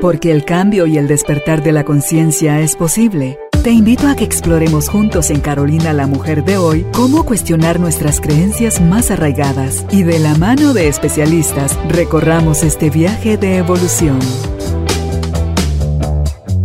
Porque 0.00 0.32
el 0.32 0.46
cambio 0.46 0.86
y 0.86 0.96
el 0.96 1.06
despertar 1.06 1.62
de 1.62 1.72
la 1.72 1.84
conciencia 1.84 2.60
es 2.60 2.74
posible. 2.74 3.38
Te 3.62 3.70
invito 3.70 4.08
a 4.08 4.16
que 4.16 4.24
exploremos 4.24 4.88
juntos 4.88 5.28
en 5.28 5.40
Carolina 5.40 5.92
la 5.92 6.06
Mujer 6.06 6.42
de 6.42 6.56
hoy 6.56 6.86
cómo 6.94 7.26
cuestionar 7.26 7.78
nuestras 7.78 8.22
creencias 8.22 8.80
más 8.80 9.10
arraigadas 9.10 9.84
y 9.90 10.02
de 10.02 10.18
la 10.18 10.34
mano 10.36 10.72
de 10.72 10.88
especialistas 10.88 11.78
recorramos 11.86 12.62
este 12.62 12.88
viaje 12.88 13.36
de 13.36 13.58
evolución. 13.58 14.18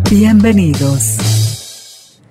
Bienvenidos. 0.09 2.21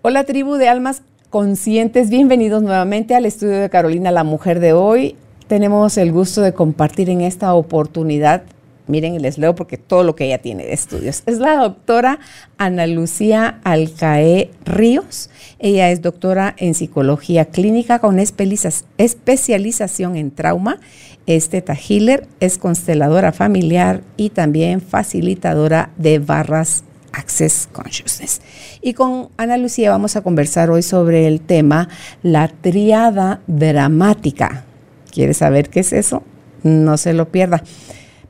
Hola 0.00 0.24
tribu 0.24 0.54
de 0.54 0.70
almas 0.70 1.02
conscientes, 1.28 2.08
bienvenidos 2.08 2.62
nuevamente 2.62 3.14
al 3.14 3.26
estudio 3.26 3.60
de 3.60 3.68
Carolina 3.68 4.10
la 4.10 4.24
Mujer 4.24 4.60
de 4.60 4.72
hoy. 4.72 5.16
Tenemos 5.48 5.98
el 5.98 6.12
gusto 6.12 6.40
de 6.40 6.54
compartir 6.54 7.10
en 7.10 7.20
esta 7.20 7.52
oportunidad 7.52 8.44
miren, 8.90 9.20
les 9.22 9.38
leo 9.38 9.54
porque 9.54 9.78
todo 9.78 10.04
lo 10.04 10.14
que 10.14 10.26
ella 10.26 10.38
tiene 10.38 10.64
de 10.64 10.72
estudios. 10.72 11.22
Es 11.26 11.38
la 11.38 11.56
doctora 11.56 12.18
Ana 12.58 12.86
Lucía 12.86 13.60
Alcaé 13.64 14.50
Ríos. 14.64 15.30
Ella 15.58 15.90
es 15.90 16.02
doctora 16.02 16.54
en 16.58 16.74
psicología 16.74 17.46
clínica 17.46 17.98
con 17.98 18.18
especialización 18.18 20.16
en 20.16 20.30
trauma. 20.30 20.78
Es 21.26 21.48
teta 21.48 21.74
healer, 21.74 22.26
es 22.40 22.58
consteladora 22.58 23.32
familiar 23.32 24.02
y 24.16 24.30
también 24.30 24.80
facilitadora 24.80 25.90
de 25.96 26.18
barras 26.18 26.84
Access 27.12 27.68
Consciousness. 27.72 28.40
Y 28.82 28.94
con 28.94 29.28
Ana 29.36 29.56
Lucía 29.56 29.90
vamos 29.90 30.16
a 30.16 30.22
conversar 30.22 30.70
hoy 30.70 30.82
sobre 30.82 31.26
el 31.26 31.40
tema 31.40 31.88
la 32.22 32.48
triada 32.48 33.40
dramática. 33.46 34.64
¿Quieres 35.10 35.38
saber 35.38 35.68
qué 35.70 35.80
es 35.80 35.92
eso? 35.92 36.22
No 36.62 36.96
se 36.96 37.12
lo 37.12 37.30
pierda. 37.30 37.62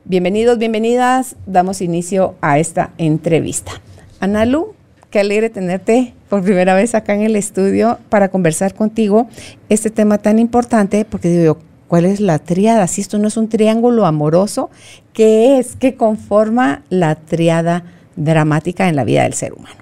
Bienvenidos, 0.03 0.57
bienvenidas. 0.57 1.35
Damos 1.45 1.79
inicio 1.79 2.33
a 2.41 2.57
esta 2.57 2.89
entrevista. 2.97 3.71
Analu, 4.19 4.73
qué 5.11 5.19
alegre 5.19 5.51
tenerte 5.51 6.15
por 6.27 6.41
primera 6.41 6.73
vez 6.73 6.95
acá 6.95 7.13
en 7.13 7.21
el 7.21 7.35
estudio 7.35 7.99
para 8.09 8.29
conversar 8.29 8.73
contigo 8.73 9.27
este 9.69 9.91
tema 9.91 10.17
tan 10.17 10.39
importante, 10.39 11.05
porque 11.05 11.29
digo 11.29 11.43
yo, 11.43 11.57
¿cuál 11.87 12.05
es 12.05 12.19
la 12.19 12.39
triada? 12.39 12.87
Si 12.87 12.99
esto 12.99 13.19
no 13.19 13.27
es 13.27 13.37
un 13.37 13.47
triángulo 13.47 14.07
amoroso, 14.07 14.71
¿qué 15.13 15.59
es? 15.59 15.75
¿Qué 15.75 15.93
conforma 15.93 16.81
la 16.89 17.13
triada 17.13 17.83
dramática 18.15 18.89
en 18.89 18.95
la 18.95 19.03
vida 19.03 19.21
del 19.21 19.35
ser 19.35 19.53
humano? 19.53 19.75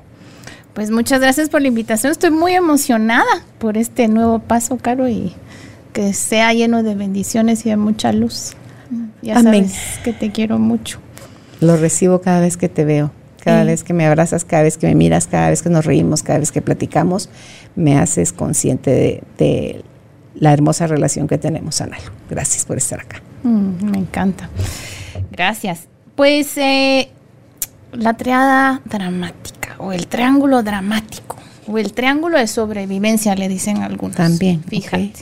Pues 0.74 0.92
muchas 0.92 1.22
gracias 1.22 1.50
por 1.50 1.62
la 1.62 1.70
invitación. 1.70 2.12
Estoy 2.12 2.32
muy 2.32 2.52
emocionada 2.52 3.46
por 3.58 3.78
este 3.78 4.10
nuevo 4.10 4.40
paso, 4.40 4.76
Caro, 4.78 5.08
y 5.08 5.34
que 5.94 6.14
sea 6.14 6.52
lleno 6.54 6.84
de 6.84 6.96
bendiciones 6.96 7.66
y 7.66 7.70
de 7.70 7.78
mucha 7.78 8.12
luz. 8.12 8.54
Ya 9.22 9.38
Amén. 9.38 9.70
sabes 9.70 10.00
que 10.04 10.14
te 10.14 10.32
quiero 10.32 10.60
mucho. 10.60 11.00
Lo 11.62 11.78
recibo 11.78 12.22
cada 12.22 12.40
vez 12.40 12.58
que 12.58 12.70
te 12.70 12.86
veo, 12.86 13.12
cada 13.44 13.64
vez 13.64 13.84
que 13.84 13.94
me 13.94 14.06
abrazas, 14.06 14.46
cada 14.46 14.64
vez 14.64 14.78
que 14.78 14.88
me 14.88 14.96
miras, 14.96 15.28
cada 15.28 15.50
vez 15.50 15.62
que 15.62 15.70
nos 15.70 15.86
reímos, 15.86 16.24
cada 16.24 16.40
vez 16.40 16.52
que 16.52 16.62
platicamos, 16.62 17.30
me 17.76 17.98
haces 17.98 18.32
consciente 18.32 19.22
de, 19.38 19.84
la 20.36 20.54
hermosa 20.54 20.88
relación 20.88 21.28
que 21.28 21.38
tenemos, 21.38 21.82
Ana. 21.82 21.98
Gracias 22.30 22.64
por 22.64 22.78
estar 22.78 23.02
acá. 23.02 23.22
Mm, 23.44 23.92
me 23.92 23.98
encanta. 23.98 24.50
Gracias. 25.32 25.88
Pues 26.16 26.58
eh, 26.58 27.10
la 27.92 28.16
triada 28.16 28.82
dramática 28.86 29.76
o 29.80 29.92
el 29.92 30.08
triángulo 30.08 30.64
dramático 30.64 31.36
o 31.70 31.78
el 31.78 31.94
triángulo 31.94 32.38
de 32.38 32.48
sobrevivencia, 32.48 33.36
le 33.36 33.48
dicen 33.48 33.84
algunos. 33.84 34.16
También. 34.16 34.64
Fíjate. 34.64 35.14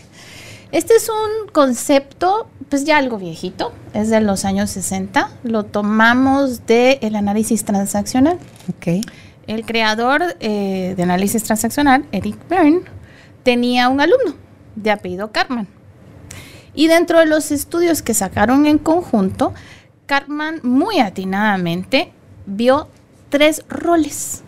Este 0.71 0.95
es 0.95 1.09
un 1.09 1.49
concepto, 1.51 2.49
pues 2.69 2.83
ya 2.83 2.97
algo 2.97 3.17
viejito, 3.17 3.73
es 3.93 4.09
de 4.09 4.19
los 4.21 4.45
años 4.45 4.69
60. 4.71 5.29
Lo 5.43 5.63
tomamos 5.63 6.65
del 6.65 7.15
análisis 7.15 7.63
transaccional. 7.63 8.39
Okay. 8.77 9.01
El 9.47 9.65
creador 9.65 10.35
eh, 10.39 10.93
de 10.97 11.03
análisis 11.03 11.43
transaccional, 11.43 12.05
Eric 12.11 12.37
Byrne, 12.49 12.81
tenía 13.43 13.87
un 13.87 14.01
alumno 14.01 14.35
de 14.75 14.91
apellido 14.91 15.31
Cartman. 15.31 15.67
Y 16.73 16.87
dentro 16.87 17.19
de 17.19 17.25
los 17.25 17.51
estudios 17.51 18.01
que 18.01 18.13
sacaron 18.13 18.65
en 18.65 18.77
conjunto, 18.77 19.53
Cartman 20.05 20.59
muy 20.63 20.99
atinadamente 20.99 22.11
vio 22.45 22.89
tres 23.29 23.63
roles 23.69 24.43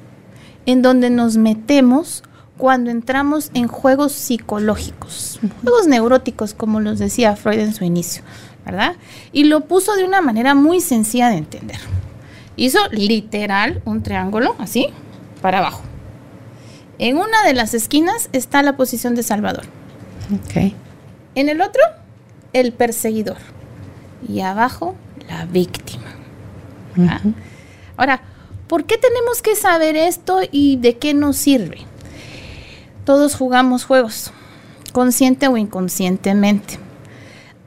en 0.65 0.81
donde 0.81 1.09
nos 1.09 1.37
metemos 1.37 2.23
cuando 2.59 2.91
entramos 2.91 3.51
en 3.53 3.69
juegos 3.69 4.11
psicológicos, 4.11 5.39
juegos 5.63 5.87
neuróticos, 5.87 6.53
como 6.53 6.81
los 6.81 6.99
decía 6.99 7.37
Freud 7.37 7.59
en 7.59 7.73
su 7.73 7.85
inicio, 7.85 8.21
¿verdad? 8.65 8.97
Y 9.31 9.45
lo 9.45 9.61
puso 9.61 9.95
de 9.95 10.03
una 10.03 10.19
manera 10.19 10.55
muy 10.55 10.81
sencilla 10.81 11.29
de 11.29 11.37
entender. 11.37 11.79
Hizo 12.57 12.79
literal 12.91 13.81
un 13.85 14.03
triángulo, 14.03 14.57
así, 14.59 14.87
para 15.41 15.59
abajo. 15.59 15.83
En 16.97 17.15
una 17.15 17.45
de 17.45 17.53
las 17.53 17.73
esquinas 17.73 18.27
está 18.33 18.61
la 18.61 18.75
posición 18.75 19.15
de 19.15 19.23
Salvador. 19.23 19.63
Okay. 20.49 20.75
En 21.35 21.47
el 21.47 21.61
otro, 21.61 21.81
el 22.51 22.73
perseguidor. 22.73 23.37
Y 24.27 24.41
abajo, 24.41 24.95
la 25.29 25.45
víctima. 25.45 26.03
Ahora, 27.95 28.21
¿por 28.67 28.83
qué 28.83 28.97
tenemos 28.97 29.41
que 29.41 29.55
saber 29.55 29.95
esto 29.95 30.41
y 30.51 30.75
de 30.75 30.97
qué 30.97 31.13
nos 31.13 31.37
sirve? 31.37 31.87
Todos 33.09 33.33
jugamos 33.33 33.85
juegos, 33.85 34.31
consciente 34.93 35.47
o 35.47 35.57
inconscientemente. 35.57 36.77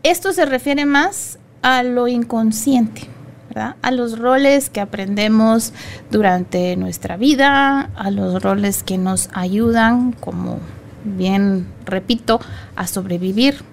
Esto 0.04 0.32
se 0.32 0.47
refiere 0.47 0.86
más 0.86 1.41
a 1.62 1.82
lo 1.82 2.06
inconsciente, 2.06 3.08
¿verdad? 3.48 3.75
A 3.82 3.91
los 3.91 4.20
roles 4.20 4.70
que 4.70 4.80
aprendemos 4.80 5.72
durante 6.12 6.76
nuestra 6.76 7.16
vida, 7.16 7.91
a 7.97 8.10
los 8.12 8.41
roles 8.41 8.84
que 8.84 8.98
nos 8.98 9.30
ayudan, 9.32 10.12
como 10.12 10.60
bien 11.03 11.66
repito, 11.86 12.38
a 12.76 12.86
sobrevivir. 12.86 13.64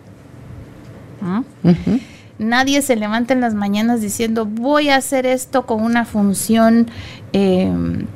Nadie 2.40 2.81
se 2.81 2.96
levanta 2.96 3.36
en 3.36 3.41
las 3.41 3.53
mañanas 3.53 4.01
diciendo 4.01 4.47
voy 4.47 4.90
a 4.90 4.96
hacer 4.96 5.28
esto 5.28 5.68
con 5.68 5.84
una 5.84 6.06
función 6.06 6.88
em, 7.31 8.07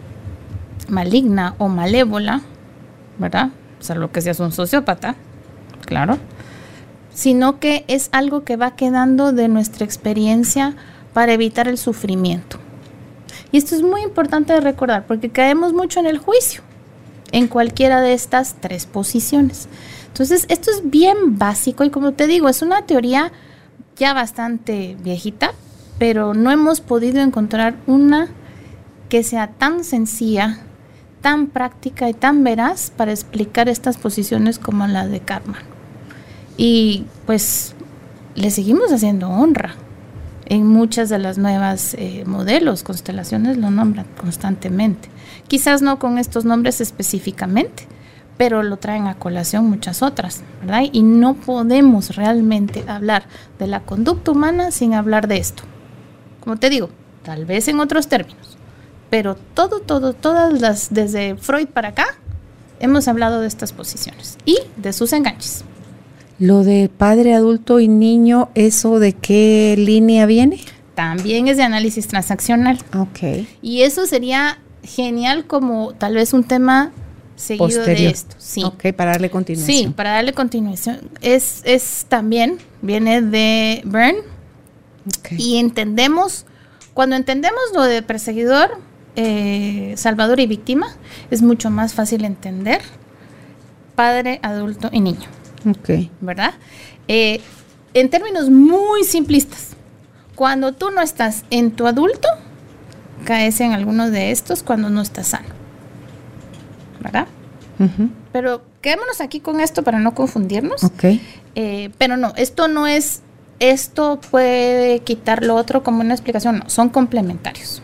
maligna 0.89 1.53
o 1.59 1.67
malévola, 1.67 2.41
¿verdad? 3.17 3.49
O 3.79 3.83
sea, 3.83 3.95
lo 3.95 4.11
que 4.11 4.21
seas 4.21 4.39
un 4.39 4.51
sociópata, 4.51 5.15
claro. 5.85 6.17
Sino 7.13 7.59
que 7.59 7.85
es 7.87 8.09
algo 8.11 8.43
que 8.43 8.57
va 8.57 8.75
quedando 8.75 9.33
de 9.33 9.47
nuestra 9.47 9.85
experiencia 9.85 10.75
para 11.13 11.33
evitar 11.33 11.67
el 11.67 11.77
sufrimiento. 11.77 12.57
Y 13.51 13.57
esto 13.57 13.75
es 13.75 13.83
muy 13.83 14.01
importante 14.01 14.53
de 14.53 14.61
recordar 14.61 15.05
porque 15.05 15.29
caemos 15.29 15.73
mucho 15.73 15.99
en 15.99 16.07
el 16.07 16.17
juicio, 16.17 16.61
en 17.31 17.47
cualquiera 17.47 18.01
de 18.01 18.13
estas 18.13 18.55
tres 18.59 18.85
posiciones. 18.85 19.67
Entonces, 20.07 20.45
esto 20.49 20.71
es 20.71 20.89
bien 20.89 21.37
básico 21.37 21.83
y 21.83 21.89
como 21.89 22.13
te 22.13 22.27
digo, 22.27 22.49
es 22.49 22.61
una 22.61 22.85
teoría 22.85 23.31
ya 23.95 24.13
bastante 24.13 24.97
viejita, 25.01 25.51
pero 25.99 26.33
no 26.33 26.51
hemos 26.51 26.81
podido 26.81 27.21
encontrar 27.21 27.75
una 27.85 28.29
que 29.09 29.23
sea 29.23 29.47
tan 29.47 29.83
sencilla 29.83 30.59
tan 31.23 31.47
práctica 31.47 32.09
y 32.09 32.13
tan 32.13 32.43
veraz 32.43 32.91
para 32.95 33.11
explicar 33.11 33.69
estas 33.69 33.95
posiciones 33.97 34.59
como 34.59 34.85
la 34.85 35.07
de 35.07 35.21
karma. 35.21 35.59
Y 36.57 37.05
pues 37.25 37.73
le 38.35 38.51
seguimos 38.51 38.91
haciendo 38.91 39.29
honra. 39.29 39.75
En 40.45 40.67
muchas 40.67 41.07
de 41.07 41.19
las 41.19 41.37
nuevas 41.37 41.95
eh, 41.97 42.25
modelos, 42.27 42.83
constelaciones 42.83 43.57
lo 43.57 43.71
nombran 43.71 44.05
constantemente. 44.19 45.07
Quizás 45.47 45.81
no 45.81 45.97
con 45.97 46.17
estos 46.17 46.43
nombres 46.43 46.81
específicamente, 46.81 47.87
pero 48.37 48.61
lo 48.61 48.75
traen 48.75 49.07
a 49.07 49.15
colación 49.15 49.69
muchas 49.69 50.01
otras, 50.01 50.43
¿verdad? 50.59 50.83
Y 50.91 51.03
no 51.03 51.35
podemos 51.35 52.17
realmente 52.17 52.83
hablar 52.85 53.23
de 53.57 53.67
la 53.67 53.79
conducta 53.79 54.31
humana 54.31 54.71
sin 54.71 54.93
hablar 54.93 55.29
de 55.29 55.37
esto. 55.37 55.63
Como 56.41 56.57
te 56.57 56.69
digo, 56.69 56.89
tal 57.23 57.45
vez 57.45 57.69
en 57.69 57.79
otros 57.79 58.09
términos, 58.09 58.57
pero 59.13 59.35
todo, 59.35 59.79
todo, 59.79 60.13
todas 60.13 60.59
las, 60.59 60.91
desde 60.91 61.35
Freud 61.35 61.67
para 61.67 61.89
acá, 61.89 62.07
hemos 62.79 63.07
hablado 63.07 63.41
de 63.41 63.47
estas 63.47 63.71
posiciones 63.71 64.39
y 64.43 64.57
de 64.75 64.91
sus 64.91 65.13
enganches. 65.13 65.63
Lo 66.39 66.63
de 66.63 66.89
padre, 66.89 67.35
adulto 67.35 67.79
y 67.79 67.87
niño, 67.87 68.49
¿eso 68.55 68.97
de 68.97 69.13
qué 69.13 69.75
línea 69.77 70.25
viene? 70.25 70.61
También 70.95 71.47
es 71.47 71.57
de 71.57 71.63
análisis 71.63 72.07
transaccional. 72.07 72.79
Ok. 72.97 73.45
Y 73.61 73.83
eso 73.83 74.07
sería 74.07 74.57
genial 74.81 75.45
como 75.45 75.93
tal 75.93 76.15
vez 76.15 76.33
un 76.33 76.43
tema 76.43 76.91
seguido 77.35 77.85
de 77.85 78.07
esto. 78.07 78.35
Sí. 78.39 78.63
Ok, 78.63 78.93
para 78.97 79.11
darle 79.11 79.29
continuación. 79.29 79.77
Sí, 79.77 79.93
para 79.95 80.09
darle 80.09 80.33
continuación. 80.33 81.01
Es, 81.21 81.61
es 81.65 82.07
también, 82.09 82.57
viene 82.81 83.21
de 83.21 83.83
Byrne. 83.85 84.23
Okay. 85.19 85.37
Y 85.39 85.57
entendemos, 85.57 86.47
cuando 86.95 87.15
entendemos 87.15 87.61
lo 87.75 87.83
de 87.83 88.01
perseguidor, 88.01 88.81
eh, 89.15 89.93
salvador 89.97 90.39
y 90.39 90.47
víctima, 90.47 90.87
es 91.31 91.41
mucho 91.41 91.69
más 91.69 91.93
fácil 91.93 92.25
entender 92.25 92.81
padre, 93.95 94.39
adulto 94.41 94.89
y 94.91 94.99
niño. 94.99 95.29
Ok. 95.69 96.09
¿Verdad? 96.21 96.53
Eh, 97.07 97.41
en 97.93 98.09
términos 98.09 98.49
muy 98.49 99.03
simplistas, 99.03 99.75
cuando 100.35 100.73
tú 100.73 100.89
no 100.91 101.01
estás 101.01 101.45
en 101.51 101.71
tu 101.71 101.87
adulto, 101.87 102.27
caes 103.23 103.61
en 103.61 103.71
alguno 103.71 104.09
de 104.09 104.31
estos 104.31 104.63
cuando 104.63 104.89
no 104.89 105.01
estás 105.01 105.27
sano. 105.27 105.49
¿Verdad? 107.01 107.27
Pero 108.31 108.61
quedémonos 108.81 109.19
aquí 109.19 109.41
con 109.41 109.59
esto 109.59 109.83
para 109.83 109.99
no 109.99 110.15
confundirnos. 110.15 110.83
Ok. 110.83 111.05
Eh, 111.55 111.91
pero 111.97 112.17
no, 112.17 112.33
esto 112.37 112.67
no 112.67 112.87
es, 112.87 113.21
esto 113.59 114.19
puede 114.31 114.99
quitar 114.99 115.43
lo 115.43 115.55
otro 115.55 115.83
como 115.83 116.01
una 116.01 116.13
explicación, 116.13 116.59
no, 116.59 116.69
son 116.69 116.89
complementarios. 116.89 117.81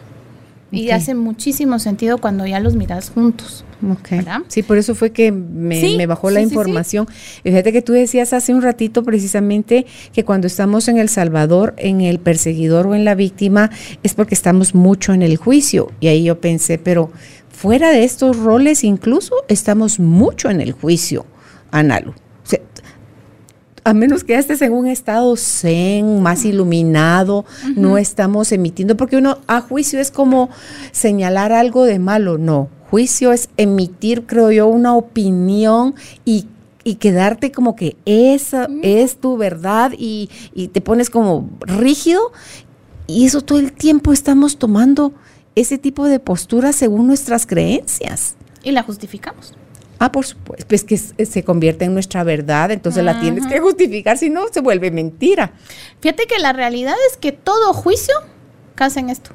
Y 0.71 0.91
hace 0.91 1.15
muchísimo 1.15 1.79
sentido 1.79 2.19
cuando 2.19 2.45
ya 2.45 2.59
los 2.59 2.75
miras 2.75 3.09
juntos. 3.09 3.65
Ok. 3.89 4.09
¿Verdad? 4.11 4.39
Sí, 4.47 4.61
por 4.61 4.77
eso 4.77 4.93
fue 4.93 5.11
que 5.11 5.31
me, 5.31 5.79
Sí, 5.79 5.95
me 5.97 6.05
bajó 6.05 6.29
la 6.29 6.39
sí, 6.41 6.45
sí, 6.45 6.49
sí. 6.49 6.55
información. 6.55 7.07
Fíjate 7.43 7.71
que 7.71 7.81
tú 7.81 7.93
decías 7.93 8.33
hace 8.33 8.53
un 8.53 8.61
ratito 8.61 9.03
precisamente 9.03 9.85
que 10.13 10.23
cuando 10.25 10.47
estamos 10.47 10.87
en 10.87 10.97
El 10.97 11.09
Salvador, 11.09 11.73
en 11.77 12.01
el 12.01 12.19
perseguidor 12.19 12.87
o 12.87 12.95
en 12.95 13.05
la 13.05 13.15
víctima, 13.15 13.71
es 14.03 14.13
porque 14.13 14.35
estamos 14.35 14.75
mucho 14.75 15.13
en 15.13 15.21
el 15.21 15.37
juicio. 15.37 15.91
Y 15.99 16.07
ahí 16.07 16.23
yo 16.25 16.39
pensé, 16.39 16.77
pero 16.77 17.11
fuera 17.49 17.89
de 17.91 18.03
estos 18.03 18.37
roles 18.37 18.83
incluso 18.83 19.33
estamos 19.47 19.99
mucho 19.99 20.49
en 20.49 20.61
el 20.61 20.73
juicio, 20.73 21.25
Analu. 21.71 22.13
A 23.83 23.93
menos 23.93 24.23
que 24.23 24.33
ya 24.33 24.39
estés 24.39 24.61
en 24.61 24.73
un 24.73 24.87
estado 24.87 25.35
zen, 25.35 26.21
más 26.21 26.45
iluminado, 26.45 27.45
no 27.75 27.97
estamos 27.97 28.51
emitiendo, 28.51 28.97
porque 28.97 29.17
uno 29.17 29.37
a 29.47 29.61
juicio 29.61 29.99
es 29.99 30.11
como 30.11 30.49
señalar 30.91 31.51
algo 31.51 31.85
de 31.85 31.99
malo, 31.99 32.37
no. 32.37 32.69
Juicio 32.89 33.31
es 33.31 33.49
emitir, 33.57 34.25
creo 34.25 34.51
yo, 34.51 34.67
una 34.67 34.95
opinión 34.95 35.95
y, 36.25 36.47
y 36.83 36.95
quedarte 36.95 37.51
como 37.51 37.75
que 37.75 37.95
esa 38.05 38.67
es 38.81 39.17
tu 39.17 39.37
verdad 39.37 39.93
y, 39.97 40.29
y 40.53 40.69
te 40.69 40.81
pones 40.81 41.09
como 41.09 41.49
rígido. 41.61 42.31
Y 43.07 43.25
eso 43.25 43.41
todo 43.41 43.59
el 43.59 43.71
tiempo 43.71 44.11
estamos 44.11 44.57
tomando 44.57 45.13
ese 45.55 45.77
tipo 45.77 46.05
de 46.05 46.19
postura 46.19 46.73
según 46.73 47.07
nuestras 47.07 47.45
creencias. 47.45 48.35
Y 48.63 48.71
la 48.71 48.83
justificamos. 48.83 49.53
Ah, 49.99 50.11
por 50.11 50.25
supuesto, 50.25 50.65
pues 50.67 50.85
que 50.85 50.97
se 50.97 51.43
convierte 51.43 51.83
en 51.85 51.93
nuestra 51.93 52.23
verdad, 52.23 52.71
entonces 52.71 53.03
la 53.03 53.19
tienes 53.19 53.45
que 53.45 53.59
justificar, 53.59 54.17
si 54.17 54.29
no 54.29 54.47
se 54.47 54.61
vuelve 54.61 54.91
mentira. 54.91 55.51
Fíjate 55.99 56.25
que 56.25 56.39
la 56.39 56.53
realidad 56.53 56.95
es 57.11 57.17
que 57.17 57.33
todo 57.33 57.73
juicio 57.73 58.15
casa 58.75 59.01
en 59.01 59.09
esto. 59.09 59.31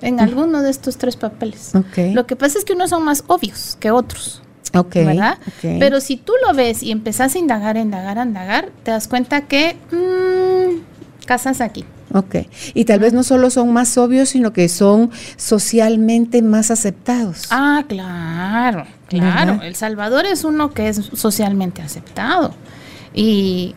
En 0.00 0.18
alguno 0.18 0.62
de 0.62 0.70
estos 0.70 0.96
tres 0.96 1.16
papeles. 1.16 1.74
Ok. 1.74 2.14
Lo 2.14 2.26
que 2.26 2.36
pasa 2.36 2.58
es 2.58 2.64
que 2.64 2.72
unos 2.72 2.90
son 2.90 3.04
más 3.04 3.22
obvios 3.26 3.76
que 3.78 3.90
otros. 3.90 4.42
Ok. 4.74 4.94
¿verdad? 4.94 5.38
ok. 5.46 5.78
Pero 5.78 6.00
si 6.00 6.16
tú 6.16 6.32
lo 6.46 6.54
ves 6.54 6.82
y 6.82 6.90
empezás 6.90 7.34
a 7.34 7.38
indagar, 7.38 7.76
a 7.76 7.80
indagar, 7.80 8.18
a 8.18 8.24
indagar, 8.24 8.70
te 8.82 8.90
das 8.90 9.08
cuenta 9.08 9.42
que 9.42 9.76
mm, 9.90 10.95
casas 11.26 11.60
aquí. 11.60 11.84
Ok. 12.12 12.36
Y 12.72 12.84
tal 12.84 13.00
vez 13.00 13.12
no 13.12 13.22
solo 13.22 13.50
son 13.50 13.72
más 13.72 13.98
obvios, 13.98 14.30
sino 14.30 14.52
que 14.52 14.68
son 14.68 15.10
socialmente 15.36 16.40
más 16.40 16.70
aceptados. 16.70 17.48
Ah, 17.50 17.84
claro, 17.88 18.84
claro. 19.08 19.52
¿Verdad? 19.52 19.66
El 19.66 19.74
Salvador 19.74 20.24
es 20.24 20.44
uno 20.44 20.72
que 20.72 20.88
es 20.88 20.96
socialmente 21.12 21.82
aceptado 21.82 22.54
y 23.12 23.74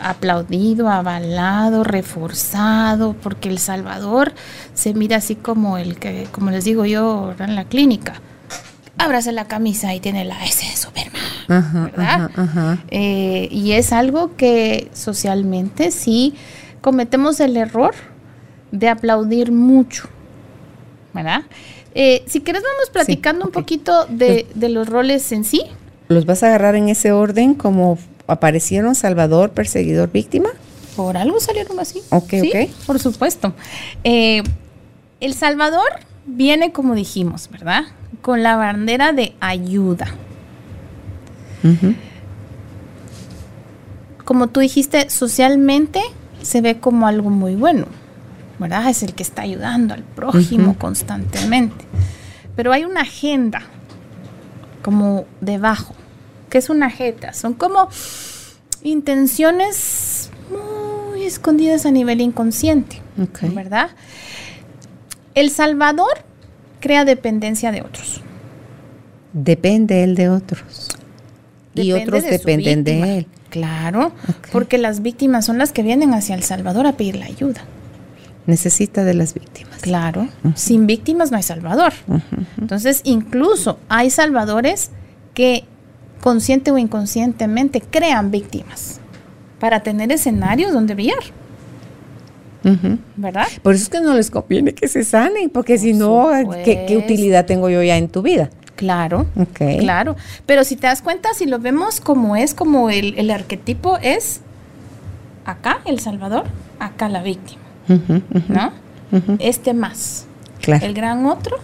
aplaudido, 0.00 0.88
avalado, 0.88 1.84
reforzado, 1.84 3.14
porque 3.14 3.48
El 3.48 3.58
Salvador 3.58 4.32
se 4.74 4.94
mira 4.94 5.16
así 5.16 5.34
como 5.34 5.78
el 5.78 5.98
que, 5.98 6.28
como 6.32 6.50
les 6.50 6.64
digo 6.64 6.84
yo 6.84 7.34
en 7.38 7.54
la 7.54 7.64
clínica. 7.64 8.14
Ábrase 9.00 9.30
la 9.30 9.46
camisa 9.46 9.94
y 9.94 10.00
tiene 10.00 10.24
la 10.24 10.44
S 10.44 10.66
de 10.66 10.76
Superman. 10.76 11.22
Ajá, 11.46 11.84
¿verdad? 11.84 12.30
ajá, 12.34 12.42
ajá. 12.42 12.78
Eh, 12.90 13.48
y 13.52 13.72
es 13.72 13.92
algo 13.92 14.34
que 14.36 14.90
socialmente 14.92 15.92
sí 15.92 16.34
cometemos 16.80 17.40
el 17.40 17.56
error 17.56 17.94
de 18.72 18.88
aplaudir 18.88 19.52
mucho, 19.52 20.08
¿verdad? 21.14 21.42
Eh, 21.94 22.22
si 22.26 22.40
quieres 22.42 22.62
vamos 22.62 22.90
platicando 22.90 23.46
un 23.46 23.50
poquito 23.50 24.06
de, 24.06 24.46
de 24.54 24.68
los 24.68 24.88
roles 24.88 25.32
en 25.32 25.44
sí. 25.44 25.62
¿Los 26.08 26.26
vas 26.26 26.42
a 26.42 26.48
agarrar 26.48 26.74
en 26.76 26.88
ese 26.88 27.12
orden 27.12 27.54
como 27.54 27.98
aparecieron 28.26 28.94
Salvador, 28.94 29.50
perseguidor, 29.50 30.10
víctima? 30.12 30.50
Por 30.96 31.16
algo 31.16 31.40
salieron 31.40 31.78
así. 31.80 32.02
Ok, 32.10 32.30
Sí, 32.30 32.52
ok. 32.54 32.70
Por 32.86 32.98
supuesto. 32.98 33.54
Eh, 34.04 34.42
el 35.20 35.34
Salvador 35.34 35.88
viene, 36.26 36.72
como 36.72 36.94
dijimos, 36.94 37.48
¿verdad? 37.50 37.84
Con 38.22 38.42
la 38.42 38.56
bandera 38.56 39.12
de 39.12 39.34
ayuda. 39.40 40.14
Como 44.24 44.48
tú 44.48 44.60
dijiste, 44.60 45.08
socialmente 45.10 46.00
se 46.42 46.60
ve 46.60 46.78
como 46.78 47.06
algo 47.06 47.30
muy 47.30 47.54
bueno, 47.54 47.86
¿verdad? 48.58 48.88
Es 48.88 49.02
el 49.02 49.14
que 49.14 49.22
está 49.22 49.42
ayudando 49.42 49.94
al 49.94 50.02
prójimo 50.02 50.76
constantemente. 50.78 51.84
Pero 52.56 52.72
hay 52.72 52.84
una 52.84 53.02
agenda 53.02 53.62
como 54.82 55.26
debajo, 55.40 55.94
que 56.50 56.58
es 56.58 56.70
una 56.70 56.90
jeta, 56.90 57.32
son 57.32 57.54
como 57.54 57.88
intenciones 58.82 60.30
muy 60.50 61.24
escondidas 61.24 61.86
a 61.86 61.90
nivel 61.90 62.20
inconsciente. 62.20 63.02
¿verdad? 63.52 63.90
El 65.34 65.50
Salvador 65.50 66.24
crea 66.80 67.04
dependencia 67.04 67.72
de 67.72 67.82
otros. 67.82 68.22
Depende 69.32 70.04
él 70.04 70.14
de 70.14 70.28
otros. 70.28 70.88
y 71.74 71.92
otros 71.92 72.22
de 72.22 72.30
dependen 72.30 72.84
de 72.84 73.18
él. 73.18 73.26
Claro, 73.50 74.12
porque 74.52 74.78
las 74.78 75.02
víctimas 75.02 75.46
son 75.46 75.58
las 75.58 75.72
que 75.72 75.82
vienen 75.82 76.12
hacia 76.12 76.34
El 76.34 76.42
Salvador 76.42 76.86
a 76.86 76.92
pedir 76.92 77.16
la 77.16 77.26
ayuda. 77.26 77.62
Necesita 78.46 79.04
de 79.04 79.14
las 79.14 79.34
víctimas. 79.34 79.80
Claro, 79.80 80.28
sin 80.54 80.86
víctimas 80.86 81.30
no 81.30 81.36
hay 81.36 81.42
Salvador. 81.42 81.92
Entonces, 82.60 83.00
incluso 83.04 83.78
hay 83.88 84.10
salvadores 84.10 84.90
que 85.34 85.64
consciente 86.20 86.70
o 86.70 86.78
inconscientemente 86.78 87.80
crean 87.80 88.30
víctimas 88.30 89.00
para 89.60 89.80
tener 89.80 90.12
escenarios 90.12 90.72
donde 90.72 90.94
brillar. 90.94 91.22
¿verdad? 93.16 93.46
Por 93.62 93.74
eso 93.74 93.84
es 93.84 93.88
que 93.88 94.00
no 94.00 94.14
les 94.14 94.30
conviene 94.30 94.74
que 94.74 94.88
se 94.88 95.04
sanen, 95.04 95.50
porque 95.50 95.78
si 95.78 95.94
no, 95.94 96.28
¿qué, 96.64 97.02
utilidad 97.02 97.46
tengo 97.46 97.70
yo 97.70 97.82
ya 97.82 97.96
en 97.96 98.08
tu 98.08 98.22
vida? 98.22 98.50
Claro, 98.78 99.26
claro. 99.80 100.14
Pero 100.46 100.62
si 100.62 100.76
te 100.76 100.86
das 100.86 101.02
cuenta, 101.02 101.34
si 101.34 101.46
lo 101.46 101.58
vemos 101.58 102.00
como 102.00 102.36
es, 102.36 102.54
como 102.54 102.90
el, 102.90 103.18
el 103.18 103.32
arquetipo 103.32 103.98
es 103.98 104.40
acá 105.44 105.80
el 105.84 105.98
Salvador, 105.98 106.44
acá 106.78 107.08
la 107.08 107.24
víctima, 107.24 107.60
¿no? 108.46 108.72
Este 109.40 109.74
más. 109.74 110.26
Claro. 110.60 110.86
El 110.86 110.94
gran 110.94 111.26
otro 111.26 111.58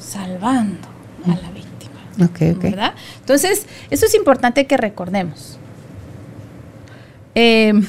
salvando 0.00 0.88
a 1.24 1.40
la 1.40 1.52
víctima. 1.52 2.00
¿Verdad? 2.68 2.94
Entonces, 3.20 3.64
eso 3.90 4.06
es 4.06 4.14
importante 4.16 4.66
que 4.66 4.76
recordemos. 4.76 5.56
Eh, 7.36 7.74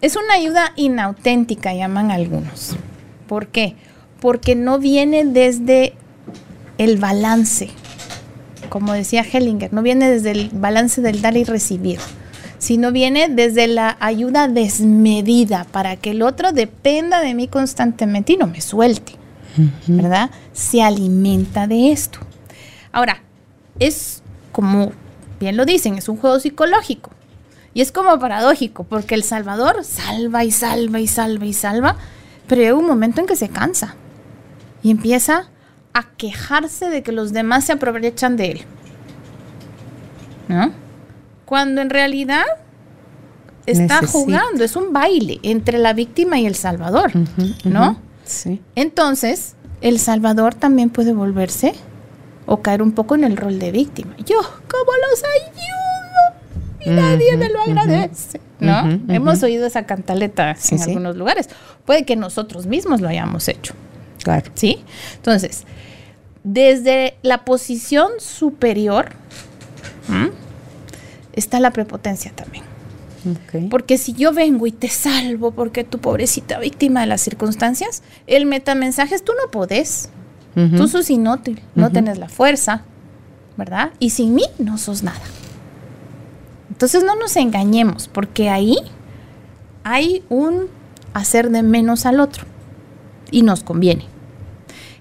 es 0.00 0.16
una 0.16 0.32
ayuda 0.32 0.72
inauténtica, 0.76 1.74
llaman 1.74 2.10
algunos. 2.10 2.76
¿Por 3.28 3.48
qué? 3.48 3.76
Porque 4.20 4.54
no 4.54 4.78
viene 4.78 5.26
desde 5.26 5.92
el 6.78 6.98
balance, 6.98 7.70
como 8.68 8.92
decía 8.92 9.22
Hellinger, 9.22 9.72
no 9.72 9.82
viene 9.82 10.10
desde 10.10 10.32
el 10.32 10.50
balance 10.52 11.00
del 11.00 11.22
dar 11.22 11.36
y 11.36 11.44
recibir, 11.44 11.98
sino 12.58 12.92
viene 12.92 13.28
desde 13.28 13.66
la 13.66 13.96
ayuda 14.00 14.48
desmedida 14.48 15.64
para 15.64 15.96
que 15.96 16.10
el 16.10 16.22
otro 16.22 16.52
dependa 16.52 17.20
de 17.20 17.34
mí 17.34 17.48
constantemente 17.48 18.34
y 18.34 18.36
no 18.36 18.46
me 18.46 18.60
suelte. 18.60 19.14
¿verdad? 19.86 20.30
Se 20.52 20.82
alimenta 20.82 21.66
de 21.66 21.90
esto. 21.90 22.18
Ahora, 22.92 23.22
es 23.78 24.22
como 24.52 24.92
bien 25.40 25.56
lo 25.56 25.64
dicen, 25.64 25.96
es 25.96 26.08
un 26.08 26.16
juego 26.16 26.40
psicológico. 26.40 27.10
Y 27.74 27.82
es 27.82 27.92
como 27.92 28.18
paradójico, 28.18 28.84
porque 28.84 29.14
El 29.14 29.22
Salvador 29.22 29.84
salva 29.84 30.44
y 30.44 30.50
salva 30.50 30.98
y 30.98 31.06
salva 31.06 31.44
y 31.44 31.52
salva, 31.52 31.96
pero 32.46 32.62
llega 32.62 32.74
un 32.74 32.86
momento 32.86 33.20
en 33.20 33.26
que 33.26 33.36
se 33.36 33.50
cansa 33.50 33.96
y 34.82 34.90
empieza 34.90 35.50
a 35.98 36.02
quejarse 36.18 36.90
de 36.90 37.02
que 37.02 37.10
los 37.10 37.32
demás 37.32 37.64
se 37.64 37.72
aprovechan 37.72 38.36
de 38.36 38.50
él. 38.52 38.60
¿No? 40.48 40.70
Cuando 41.46 41.80
en 41.80 41.88
realidad 41.88 42.44
está 43.64 44.06
jugando, 44.06 44.62
es 44.62 44.76
un 44.76 44.92
baile 44.92 45.40
entre 45.42 45.78
la 45.78 45.94
víctima 45.94 46.38
y 46.38 46.46
el 46.46 46.54
Salvador, 46.54 47.12
¿no? 47.64 47.98
Sí. 48.24 48.60
Entonces, 48.74 49.54
El 49.80 49.98
Salvador 49.98 50.54
también 50.54 50.90
puede 50.90 51.12
volverse 51.14 51.72
o 52.44 52.60
caer 52.60 52.82
un 52.82 52.92
poco 52.92 53.14
en 53.14 53.24
el 53.24 53.36
rol 53.36 53.58
de 53.58 53.70
víctima. 53.72 54.14
Yo, 54.18 54.36
¿cómo 54.42 54.92
los 55.10 55.22
ayudo? 55.24 56.84
Y 56.84 56.90
nadie 56.90 57.36
me 57.36 57.48
lo 57.48 57.60
agradece. 57.62 58.40
¿No? 58.60 58.98
Hemos 59.08 59.42
oído 59.42 59.66
esa 59.66 59.84
cantaleta 59.84 60.54
Sí, 60.56 60.74
en 60.74 60.80
sí. 60.80 60.90
algunos 60.90 61.16
lugares. 61.16 61.48
Puede 61.84 62.04
que 62.04 62.16
nosotros 62.16 62.66
mismos 62.66 63.00
lo 63.00 63.08
hayamos 63.08 63.48
hecho. 63.48 63.74
Claro. 64.22 64.50
¿Sí? 64.54 64.82
Entonces, 65.16 65.64
desde 66.46 67.16
la 67.22 67.44
posición 67.44 68.12
superior 68.18 69.10
¿m? 70.08 70.30
está 71.32 71.58
la 71.58 71.72
prepotencia 71.72 72.32
también. 72.34 72.64
Porque 73.70 73.98
si 73.98 74.12
yo 74.12 74.32
vengo 74.32 74.68
y 74.68 74.70
te 74.72 74.88
salvo 74.88 75.50
porque 75.50 75.82
tu 75.82 75.98
pobrecita 75.98 76.60
víctima 76.60 77.00
de 77.00 77.06
las 77.08 77.20
circunstancias, 77.20 78.04
el 78.28 78.46
metamensaje 78.46 79.16
es 79.16 79.24
tú 79.24 79.32
no 79.44 79.50
podés. 79.50 80.10
Tú 80.54 80.86
sos 80.88 81.10
inútil, 81.10 81.60
no 81.74 81.86
Ujú. 81.86 81.94
tenés 81.94 82.16
la 82.18 82.28
fuerza, 82.30 82.84
¿verdad? 83.58 83.90
Y 83.98 84.10
sin 84.10 84.34
mí 84.34 84.44
no 84.58 84.78
sos 84.78 85.02
nada. 85.02 85.20
Entonces 86.70 87.02
no 87.04 87.16
nos 87.16 87.36
engañemos, 87.36 88.08
porque 88.08 88.48
ahí 88.48 88.76
hay 89.82 90.22
un 90.28 90.68
hacer 91.12 91.50
de 91.50 91.62
menos 91.62 92.06
al 92.06 92.20
otro 92.20 92.44
y 93.30 93.42
nos 93.42 93.62
conviene. 93.64 94.06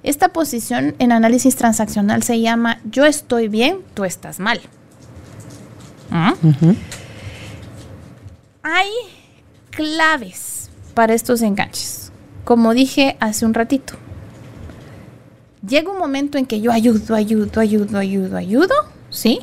Esta 0.05 0.29
posición 0.29 0.93
en 0.99 1.11
análisis 1.11 1.55
transaccional 1.55 2.21
se 2.21 2.39
llama 2.39 2.79
yo 2.83 3.05
estoy 3.05 3.47
bien, 3.47 3.79
tú 3.95 4.05
estás 4.05 4.39
mal. 4.39 4.61
¿Ah? 6.11 6.35
Hay 8.61 8.89
claves 9.71 10.69
para 10.93 11.15
estos 11.15 11.41
enganches. 11.41 12.11
Como 12.43 12.75
dije 12.75 13.17
hace 13.19 13.47
un 13.47 13.55
ratito, 13.55 13.95
llega 15.67 15.91
un 15.91 15.97
momento 15.97 16.37
en 16.37 16.45
que 16.45 16.61
yo 16.61 16.71
ayudo, 16.71 17.15
ayudo, 17.15 17.59
ayudo, 17.59 17.97
ayudo, 17.97 18.37
ayudo, 18.37 18.75
¿sí? 19.09 19.39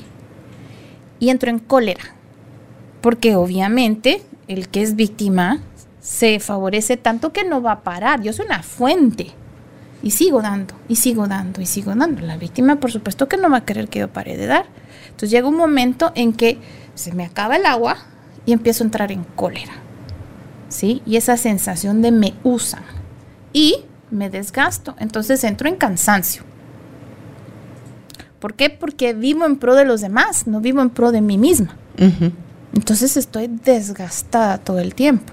Y 1.19 1.31
entro 1.31 1.51
en 1.51 1.59
cólera. 1.59 2.15
Porque 3.01 3.35
obviamente 3.35 4.23
el 4.47 4.69
que 4.69 4.83
es 4.83 4.95
víctima 4.95 5.59
se 6.01 6.39
favorece 6.39 6.97
tanto 6.97 7.33
que 7.33 7.43
no 7.43 7.63
va 7.63 7.73
a 7.73 7.81
parar. 7.81 8.23
Yo 8.23 8.33
soy 8.33 8.47
una 8.47 8.63
fuente. 8.63 9.42
Y 10.03 10.11
sigo 10.11 10.43
dando, 10.43 10.75
y 10.89 10.97
sigo 10.97 11.29
dando, 11.29 11.61
y 11.61 11.67
sigo 11.67 11.95
dando. 11.95 12.23
La 12.23 12.37
víctima, 12.37 12.77
por 12.77 12.91
supuesto, 12.91 13.29
que 13.29 13.37
no 13.37 13.51
va 13.51 13.59
a 13.59 13.65
querer 13.65 13.89
que 13.89 14.01
yo 14.01 14.09
pare 14.09 14.37
de 14.37 14.47
dar. 14.47 14.67
Entonces 15.05 15.31
llega 15.31 15.49
un 15.49 15.57
momento 15.57 16.13
en 16.15 16.33
que 16.33 16.59
se 16.95 17.13
me 17.13 17.25
acaba 17.25 17.57
el 17.57 17.67
agua 17.67 17.99
y 18.45 18.53
empiezo 18.53 18.83
a 18.83 18.87
entrar 18.87 19.13
en 19.13 19.25
cólera. 19.25 19.73
¿Sí? 20.69 21.03
Y 21.07 21.17
esa 21.17 21.37
sensación 21.37 22.03
de 22.03 22.11
me 22.11 22.35
usan. 22.43 22.83
Y 23.53 23.85
me 24.11 24.31
desgasto. 24.31 24.97
Entonces 24.99 25.45
entro 25.45 25.69
en 25.69 25.77
cansancio. 25.77 26.43
¿Por 28.43 28.55
qué? 28.55 28.71
Porque 28.71 29.15
vivo 29.15 29.47
en 29.47 29.57
pro 29.57 29.77
de 29.77 29.85
los 29.85 30.01
demás, 30.01 30.49
no 30.49 30.61
vivo 30.61 30.83
en 30.83 30.91
pro 30.91 31.13
de 31.13 31.21
mí 31.21 31.39
misma. 31.39 31.77
Entonces 32.75 33.17
estoy 33.17 33.47
desgastada 33.47 34.59
todo 34.59 34.81
el 34.81 34.97
tiempo. 34.97 35.33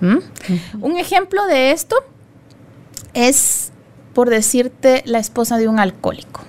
¿Mm? 0.00 0.18
Un 0.80 0.96
ejemplo 0.96 1.44
de 1.46 1.72
esto 1.72 1.96
es, 3.12 3.72
por 4.14 4.30
decirte, 4.30 5.02
la 5.06 5.18
esposa 5.18 5.58
de 5.58 5.68
un 5.68 5.78
alcohólico. 5.78 6.40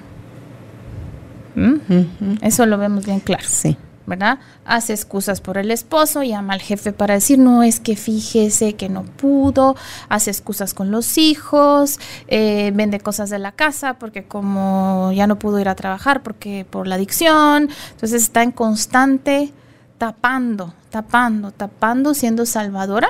¿Mm? 1.55 2.38
Eso 2.41 2.65
lo 2.65 2.77
vemos 2.77 3.05
bien 3.05 3.19
claro. 3.19 3.45
Sí. 3.48 3.77
¿verdad? 4.05 4.39
Hace 4.65 4.93
excusas 4.93 5.41
por 5.41 5.57
el 5.57 5.72
esposo, 5.72 6.24
llama 6.24 6.53
al 6.53 6.62
jefe 6.62 6.93
para 6.93 7.15
decir, 7.15 7.39
no, 7.39 7.63
es 7.63 7.79
que 7.79 7.95
fíjese 7.95 8.74
que 8.74 8.89
no 8.89 9.03
pudo, 9.03 9.75
hace 10.10 10.31
excusas 10.31 10.74
con 10.74 10.91
los 10.91 11.17
hijos, 11.17 12.00
eh, 12.27 12.72
vende 12.75 13.00
cosas 13.00 13.29
de 13.29 13.39
la 13.39 13.51
casa 13.51 13.95
porque 13.95 14.24
como 14.24 15.12
ya 15.13 15.27
no 15.27 15.39
pudo 15.39 15.60
ir 15.60 15.69
a 15.69 15.75
trabajar 15.75 16.24
porque 16.24 16.65
por 16.69 16.88
la 16.88 16.95
adicción, 16.95 17.69
entonces 17.91 18.24
está 18.24 18.43
en 18.43 18.51
constante 18.51 19.51
tapando, 19.98 20.74
tapando, 20.89 21.51
tapando, 21.51 22.13
siendo 22.13 22.45
salvadora 22.45 23.10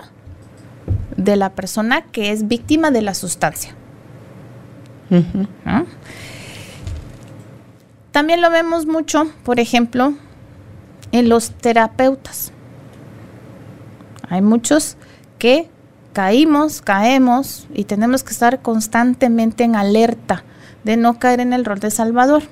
de 1.18 1.36
la 1.36 1.52
persona 1.52 2.02
que 2.02 2.32
es 2.32 2.48
víctima 2.48 2.92
de 2.92 3.02
la 3.02 3.14
sustancia. 3.14 3.76
¿No? 5.10 5.86
También 8.12 8.42
lo 8.42 8.50
vemos 8.50 8.86
mucho, 8.86 9.30
por 9.44 9.60
ejemplo, 9.60 10.14
en 11.12 11.30
los 11.30 11.52
terapeutas. 11.52 12.52
Hay 14.30 14.42
muchos 14.42 14.98
que 15.38 15.70
caímos, 16.14 16.82
caemos 16.82 17.68
y 17.74 17.84
tenemos 17.84 18.24
que 18.24 18.32
estar 18.32 18.62
constantemente 18.62 19.66
en 19.66 19.76
alerta 19.76 20.44
de 20.86 20.96
no 20.96 21.20
caer 21.20 21.42
en 21.42 21.52
el 21.52 21.66
rol 21.66 21.80
de 21.80 21.92
salvador. 21.92 22.44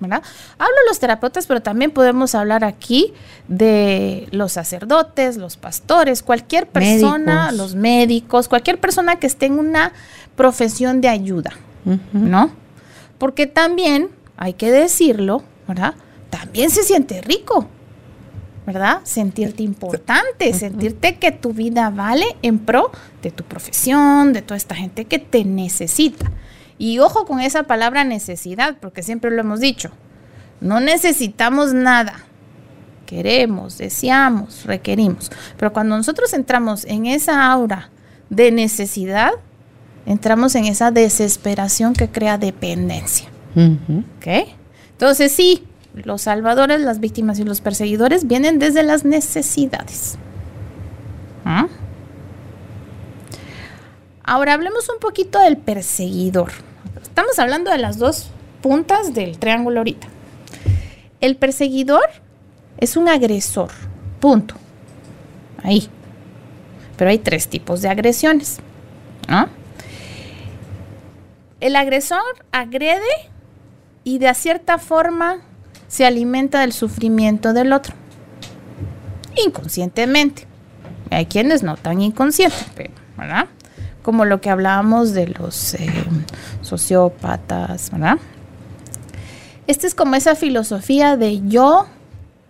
¿verdad? 0.00 0.22
Hablo 0.58 0.74
de 0.74 0.88
los 0.88 0.98
terapeutas, 0.98 1.46
pero 1.46 1.62
también 1.62 1.90
podemos 1.90 2.34
hablar 2.34 2.64
aquí 2.64 3.12
de 3.48 4.28
los 4.30 4.52
sacerdotes, 4.52 5.36
los 5.36 5.56
pastores, 5.56 6.22
cualquier 6.22 6.66
persona, 6.66 7.46
Médicos. 7.46 7.58
los 7.58 7.74
médicos, 7.74 8.48
cualquier 8.48 8.80
persona 8.80 9.16
que 9.16 9.26
esté 9.26 9.46
en 9.46 9.58
una 9.58 9.92
profesión 10.36 11.00
de 11.00 11.08
ayuda. 11.08 11.52
¿no? 12.12 12.50
Porque 13.18 13.46
también, 13.46 14.08
hay 14.36 14.54
que 14.54 14.70
decirlo, 14.70 15.42
¿verdad? 15.68 15.94
También 16.30 16.70
se 16.70 16.82
siente 16.82 17.20
rico, 17.20 17.68
¿verdad? 18.66 19.00
Sentirte 19.04 19.62
importante, 19.62 20.52
sentirte 20.54 21.16
que 21.16 21.30
tu 21.30 21.52
vida 21.52 21.90
vale 21.90 22.24
en 22.42 22.58
pro 22.58 22.90
de 23.22 23.30
tu 23.30 23.44
profesión, 23.44 24.32
de 24.32 24.42
toda 24.42 24.56
esta 24.56 24.74
gente 24.74 25.04
que 25.04 25.18
te 25.18 25.44
necesita. 25.44 26.30
Y 26.78 26.98
ojo 26.98 27.24
con 27.24 27.40
esa 27.40 27.64
palabra 27.64 28.04
necesidad, 28.04 28.76
porque 28.80 29.02
siempre 29.02 29.30
lo 29.30 29.40
hemos 29.40 29.60
dicho, 29.60 29.90
no 30.60 30.80
necesitamos 30.80 31.72
nada. 31.72 32.24
Queremos, 33.06 33.78
deseamos, 33.78 34.64
requerimos. 34.64 35.30
Pero 35.58 35.72
cuando 35.72 35.96
nosotros 35.96 36.32
entramos 36.32 36.84
en 36.86 37.06
esa 37.06 37.50
aura 37.50 37.90
de 38.30 38.50
necesidad, 38.50 39.32
entramos 40.06 40.54
en 40.54 40.66
esa 40.66 40.90
desesperación 40.90 41.94
que 41.94 42.08
crea 42.08 42.38
dependencia. 42.38 43.28
¿Ok? 43.56 44.48
Entonces 44.92 45.32
sí, 45.32 45.64
los 45.94 46.22
salvadores, 46.22 46.80
las 46.80 47.00
víctimas 47.00 47.38
y 47.38 47.44
los 47.44 47.60
perseguidores 47.60 48.26
vienen 48.26 48.58
desde 48.58 48.82
las 48.82 49.04
necesidades. 49.04 50.16
¿Ah? 51.44 51.68
Ahora 54.22 54.54
hablemos 54.54 54.88
un 54.88 54.98
poquito 54.98 55.38
del 55.38 55.56
perseguidor. 55.56 56.52
Estamos 57.02 57.38
hablando 57.38 57.70
de 57.70 57.78
las 57.78 57.98
dos 57.98 58.30
puntas 58.62 59.14
del 59.14 59.38
triángulo 59.38 59.80
ahorita. 59.80 60.08
El 61.20 61.36
perseguidor 61.36 62.08
es 62.78 62.96
un 62.96 63.08
agresor. 63.08 63.70
Punto. 64.20 64.54
Ahí. 65.62 65.88
Pero 66.96 67.10
hay 67.10 67.18
tres 67.18 67.48
tipos 67.48 67.82
de 67.82 67.88
agresiones. 67.88 68.58
¿no? 69.28 69.48
El 71.64 71.76
agresor 71.76 72.20
agrede 72.52 73.00
y 74.04 74.18
de 74.18 74.34
cierta 74.34 74.76
forma 74.76 75.38
se 75.88 76.04
alimenta 76.04 76.60
del 76.60 76.74
sufrimiento 76.74 77.54
del 77.54 77.72
otro. 77.72 77.94
Inconscientemente. 79.46 80.46
Hay 81.08 81.24
quienes 81.24 81.62
no 81.62 81.78
tan 81.78 82.02
inconscientes, 82.02 82.66
pero, 82.76 82.92
¿verdad? 83.16 83.46
Como 84.02 84.26
lo 84.26 84.42
que 84.42 84.50
hablábamos 84.50 85.14
de 85.14 85.28
los 85.28 85.72
eh, 85.72 85.90
sociópatas, 86.60 87.90
¿verdad? 87.90 88.18
Esta 89.66 89.86
es 89.86 89.94
como 89.94 90.16
esa 90.16 90.34
filosofía 90.34 91.16
de 91.16 91.48
yo 91.48 91.86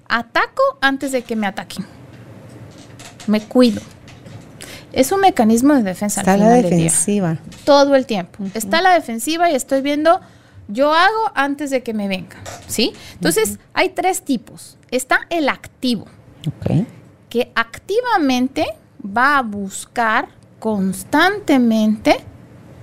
ataco 0.09 0.61
antes 0.81 1.13
de 1.13 1.23
que 1.23 1.37
me 1.37 1.47
ataquen. 1.47 1.87
Me 3.29 3.41
cuido. 3.41 3.81
Es 4.95 5.13
un 5.13 5.21
mecanismo 5.21 5.75
de 5.75 5.83
defensa. 5.83 6.21
al 6.21 6.27
Está 6.27 6.37
la 6.37 6.45
final 6.45 6.63
del 6.63 6.71
día 6.71 6.85
defensiva. 6.85 7.39
todo 7.65 7.95
el 7.95 8.07
tiempo. 8.07 8.45
Está 8.55 8.81
la 8.81 8.95
defensiva 8.95 9.51
y 9.51 9.55
estoy 9.55 9.83
viendo, 9.83 10.21
yo 10.69 10.93
hago 10.95 11.33
antes 11.35 11.71
de 11.71 11.83
que 11.83 11.93
me 11.95 12.09
venga, 12.09 12.37
¿sí? 12.69 12.93
Entonces, 13.15 13.59
hay 13.73 13.91
tres 13.91 14.23
tipos. 14.23 14.79
Está 14.91 15.21
el 15.31 15.49
activo, 15.49 16.07
Ok. 16.47 16.87
que 17.29 17.51
activamente 17.55 18.67
va 19.05 19.39
a 19.39 19.43
buscar 19.43 20.29
constantemente 20.61 22.17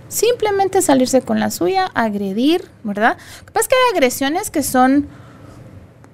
simplemente 0.07 0.81
salirse 0.81 1.21
con 1.21 1.39
la 1.39 1.49
suya, 1.51 1.85
agredir, 1.93 2.67
¿verdad? 2.83 3.17
Lo 3.39 3.45
que 3.45 3.51
pasa 3.53 3.61
es 3.61 3.67
que 3.69 3.75
hay 3.75 3.95
agresiones 3.97 4.51
que 4.51 4.61
son 4.61 5.07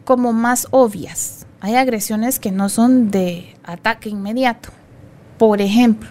como 0.05 0.33
más 0.33 0.67
obvias. 0.69 1.47
Hay 1.61 1.75
agresiones 1.75 2.37
que 2.37 2.51
no 2.51 2.69
son 2.69 3.09
de 3.09 3.55
ataque 3.63 4.09
inmediato. 4.09 4.69
Por 5.37 5.61
ejemplo, 5.61 6.09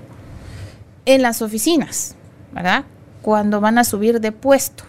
en 1.05 1.23
las 1.23 1.43
oficinas, 1.43 2.15
¿verdad? 2.53 2.85
Cuando 3.23 3.61
van 3.61 3.79
a 3.79 3.85
subir 3.85 4.21
de 4.21 4.33
puesto. 4.33 4.85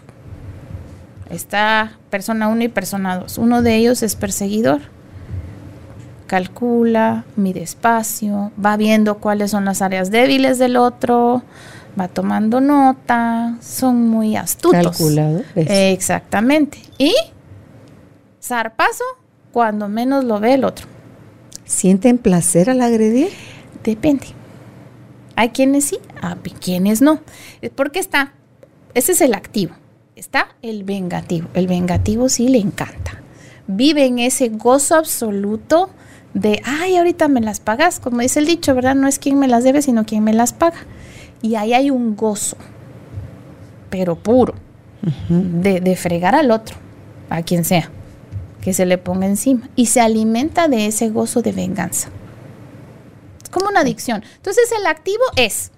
Está 1.29 1.97
persona 2.09 2.47
1 2.47 2.63
y 2.63 2.67
persona 2.67 3.17
2. 3.17 3.37
Uno 3.37 3.61
de 3.61 3.75
ellos 3.75 4.03
es 4.03 4.15
perseguidor. 4.15 4.81
Calcula, 6.27 7.23
mide 7.35 7.63
espacio, 7.63 8.51
va 8.63 8.75
viendo 8.77 9.17
cuáles 9.17 9.51
son 9.51 9.65
las 9.65 9.81
áreas 9.81 10.11
débiles 10.11 10.59
del 10.59 10.75
otro, 10.75 11.41
va 11.97 12.09
tomando 12.09 12.59
nota, 12.59 13.55
son 13.61 14.09
muy 14.09 14.35
astutos. 14.35 14.97
Calculadores. 14.97 15.45
Exactamente. 15.55 16.79
Y 16.97 17.13
zarpazo 18.41 19.05
cuando 19.51 19.87
menos 19.87 20.25
lo 20.25 20.39
ve 20.39 20.55
el 20.55 20.65
otro. 20.65 20.85
¿Sienten 21.63 22.17
placer 22.17 22.69
al 22.69 22.81
agredir? 22.81 23.29
Depende. 23.87 24.27
Hay 25.37 25.49
quienes 25.51 25.85
sí, 25.85 25.97
hay 26.21 26.35
quienes 26.51 27.01
no. 27.01 27.21
Porque 27.75 27.99
está, 27.99 28.33
ese 28.93 29.13
es 29.13 29.21
el 29.21 29.33
activo. 29.33 29.75
Está 30.17 30.49
el 30.61 30.83
vengativo. 30.83 31.47
El 31.53 31.67
vengativo 31.67 32.27
sí 32.27 32.49
le 32.49 32.57
encanta. 32.57 33.21
Vive 33.65 34.05
en 34.05 34.19
ese 34.19 34.49
gozo 34.49 34.95
absoluto 34.95 35.89
de, 36.33 36.61
ay, 36.65 36.97
ahorita 36.97 37.29
me 37.29 37.39
las 37.39 37.61
pagas, 37.61 38.01
como 38.01 38.19
dice 38.19 38.39
el 38.39 38.45
dicho, 38.45 38.75
¿verdad? 38.75 38.95
No 38.95 39.07
es 39.07 39.19
quien 39.19 39.39
me 39.39 39.47
las 39.47 39.63
debe, 39.63 39.81
sino 39.81 40.05
quien 40.05 40.25
me 40.25 40.33
las 40.33 40.51
paga. 40.51 40.79
Y 41.41 41.55
ahí 41.55 41.73
hay 41.73 41.89
un 41.89 42.17
gozo, 42.17 42.57
pero 43.89 44.17
puro, 44.17 44.55
de, 45.29 45.79
de 45.79 45.95
fregar 45.95 46.35
al 46.35 46.51
otro, 46.51 46.75
a 47.29 47.41
quien 47.41 47.63
sea, 47.63 47.89
que 48.59 48.73
se 48.73 48.85
le 48.85 48.97
ponga 48.97 49.27
encima. 49.27 49.69
Y 49.77 49.85
se 49.85 50.01
alimenta 50.01 50.67
de 50.67 50.87
ese 50.87 51.09
gozo 51.09 51.41
de 51.41 51.53
venganza. 51.53 52.09
Como 53.49 53.69
una 53.69 53.81
adicción. 53.81 54.23
Entonces 54.35 54.69
el 54.77 54.85
activo 54.85 55.23
es, 55.35 55.71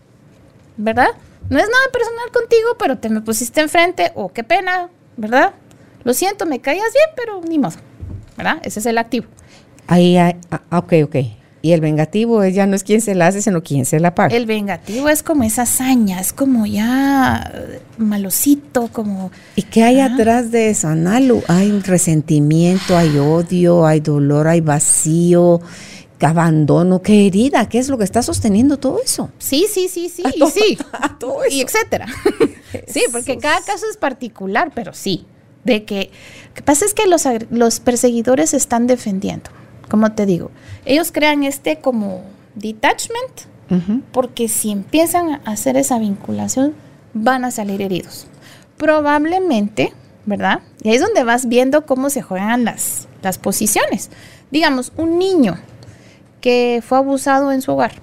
¿verdad? 0.77 1.09
No 1.49 1.57
es 1.57 1.65
nada 1.65 1.91
personal 1.91 2.31
contigo, 2.31 2.77
pero 2.77 2.97
te 2.97 3.09
me 3.09 3.21
pusiste 3.21 3.61
enfrente, 3.61 4.11
o 4.15 4.31
qué 4.31 4.43
pena, 4.43 4.89
¿verdad? 5.17 5.53
Lo 6.03 6.13
siento, 6.13 6.45
me 6.45 6.59
caías 6.59 6.93
bien, 6.93 7.09
pero 7.15 7.41
ni 7.41 7.57
modo, 7.59 7.77
¿verdad? 8.37 8.59
Ese 8.63 8.79
es 8.79 8.85
el 8.85 8.97
activo. 8.97 9.27
Ahí, 9.87 10.17
ah, 10.17 10.35
ok, 10.71 10.93
ok. 11.03 11.15
Y 11.61 11.73
el 11.73 11.81
vengativo 11.81 12.41
es 12.43 12.55
ya 12.55 12.65
no 12.65 12.75
es 12.75 12.83
quien 12.83 13.01
se 13.01 13.15
la 13.15 13.27
hace, 13.27 13.41
sino 13.41 13.61
quien 13.61 13.85
se 13.85 13.99
la 13.99 14.15
paga. 14.15 14.33
El 14.35 14.45
vengativo 14.45 15.09
es 15.09 15.23
como 15.23 15.43
esa 15.43 15.63
hazaña, 15.63 16.21
es 16.21 16.31
como 16.31 16.65
ya 16.65 17.51
eh, 17.53 17.81
malosito, 17.97 18.87
como... 18.93 19.31
¿Y 19.55 19.63
qué 19.63 19.83
hay 19.83 19.99
atrás 19.99 20.51
de 20.51 20.69
eso, 20.69 20.87
Analu? 20.87 21.43
Hay 21.49 21.77
resentimiento, 21.81 22.97
hay 22.97 23.17
odio, 23.17 23.85
hay 23.85 23.99
dolor, 23.99 24.47
hay 24.47 24.61
vacío, 24.61 25.59
abandono, 26.27 27.01
qué 27.01 27.27
herida, 27.27 27.69
qué 27.69 27.79
es 27.79 27.89
lo 27.89 27.97
que 27.97 28.03
está 28.03 28.21
sosteniendo 28.21 28.77
todo 28.77 29.01
eso. 29.03 29.29
Sí, 29.39 29.67
sí, 29.71 29.87
sí, 29.87 30.09
sí, 30.09 30.23
y 30.35 30.45
sí, 30.47 30.77
y 31.51 31.61
etcétera. 31.61 32.07
sí, 32.87 33.03
porque 33.11 33.37
cada 33.37 33.61
caso 33.61 33.85
es 33.89 33.97
particular, 33.97 34.71
pero 34.73 34.93
sí, 34.93 35.25
de 35.63 35.85
que, 35.85 36.11
lo 36.47 36.53
que 36.55 36.61
pasa 36.61 36.85
es 36.85 36.93
que 36.93 37.07
los, 37.07 37.23
los 37.49 37.79
perseguidores 37.79 38.53
están 38.53 38.87
defendiendo 38.87 39.49
como 39.89 40.11
te 40.11 40.25
digo, 40.25 40.51
ellos 40.85 41.11
crean 41.11 41.43
este 41.43 41.79
como 41.79 42.21
detachment, 42.55 43.49
porque 44.11 44.47
si 44.47 44.71
empiezan 44.71 45.29
a 45.29 45.35
hacer 45.45 45.77
esa 45.77 45.99
vinculación, 45.99 46.73
van 47.13 47.45
a 47.45 47.51
salir 47.51 47.83
heridos. 47.83 48.25
Probablemente, 48.77 49.93
¿verdad? 50.25 50.61
Y 50.81 50.89
ahí 50.89 50.95
es 50.95 51.01
donde 51.01 51.23
vas 51.23 51.47
viendo 51.47 51.85
cómo 51.85 52.09
se 52.09 52.23
juegan 52.23 52.65
las, 52.65 53.07
las 53.21 53.37
posiciones. 53.37 54.09
Digamos, 54.49 54.91
un 54.97 55.19
niño 55.19 55.59
que 56.41 56.81
fue 56.85 56.97
abusado 56.97 57.51
en 57.51 57.61
su 57.61 57.71
hogar, 57.71 57.93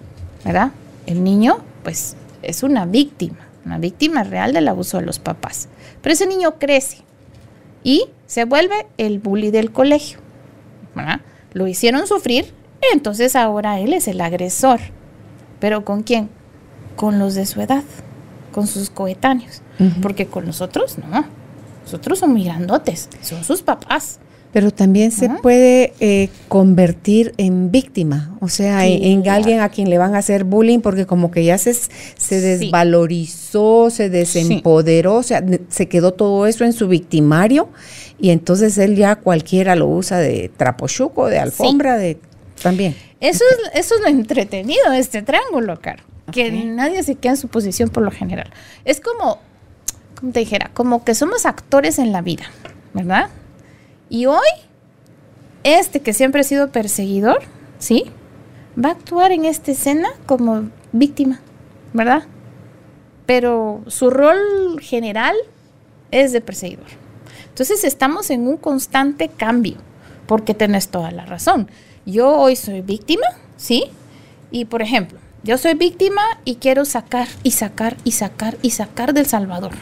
¿verdad? 0.44 0.72
El 1.06 1.24
niño, 1.24 1.58
pues, 1.82 2.16
es 2.42 2.62
una 2.62 2.86
víctima, 2.86 3.38
una 3.64 3.78
víctima 3.78 4.24
real 4.24 4.52
del 4.52 4.68
abuso 4.68 4.98
de 4.98 5.06
los 5.06 5.18
papás. 5.18 5.68
Pero 6.02 6.12
ese 6.12 6.26
niño 6.26 6.58
crece 6.58 6.98
y 7.82 8.06
se 8.26 8.44
vuelve 8.44 8.86
el 8.98 9.18
bully 9.18 9.50
del 9.50 9.72
colegio, 9.72 10.18
¿verdad? 10.94 11.20
lo 11.56 11.66
hicieron 11.66 12.06
sufrir, 12.06 12.52
entonces 12.92 13.34
ahora 13.34 13.80
él 13.80 13.94
es 13.94 14.08
el 14.08 14.20
agresor. 14.20 14.78
¿Pero 15.58 15.86
con 15.86 16.02
quién? 16.02 16.28
Con 16.96 17.18
los 17.18 17.34
de 17.34 17.46
su 17.46 17.62
edad, 17.62 17.82
con 18.52 18.66
sus 18.66 18.90
coetáneos. 18.90 19.62
Porque 20.02 20.26
con 20.26 20.44
nosotros 20.44 20.98
no. 20.98 21.24
Nosotros 21.84 22.18
somos 22.18 22.44
grandotes, 22.44 23.08
son 23.22 23.42
sus 23.42 23.62
papás. 23.62 24.18
Pero 24.52 24.70
también 24.70 25.12
se 25.12 25.28
puede 25.28 25.92
eh, 26.00 26.30
convertir 26.48 27.34
en 27.36 27.70
víctima, 27.70 28.36
o 28.40 28.48
sea, 28.48 28.86
en, 28.86 29.28
alguien 29.28 29.60
a 29.60 29.68
quien 29.68 29.90
le 29.90 29.98
van 29.98 30.14
a 30.14 30.18
hacer 30.18 30.44
bullying 30.44 30.80
porque 30.80 31.04
como 31.04 31.30
que 31.30 31.44
ya 31.44 31.58
se, 31.58 31.74
se 31.74 32.40
desvalorizó, 32.40 33.90
se 33.90 34.08
desempoderó, 34.08 35.16
o 35.16 35.22
sea, 35.22 35.44
se 35.68 35.88
quedó 35.88 36.14
todo 36.14 36.46
eso 36.46 36.64
en 36.64 36.72
su 36.72 36.88
victimario 36.88 37.68
y 38.18 38.30
entonces 38.30 38.78
él 38.78 38.96
ya 38.96 39.16
cualquiera 39.16 39.76
lo 39.76 39.88
usa 39.88 40.18
de 40.18 40.50
trapochuco, 40.56 41.26
de 41.26 41.38
alfombra, 41.38 41.98
de 41.98 42.18
también. 42.62 42.96
Eso 43.20 43.44
es, 43.50 43.80
eso 43.80 43.94
es 43.96 44.00
lo 44.00 44.08
entretenido 44.08 44.90
de 44.90 44.98
este 44.98 45.22
triángulo, 45.22 45.80
Caro. 45.80 46.02
Que 46.32 46.50
nadie 46.50 47.02
se 47.02 47.14
queda 47.14 47.32
en 47.32 47.38
su 47.38 47.48
posición 47.48 47.88
por 47.88 48.02
lo 48.02 48.10
general. 48.10 48.50
Es 48.84 49.00
como, 49.00 49.38
como 50.18 50.32
te 50.32 50.40
dijera, 50.40 50.70
como 50.74 51.04
que 51.04 51.14
somos 51.14 51.46
actores 51.46 51.98
en 51.98 52.12
la 52.12 52.20
vida, 52.20 52.44
¿verdad? 52.94 53.28
Y 54.08 54.26
hoy, 54.26 54.46
este 55.64 56.00
que 56.00 56.12
siempre 56.12 56.42
ha 56.42 56.44
sido 56.44 56.70
perseguidor, 56.70 57.42
¿sí? 57.78 58.04
Va 58.82 58.90
a 58.90 58.92
actuar 58.92 59.32
en 59.32 59.44
esta 59.44 59.72
escena 59.72 60.08
como 60.26 60.70
víctima, 60.92 61.40
¿verdad? 61.92 62.24
Pero 63.26 63.82
su 63.88 64.10
rol 64.10 64.80
general 64.80 65.34
es 66.10 66.32
de 66.32 66.40
perseguidor. 66.40 66.86
Entonces 67.48 67.84
estamos 67.84 68.30
en 68.30 68.46
un 68.46 68.58
constante 68.58 69.28
cambio, 69.28 69.76
porque 70.26 70.54
tenés 70.54 70.88
toda 70.88 71.10
la 71.10 71.24
razón. 71.24 71.70
Yo 72.04 72.30
hoy 72.30 72.54
soy 72.54 72.82
víctima, 72.82 73.26
¿sí? 73.56 73.84
Y 74.50 74.66
por 74.66 74.82
ejemplo, 74.82 75.18
yo 75.42 75.58
soy 75.58 75.74
víctima 75.74 76.22
y 76.44 76.56
quiero 76.56 76.84
sacar 76.84 77.28
y 77.42 77.52
sacar 77.52 77.96
y 78.04 78.12
sacar 78.12 78.56
y 78.62 78.70
sacar 78.70 79.14
del 79.14 79.26
Salvador. 79.26 79.72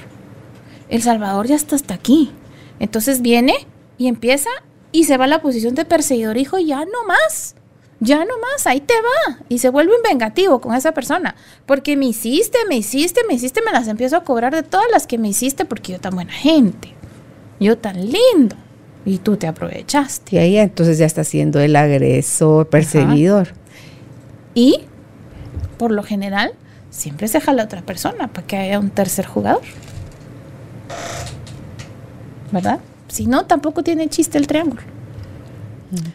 El 0.88 1.02
Salvador 1.02 1.46
ya 1.46 1.56
está 1.56 1.76
hasta 1.76 1.94
aquí. 1.94 2.30
Entonces 2.78 3.22
viene 3.22 3.54
y 3.98 4.09
empieza 4.09 4.50
y 4.92 5.04
se 5.04 5.16
va 5.16 5.24
a 5.24 5.28
la 5.28 5.42
posición 5.42 5.74
de 5.74 5.85
perseguidor, 5.85 6.37
hijo, 6.37 6.59
ya 6.59 6.85
no 6.85 7.04
más. 7.07 7.57
Ya 8.00 8.24
no 8.24 8.35
más, 8.38 8.66
ahí 8.66 8.80
te 8.80 8.94
va. 8.94 9.38
Y 9.48 9.59
se 9.59 9.70
vuelve 9.70 9.96
un 9.96 10.02
vengativo 10.02 10.61
con 10.61 10.74
esa 10.74 10.92
persona. 10.92 11.37
Porque 11.64 11.96
me 11.96 12.07
hiciste, 12.07 12.59
me 12.68 12.76
hiciste, 12.76 13.22
me 13.26 13.35
hiciste, 13.35 13.62
me 13.64 13.72
las 13.72 13.88
empiezo 13.88 14.16
a 14.16 14.24
cobrar 14.24 14.54
de 14.54 14.62
todas 14.62 14.87
las 14.92 15.07
que 15.07 15.16
me 15.16 15.28
hiciste 15.28 15.64
porque 15.64 15.92
yo 15.92 16.00
tan 16.00 16.14
buena 16.14 16.33
gente 16.33 16.94
yo 17.61 17.78
tan 17.78 17.96
lindo. 17.96 18.57
Y 19.04 19.18
tú 19.18 19.37
te 19.37 19.46
aprovechaste. 19.46 20.37
Y 20.37 20.38
ahí 20.38 20.57
entonces 20.57 20.98
ya 20.98 21.07
está 21.07 21.24
siendo 21.24 21.61
el 21.61 21.76
agresor, 21.76 22.68
perseguidor. 22.68 23.48
Y, 24.54 24.85
por 25.78 25.90
lo 25.90 26.02
general, 26.02 26.54
siempre 26.90 27.28
se 27.28 27.40
jala 27.40 27.62
a 27.62 27.64
otra 27.66 27.83
persona 27.83 28.28
para 28.28 28.46
que 28.46 28.57
haya 28.57 28.78
un 28.78 28.90
tercer 28.90 29.26
jugador. 29.26 29.62
¿Verdad? 32.50 32.80
Si 33.14 33.29
no, 33.29 33.46
tampoco 33.46 33.85
tiene 33.85 34.09
chiste 34.09 34.38
el 34.38 34.48
triángulo. 34.48 34.83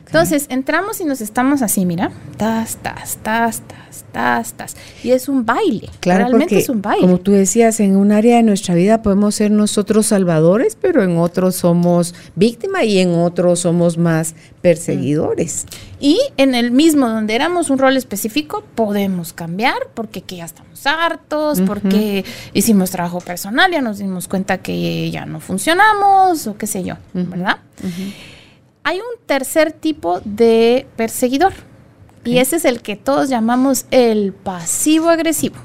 Entonces, 0.06 0.46
entramos 0.50 1.00
y 1.02 1.06
nos 1.06 1.22
estamos 1.22 1.62
así, 1.62 1.86
mira, 1.86 2.12
tas, 2.38 2.78
tas, 2.78 3.18
tas, 3.22 3.62
tas, 3.62 4.06
tas, 4.12 4.54
tas. 4.54 4.76
Y 5.04 5.12
es 5.12 5.30
un 5.30 5.46
baile. 5.46 5.89
Claro, 6.00 6.26
realmente 6.26 6.58
es 6.58 6.70
un 6.70 6.82
baile. 6.82 7.02
Como 7.02 7.20
tú 7.20 7.32
decías, 7.32 7.80
en 7.80 7.96
un 7.96 8.12
área 8.12 8.38
de 8.38 8.44
nuestra 8.44 8.76
vida 8.76 9.02
podemos 9.02 9.36
ser 9.36 9.52
nosotros 9.52 10.08
salvadores, 10.08 10.78
pero 10.80 11.04
en 11.04 11.18
otros 11.18 11.56
somos 11.56 12.15
víctimas 12.36 12.84
y 12.86 13.00
en 13.00 13.13
otros 13.13 13.60
somos 13.60 13.98
más 13.98 14.36
perseguidores. 14.62 15.65
Y 16.00 16.20
en 16.38 16.56
el 16.56 16.72
mismo 16.72 17.08
donde 17.08 17.36
éramos 17.36 17.70
un 17.70 17.78
rol 17.78 17.98
específico, 17.98 18.63
podemos 18.76 19.34
cambiar 19.34 19.89
porque 19.94 20.22
que 20.22 20.38
ya 20.38 20.46
estamos 20.46 20.86
hartos, 20.86 21.62
porque 21.62 22.24
hicimos 22.54 22.92
trabajo 22.92 23.20
personal, 23.20 23.72
ya 23.72 23.82
nos 23.82 23.98
dimos 24.00 24.28
cuenta 24.28 24.60
que 24.60 25.10
ya 25.12 25.26
no 25.26 25.39
funcionamos 25.39 26.48
o 26.48 26.58
qué 26.58 26.68
sé 26.68 26.84
yo, 26.84 26.96
¿verdad? 27.13 27.58
Hay 28.89 28.97
un 28.97 29.23
tercer 29.28 29.71
tipo 29.71 30.19
de 30.25 30.88
perseguidor. 30.95 31.54
Y 32.25 32.39
ese 32.39 32.56
es 32.56 32.65
el 32.65 32.82
que 32.82 32.95
todos 32.95 33.30
llamamos 33.30 33.86
el 33.91 34.34
pasivo 34.34 35.10
agresivo. 35.10 35.58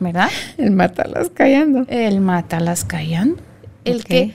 ¿Verdad? 0.00 0.30
El 0.56 0.70
matalas 0.70 1.28
callando. 1.28 1.84
El 1.88 2.22
matalas 2.22 2.86
callando. 2.86 3.42
El 3.84 4.02
que 4.02 4.32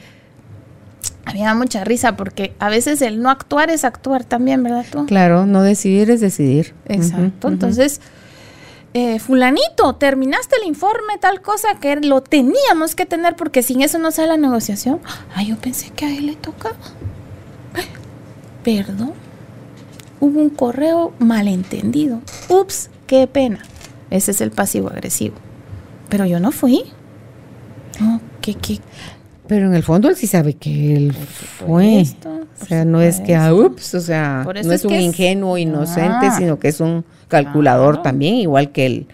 a 1.25 1.33
mí 1.33 1.39
me 1.39 1.45
da 1.45 1.55
mucha 1.55 1.83
risa 1.83 2.15
porque 2.15 2.53
a 2.59 2.69
veces 2.69 3.01
el 3.01 3.19
no 3.19 3.31
actuar 3.31 3.71
es 3.71 3.83
actuar 3.83 4.25
también, 4.25 4.61
¿verdad 4.61 4.85
tú? 4.91 5.07
Claro, 5.07 5.47
no 5.47 5.63
decidir 5.63 6.11
es 6.11 6.21
decidir. 6.21 6.75
Exacto. 6.85 7.47
Entonces, 7.47 7.99
eh, 8.93 9.17
fulanito, 9.17 9.95
terminaste 9.95 10.55
el 10.61 10.67
informe, 10.67 11.17
tal 11.19 11.41
cosa 11.41 11.79
que 11.79 11.95
lo 11.95 12.21
teníamos 12.21 12.93
que 12.93 13.07
tener 13.07 13.35
porque 13.35 13.63
sin 13.63 13.81
eso 13.81 13.97
no 13.97 14.11
sale 14.11 14.27
la 14.27 14.37
negociación. 14.37 14.99
Ah, 15.35 15.41
yo 15.41 15.57
pensé 15.57 15.89
que 15.89 16.05
a 16.05 16.15
él 16.15 16.27
le 16.27 16.35
tocaba. 16.35 16.75
Perdón. 18.63 19.13
Hubo 20.19 20.39
un 20.39 20.49
correo 20.49 21.13
malentendido. 21.19 22.21
Ups, 22.49 22.89
qué 23.07 23.27
pena. 23.27 23.59
Ese 24.09 24.31
es 24.31 24.41
el 24.41 24.51
pasivo 24.51 24.89
agresivo. 24.89 25.35
Pero 26.09 26.25
yo 26.25 26.39
no 26.39 26.51
fui. 26.51 26.83
No, 27.99 28.21
¿qué, 28.41 28.53
qué? 28.53 28.79
Pero 29.47 29.67
en 29.67 29.73
el 29.73 29.83
fondo 29.83 30.07
él 30.09 30.15
sí 30.15 30.27
sabe 30.27 30.53
que 30.53 30.95
él 30.95 31.13
fue. 31.13 32.05
o 32.61 32.65
sea, 32.65 32.85
no 32.85 33.01
es 33.01 33.19
que, 33.19 33.35
ah, 33.35 33.53
ups, 33.53 33.95
o 33.95 33.99
sea, 33.99 34.45
no 34.45 34.71
es, 34.71 34.85
un 34.85 34.93
ingenuo, 34.93 35.57
inocente, 35.57 36.27
ah. 36.27 36.35
sino 36.37 36.59
que 36.59 36.69
es 36.69 36.79
un 36.79 37.03
calculador 37.27 38.01
también, 38.01 38.35
igual 38.35 38.71
que 38.71 38.85
el, 38.85 39.07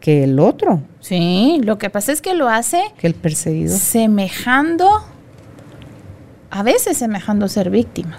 que 0.00 0.24
el 0.24 0.38
otro. 0.38 0.82
Sí, 1.00 1.60
lo 1.62 1.78
que 1.78 1.90
pasa 1.90 2.12
es 2.12 2.22
que 2.22 2.34
lo 2.34 2.48
hace. 2.48 2.80
Que 2.98 3.06
el 3.06 3.14
perseguido. 3.14 3.76
Semejando, 3.76 4.88
a 6.50 6.62
veces 6.62 6.96
semejando 6.96 7.48
ser 7.48 7.70
víctima. 7.70 8.18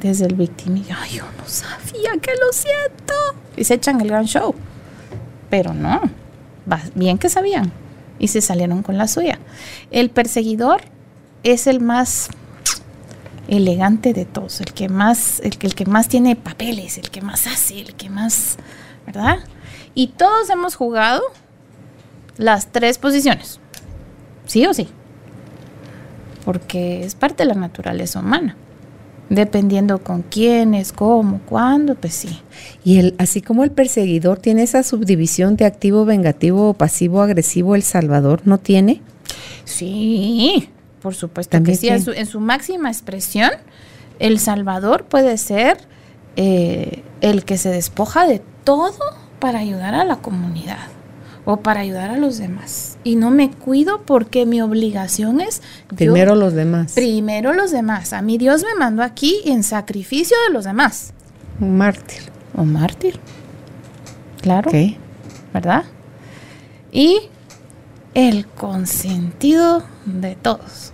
Desde 0.00 0.26
el 0.26 0.34
victimillo, 0.34 0.94
ay, 0.98 1.16
yo 1.16 1.24
no 1.38 1.46
sabía 1.46 2.12
que 2.20 2.32
lo 2.40 2.52
siento. 2.52 3.14
Y 3.56 3.64
se 3.64 3.74
echan 3.74 4.00
el 4.00 4.08
gran 4.08 4.24
show. 4.26 4.54
Pero 5.48 5.72
no, 5.74 6.00
bien 6.94 7.18
que 7.18 7.28
sabían. 7.28 7.72
Y 8.18 8.28
se 8.28 8.40
salieron 8.40 8.82
con 8.82 8.98
la 8.98 9.08
suya. 9.08 9.38
El 9.90 10.10
perseguidor 10.10 10.82
es 11.42 11.66
el 11.66 11.80
más, 11.80 12.28
elegante 13.48 14.12
de 14.12 14.26
todos, 14.26 14.60
el 14.60 14.72
que 14.72 14.88
más, 14.88 15.40
el, 15.40 15.58
que- 15.58 15.66
el 15.66 15.74
que 15.74 15.86
más 15.86 16.08
tiene 16.08 16.36
papeles, 16.36 16.98
el 16.98 17.10
que 17.10 17.20
más 17.20 17.46
hace, 17.46 17.80
el 17.80 17.94
que 17.94 18.08
más, 18.10 18.56
¿verdad? 19.06 19.38
Y 19.94 20.08
todos 20.08 20.50
hemos 20.50 20.76
jugado 20.76 21.22
las 22.36 22.68
tres 22.70 22.98
posiciones, 22.98 23.58
sí 24.46 24.66
o 24.66 24.74
sí, 24.74 24.88
porque 26.44 27.02
es 27.04 27.14
parte 27.14 27.42
de 27.44 27.48
la 27.48 27.54
naturaleza 27.58 28.20
humana. 28.20 28.54
Dependiendo 29.30 30.02
con 30.02 30.22
quiénes, 30.22 30.92
cómo, 30.92 31.40
cuándo, 31.46 31.94
pues 31.94 32.14
sí. 32.14 32.40
Y 32.84 32.98
el, 32.98 33.14
así 33.18 33.40
como 33.40 33.64
el 33.64 33.70
perseguidor 33.70 34.38
tiene 34.38 34.62
esa 34.62 34.82
subdivisión 34.82 35.56
de 35.56 35.64
activo, 35.64 36.04
vengativo, 36.04 36.74
pasivo, 36.74 37.22
agresivo, 37.22 37.74
el 37.74 37.82
salvador 37.82 38.42
no 38.44 38.58
tiene. 38.58 39.00
Sí, 39.64 40.68
por 41.00 41.14
supuesto 41.14 41.52
También 41.52 41.78
que 41.78 41.80
sí. 41.80 41.88
En 41.88 42.02
su, 42.02 42.10
en 42.10 42.26
su 42.26 42.40
máxima 42.40 42.90
expresión, 42.90 43.50
el 44.18 44.38
Salvador 44.38 45.04
puede 45.04 45.38
ser 45.38 45.78
eh, 46.36 47.02
el 47.20 47.44
que 47.44 47.56
se 47.56 47.70
despoja 47.70 48.26
de 48.26 48.42
todo 48.64 48.98
para 49.38 49.60
ayudar 49.60 49.94
a 49.94 50.04
la 50.04 50.16
comunidad 50.16 50.88
o 51.52 51.56
para 51.58 51.80
ayudar 51.80 52.10
a 52.10 52.16
los 52.16 52.38
demás. 52.38 52.96
Y 53.04 53.16
no 53.16 53.30
me 53.30 53.50
cuido 53.50 54.02
porque 54.02 54.46
mi 54.46 54.60
obligación 54.62 55.40
es 55.40 55.60
yo- 55.90 55.96
Primero 55.96 56.34
los 56.34 56.52
demás. 56.54 56.92
primero 56.92 57.52
los 57.52 57.70
demás. 57.70 58.12
A 58.12 58.22
mí 58.22 58.38
Dios 58.38 58.62
me 58.62 58.78
mandó 58.78 59.02
aquí 59.02 59.40
en 59.46 59.62
sacrificio 59.62 60.36
de 60.46 60.52
los 60.54 60.64
demás. 60.64 61.12
Un 61.60 61.76
mártir. 61.76 62.20
O 62.56 62.64
mártir. 62.64 63.18
Claro. 64.42 64.70
Ok. 64.70 64.76
¿verdad? 65.52 65.84
Y 66.92 67.18
el 68.14 68.46
consentido 68.46 69.82
de 70.04 70.36
todos. 70.36 70.92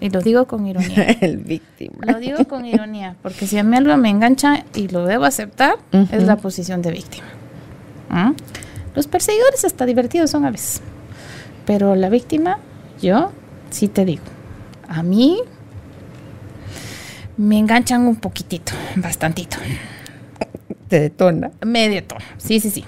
Y 0.00 0.08
lo 0.10 0.20
digo 0.22 0.46
con 0.46 0.66
ironía. 0.66 1.04
el 1.20 1.36
víctima. 1.38 1.96
Lo 2.06 2.18
digo 2.18 2.44
con 2.46 2.64
ironía, 2.64 3.16
porque 3.22 3.46
si 3.46 3.58
a 3.58 3.62
mí 3.64 3.76
algo 3.76 3.96
me 3.96 4.08
engancha 4.08 4.64
y 4.74 4.88
lo 4.88 5.04
debo 5.06 5.24
aceptar, 5.24 5.74
es 6.12 6.22
la 6.24 6.36
posición 6.36 6.80
de 6.82 6.92
víctima. 6.92 7.26
¿Mm? 8.08 8.32
Los 8.94 9.06
perseguidores 9.06 9.64
hasta 9.64 9.86
divertidos 9.86 10.30
son 10.30 10.44
a 10.44 10.50
veces. 10.50 10.80
Pero 11.66 11.94
la 11.94 12.08
víctima, 12.08 12.58
yo 13.00 13.32
sí 13.70 13.88
te 13.88 14.04
digo, 14.04 14.24
a 14.88 15.02
mí 15.02 15.40
me 17.36 17.58
enganchan 17.58 18.06
un 18.06 18.16
poquitito, 18.16 18.72
bastantito. 18.96 19.56
Te 20.88 21.00
detona. 21.00 21.52
Medio 21.64 22.02
tono. 22.04 22.24
Sí, 22.36 22.58
sí, 22.60 22.70
sí. 22.70 22.84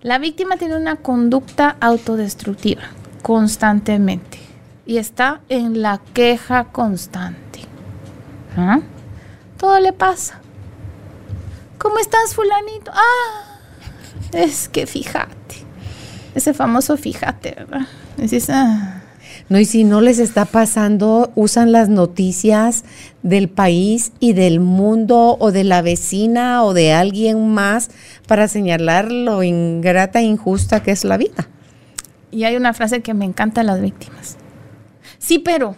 La 0.00 0.18
víctima 0.18 0.56
tiene 0.56 0.76
una 0.76 0.96
conducta 0.96 1.76
autodestructiva 1.80 2.82
constantemente 3.22 4.38
y 4.84 4.96
está 4.96 5.42
en 5.48 5.80
la 5.80 6.00
queja 6.12 6.64
constante. 6.72 7.60
¿Ah? 8.56 8.80
Todo 9.58 9.78
le 9.78 9.92
pasa. 9.92 10.40
¿Cómo 11.78 11.98
estás, 11.98 12.34
fulanito? 12.34 12.90
Ah, 12.92 13.51
es 14.32 14.68
que 14.68 14.86
fíjate. 14.86 15.56
Ese 16.34 16.54
famoso 16.54 16.96
fíjate, 16.96 17.54
¿verdad? 17.56 17.86
Dices, 18.16 18.48
ah. 18.50 18.98
No, 19.48 19.58
y 19.58 19.64
si 19.64 19.84
no 19.84 20.00
les 20.00 20.18
está 20.18 20.44
pasando, 20.44 21.30
usan 21.34 21.72
las 21.72 21.88
noticias 21.88 22.84
del 23.22 23.48
país 23.48 24.12
y 24.20 24.32
del 24.34 24.60
mundo 24.60 25.36
o 25.40 25.52
de 25.52 25.64
la 25.64 25.82
vecina 25.82 26.64
o 26.64 26.74
de 26.74 26.92
alguien 26.92 27.48
más 27.52 27.90
para 28.26 28.48
señalar 28.48 29.10
lo 29.10 29.42
ingrata 29.42 30.20
e 30.20 30.24
injusta 30.24 30.82
que 30.82 30.90
es 30.90 31.04
la 31.04 31.16
vida. 31.16 31.48
Y 32.30 32.44
hay 32.44 32.56
una 32.56 32.72
frase 32.72 33.02
que 33.02 33.14
me 33.14 33.24
encanta 33.24 33.60
de 33.60 33.66
las 33.66 33.80
víctimas. 33.80 34.36
Sí, 35.18 35.38
pero. 35.38 35.76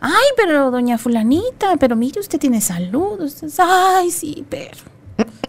Ay, 0.00 0.12
pero 0.36 0.70
doña 0.70 0.96
fulanita, 0.96 1.76
pero 1.78 1.94
mire, 1.96 2.20
usted 2.20 2.38
tiene 2.38 2.60
salud. 2.60 3.20
usted- 3.20 3.48
ay, 3.58 4.10
sí, 4.10 4.44
pero. 4.48 4.78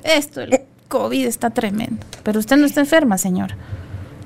Esto, 0.04 0.42
el 0.42 0.60
COVID 0.92 1.26
está 1.26 1.50
tremendo. 1.50 2.06
Pero 2.22 2.40
usted 2.40 2.58
no 2.58 2.66
está 2.66 2.82
enferma, 2.82 3.18
señora. 3.18 3.56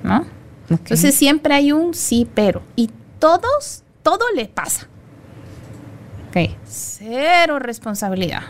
¿No? 0.04 0.26
Entonces 0.70 1.14
siempre 1.14 1.54
hay 1.54 1.72
un 1.72 1.94
sí, 1.94 2.28
pero. 2.34 2.64
Y 2.76 2.90
todos, 3.20 3.84
todo 4.02 4.26
le 4.36 4.48
pasa. 4.48 4.88
Ok. 6.30 6.50
Cero 6.66 7.60
responsabilidad. 7.60 8.42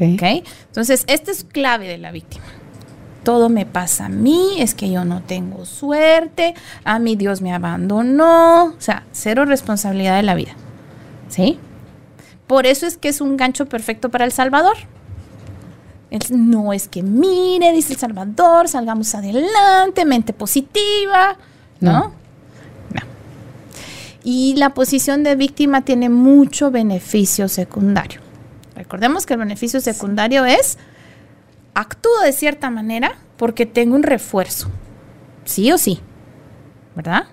Entonces, 0.00 1.04
esta 1.06 1.30
es 1.30 1.44
clave 1.44 1.88
de 1.88 1.98
la 1.98 2.10
víctima. 2.12 2.44
Todo 3.22 3.48
me 3.48 3.64
pasa 3.64 4.06
a 4.06 4.08
mí, 4.08 4.56
es 4.58 4.74
que 4.74 4.90
yo 4.90 5.04
no 5.04 5.22
tengo 5.22 5.64
suerte, 5.64 6.54
a 6.84 6.98
mí 6.98 7.16
Dios 7.16 7.40
me 7.40 7.54
abandonó, 7.54 8.64
o 8.64 8.80
sea, 8.80 9.04
cero 9.12 9.46
responsabilidad 9.46 10.16
de 10.16 10.24
la 10.24 10.34
vida. 10.34 10.52
¿Sí? 11.28 11.58
Por 12.46 12.66
eso 12.66 12.86
es 12.86 12.98
que 12.98 13.08
es 13.08 13.22
un 13.22 13.38
gancho 13.38 13.66
perfecto 13.66 14.10
para 14.10 14.26
El 14.26 14.32
Salvador. 14.32 14.76
No 16.30 16.72
es 16.72 16.88
que 16.88 17.02
mire, 17.02 17.72
dice 17.72 17.94
El 17.94 17.98
Salvador, 17.98 18.68
salgamos 18.68 19.14
adelante, 19.14 20.04
mente 20.04 20.32
positiva, 20.32 21.36
¿no? 21.80 21.92
No. 21.92 22.08
No. 22.90 23.00
Y 24.22 24.54
la 24.56 24.74
posición 24.74 25.22
de 25.24 25.34
víctima 25.34 25.82
tiene 25.82 26.08
mucho 26.08 26.70
beneficio 26.70 27.48
secundario. 27.48 28.20
Recordemos 28.76 29.26
que 29.26 29.34
el 29.34 29.40
beneficio 29.40 29.80
secundario 29.80 30.44
es 30.44 30.78
actúo 31.74 32.20
de 32.24 32.32
cierta 32.32 32.70
manera 32.70 33.16
porque 33.36 33.66
tengo 33.66 33.96
un 33.96 34.02
refuerzo. 34.02 34.70
Sí 35.44 35.72
o 35.72 35.78
sí. 35.78 36.00
¿Verdad? 36.94 37.26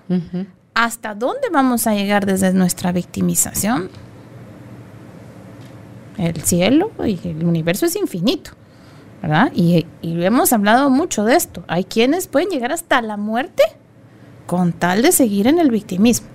¿Hasta 0.74 1.14
dónde 1.14 1.48
vamos 1.52 1.86
a 1.86 1.94
llegar 1.94 2.26
desde 2.26 2.52
nuestra 2.52 2.90
victimización? 2.90 3.90
El 6.18 6.42
cielo 6.42 6.90
y 7.06 7.18
el 7.28 7.44
universo 7.44 7.86
es 7.86 7.96
infinito, 7.96 8.50
¿verdad? 9.22 9.52
Y, 9.54 9.86
y 10.02 10.22
hemos 10.24 10.52
hablado 10.52 10.90
mucho 10.90 11.24
de 11.24 11.36
esto. 11.36 11.62
Hay 11.68 11.84
quienes 11.84 12.26
pueden 12.26 12.48
llegar 12.50 12.72
hasta 12.72 13.00
la 13.00 13.16
muerte 13.16 13.62
con 14.46 14.72
tal 14.72 15.02
de 15.02 15.12
seguir 15.12 15.46
en 15.46 15.58
el 15.58 15.70
victimismo. 15.70 16.26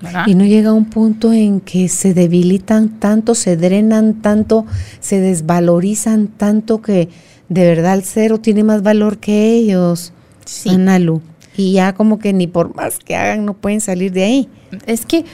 ¿verdad? 0.00 0.26
Y 0.26 0.34
no 0.34 0.44
llega 0.44 0.72
un 0.72 0.84
punto 0.86 1.32
en 1.32 1.60
que 1.60 1.88
se 1.88 2.14
debilitan 2.14 3.00
tanto, 3.00 3.34
se 3.34 3.56
drenan 3.56 4.20
tanto, 4.22 4.66
se 5.00 5.20
desvalorizan 5.20 6.28
tanto 6.28 6.82
que 6.82 7.08
de 7.48 7.66
verdad 7.66 7.94
el 7.94 8.04
cero 8.04 8.38
tiene 8.38 8.64
más 8.64 8.82
valor 8.82 9.18
que 9.18 9.54
ellos. 9.54 10.12
Sí. 10.44 10.70
Analu. 10.70 11.22
Y 11.56 11.72
ya 11.72 11.94
como 11.94 12.18
que 12.18 12.32
ni 12.32 12.46
por 12.46 12.74
más 12.74 12.98
que 12.98 13.16
hagan 13.16 13.44
no 13.46 13.54
pueden 13.54 13.80
salir 13.80 14.12
de 14.12 14.24
ahí. 14.24 14.48
Es 14.86 15.06
que 15.06 15.24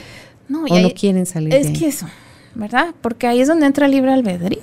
no, 0.47 0.63
O 0.69 0.79
no 0.79 0.91
quieren 0.91 1.25
salir 1.25 1.53
es 1.53 1.63
de 1.67 1.73
ahí. 1.73 1.79
que 1.79 1.87
eso, 1.87 2.05
¿verdad? 2.55 2.93
Porque 3.01 3.27
ahí 3.27 3.41
es 3.41 3.47
donde 3.47 3.65
entra 3.65 3.85
el 3.87 3.91
libre 3.91 4.13
albedrío. 4.13 4.61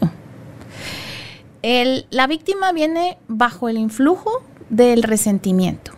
El- 1.63 2.07
la 2.11 2.27
víctima 2.27 2.73
viene 2.73 3.19
bajo 3.29 3.69
el 3.69 3.79
influjo 3.79 4.43
del 4.71 5.03
resentimiento. 5.03 5.93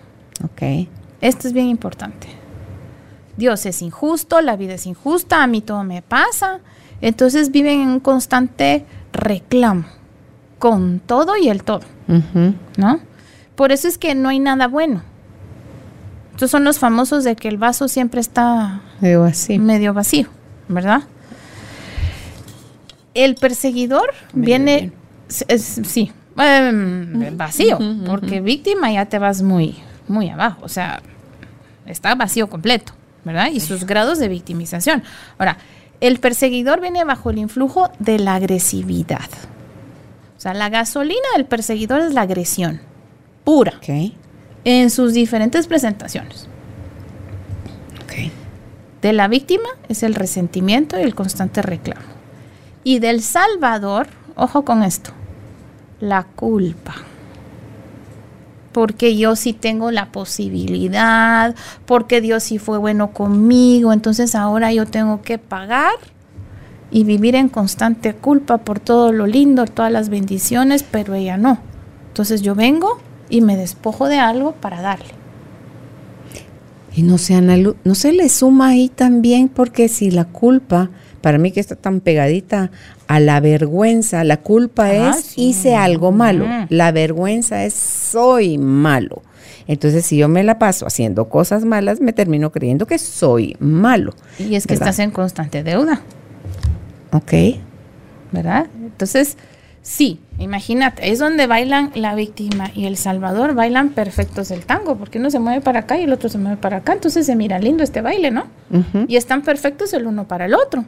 Ok. 0.45 0.89
Esto 1.21 1.49
es 1.49 1.53
bien 1.53 1.67
importante. 1.67 2.29
Dios 3.37 3.65
es 3.67 3.83
injusto, 3.83 4.41
la 4.41 4.57
vida 4.57 4.75
es 4.75 4.87
injusta, 4.87 5.43
a 5.43 5.47
mí 5.47 5.61
todo 5.61 5.83
me 5.85 6.03
pasa. 6.03 6.61
Entonces 7.01 7.51
viven 7.51 7.81
en 7.81 7.89
un 7.89 8.01
constante 8.01 8.85
reclamo 9.13 9.85
con 10.59 11.01
todo 11.01 11.37
y 11.37 11.49
el 11.49 11.63
todo. 11.65 11.81
¿no? 12.77 13.01
Por 13.55 13.73
eso 13.73 13.89
es 13.89 13.97
que 13.99 14.15
no 14.15 14.29
hay 14.29 14.39
nada 14.41 14.67
bueno. 14.69 15.03
Estos 16.33 16.51
son 16.51 16.65
los 16.65 16.79
famosos 16.79 17.23
de 17.25 17.37
que 17.37 17.49
el 17.49 17.57
vaso 17.59 17.87
siempre 17.89 18.21
está 18.21 18.81
Digo 19.01 19.25
así. 19.25 19.59
medio 19.59 19.93
vacío, 19.95 20.27
¿verdad? 20.69 21.03
El 23.15 23.35
perseguidor 23.35 24.11
Medio 24.33 24.47
viene, 24.47 24.77
bien. 24.79 24.93
Sí, 25.31 26.13
em, 26.37 27.37
vacío, 27.37 27.79
porque 28.07 28.41
víctima 28.41 28.93
ya 28.93 29.07
te 29.07 29.19
vas 29.19 29.43
muy, 29.43 29.77
muy 30.09 30.29
abajo, 30.29 30.61
o 30.63 30.69
sea, 30.69 31.01
está 31.87 32.15
vacío 32.15 32.49
completo, 32.51 32.93
¿verdad? 33.25 33.49
Y 33.53 33.61
sus 33.61 33.85
grados 33.85 34.19
de 34.19 34.29
victimización. 34.29 35.03
Ahora, 35.39 35.59
el 36.01 36.19
perseguidor 36.19 36.81
viene 36.81 37.05
bajo 37.05 37.31
el 37.31 37.39
influjo 37.39 37.91
de 37.99 38.19
la 38.19 38.35
agresividad. 38.35 39.29
O 40.37 40.41
sea, 40.41 40.55
la 40.55 40.71
gasolina 40.71 41.29
del 41.37 41.45
perseguidor 41.45 42.01
es 42.01 42.15
la 42.15 42.23
agresión 42.23 42.81
pura 43.45 43.75
en 44.65 44.91
sus 44.91 45.13
diferentes 45.13 45.67
presentaciones. 45.67 46.51
De 49.03 49.15
la 49.15 49.29
víctima 49.29 49.69
es 49.89 50.03
el 50.03 50.15
resentimiento 50.15 50.99
y 50.99 51.03
el 51.03 51.15
constante 51.15 51.63
reclamo. 51.63 52.03
Y 52.85 52.99
del 52.99 53.23
salvador, 53.23 54.09
ojo 54.37 54.65
con 54.65 54.83
esto, 54.83 55.13
la 56.01 56.25
culpa. 56.25 56.95
Porque 58.73 59.17
yo 59.17 59.37
sí 59.37 59.53
tengo 59.53 59.91
la 59.91 60.13
posibilidad, 60.13 61.55
porque 61.87 62.21
Dios 62.21 62.45
sí 62.45 62.59
fue 62.59 62.79
bueno 62.79 63.13
conmigo, 63.13 63.93
entonces 63.93 64.35
ahora 64.35 64.73
yo 64.73 64.87
tengo 64.87 65.23
que 65.23 65.39
pagar 65.39 65.95
y 66.91 67.05
vivir 67.05 67.35
en 67.35 67.49
constante 67.49 68.15
culpa 68.15 68.59
por 68.59 68.81
todo 68.81 69.13
lo 69.13 69.27
lindo, 69.27 69.65
todas 69.67 69.93
las 69.93 70.09
bendiciones, 70.09 70.85
pero 70.85 71.15
ella 71.15 71.37
no. 71.37 71.59
Entonces 72.09 72.43
yo 72.43 72.55
vengo 72.55 72.99
y 73.29 73.41
me 73.41 73.57
despojo 73.57 74.09
de 74.09 74.19
algo 74.19 74.53
para 74.53 74.81
darle. 74.81 75.15
Y 76.95 77.03
no 77.03 77.19
se, 77.19 77.41
no 77.41 77.95
se 77.95 78.13
le 78.13 78.29
suma 78.29 78.69
ahí 78.69 78.89
también, 78.89 79.49
porque 79.49 79.89
si 79.89 80.11
la 80.11 80.25
culpa, 80.25 80.91
para 81.21 81.39
mí 81.39 81.51
que 81.53 81.61
está 81.61 81.77
tan 81.77 82.01
pegadita 82.01 82.71
a 83.09 83.21
la 83.21 83.41
vergüenza, 83.41 84.25
la 84.25 84.39
culpa 84.39 84.87
Ah, 84.87 85.11
es 85.11 85.25
sí. 85.27 85.49
hice 85.49 85.75
algo 85.77 86.13
malo, 86.13 86.45
Ujú. 86.45 86.67
la 86.71 86.93
vergüenza 86.93 87.65
es 87.65 87.75
soy 87.75 88.59
malo. 88.59 89.23
Entonces, 89.67 90.05
si 90.05 90.17
yo 90.17 90.27
me 90.29 90.43
la 90.43 90.59
paso 90.59 90.87
haciendo 90.87 91.29
cosas 91.29 91.65
malas, 91.65 92.01
me 92.01 92.13
termino 92.13 92.51
creyendo 92.51 92.87
que 92.87 92.99
soy 92.99 93.57
malo. 93.61 94.15
Y 94.39 94.55
es 94.57 94.67
que 94.67 94.75
¿verdad? 94.75 94.89
estás 94.89 94.99
en 94.99 95.11
constante 95.13 95.63
deuda. 95.63 96.01
¿Ok? 97.13 97.33
¿verdad? 98.33 98.67
Entonces, 98.85 99.37
sí, 99.83 100.21
imagínate, 100.39 101.11
es 101.11 101.19
donde 101.19 101.47
bailan 101.49 101.91
la 101.97 102.15
víctima 102.15 102.71
y 102.75 102.87
el 102.87 102.97
salvador, 102.97 103.55
bailan 103.55 103.91
perfectos 103.91 104.51
el 104.53 104.65
tango, 104.67 104.97
porque 104.97 105.19
uno 105.19 105.31
se 105.31 105.41
mueve 105.41 105.61
para 105.61 105.81
acá 105.81 105.99
y 105.99 106.05
el 106.05 106.13
otro 106.13 106.29
se 106.29 106.39
mueve 106.39 106.57
para 106.57 106.79
acá, 106.79 106.93
entonces 106.93 107.27
se 107.27 107.35
mira 107.35 107.59
lindo 107.59 107.83
este 107.83 108.01
baile, 108.01 108.31
¿no? 108.31 108.45
Y 109.09 109.17
están 109.17 109.43
perfectos 109.43 109.93
el 109.95 110.07
uno 110.07 110.29
para 110.29 110.45
el 110.47 110.55
otro, 110.55 110.85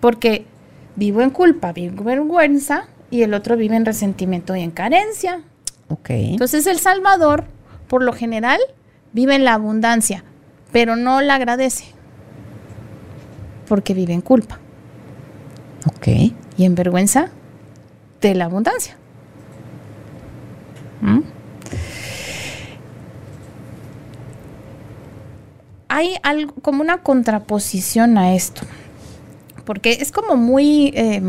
porque 0.00 0.46
vivo 0.96 1.22
en 1.22 1.30
culpa, 1.30 1.72
vivo 1.72 2.00
en 2.00 2.04
vergüenza 2.04 2.88
y 3.10 3.22
el 3.22 3.34
otro 3.34 3.56
vive 3.56 3.76
en 3.76 3.84
resentimiento 3.84 4.56
y 4.56 4.62
en 4.62 4.70
carencia. 4.70 5.42
Ok. 5.88 6.10
Entonces 6.10 6.66
el 6.66 6.78
salvador, 6.78 7.44
por 7.88 8.02
lo 8.02 8.12
general, 8.12 8.60
vive 9.12 9.34
en 9.34 9.44
la 9.44 9.54
abundancia, 9.54 10.24
pero 10.72 10.96
no 10.96 11.20
la 11.20 11.34
agradece, 11.36 11.84
porque 13.66 13.94
vive 13.94 14.12
en 14.12 14.20
culpa 14.20 14.58
ok. 15.86 16.08
y 16.56 16.64
en 16.64 16.74
vergüenza 16.74 17.30
de 18.20 18.34
la 18.34 18.44
abundancia. 18.46 18.96
¿Mm? 21.00 21.20
Hay 25.88 26.16
algo 26.22 26.54
como 26.62 26.82
una 26.82 26.98
contraposición 26.98 28.16
a 28.16 28.34
esto, 28.34 28.62
porque 29.70 29.98
es 30.00 30.10
como 30.10 30.36
muy, 30.36 30.88
eh, 30.96 31.22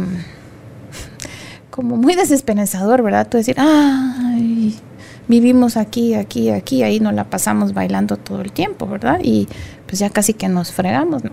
como 1.70 1.96
muy 1.96 2.16
desesperanzador, 2.16 3.04
¿verdad? 3.04 3.28
Tú 3.30 3.38
decir, 3.38 3.56
ay, 3.60 4.80
vivimos 5.28 5.78
aquí, 5.78 6.16
aquí, 6.16 6.50
aquí, 6.50 6.82
ahí 6.82 7.00
nos 7.00 7.14
la 7.14 7.30
pasamos 7.30 7.76
bailando 7.76 8.18
todo 8.18 8.42
el 8.42 8.52
tiempo, 8.52 8.88
¿verdad? 8.88 9.20
Y 9.22 9.48
pues 9.86 10.00
ya 10.00 10.10
casi 10.10 10.34
que 10.34 10.48
nos 10.48 10.72
fregamos, 10.72 11.24
¿no? 11.24 11.30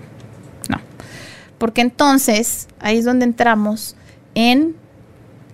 No. 0.68 0.76
Porque 1.56 1.80
entonces 1.80 2.68
ahí 2.78 2.98
es 2.98 3.06
donde 3.06 3.24
entramos 3.24 3.96
en 4.34 4.76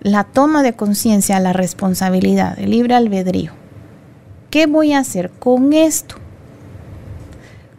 la 0.01 0.25
toma 0.25 0.65
de 0.65 0.73
conciencia, 0.73 1.39
la 1.39 1.53
responsabilidad, 1.53 2.59
el 2.59 2.73
libre 2.73 2.97
albedrío. 2.97 3.53
¿Qué 4.51 4.67
voy 4.67 4.93
a 4.93 4.99
hacer 4.99 5.31
con 5.31 5.73
esto? 5.73 6.17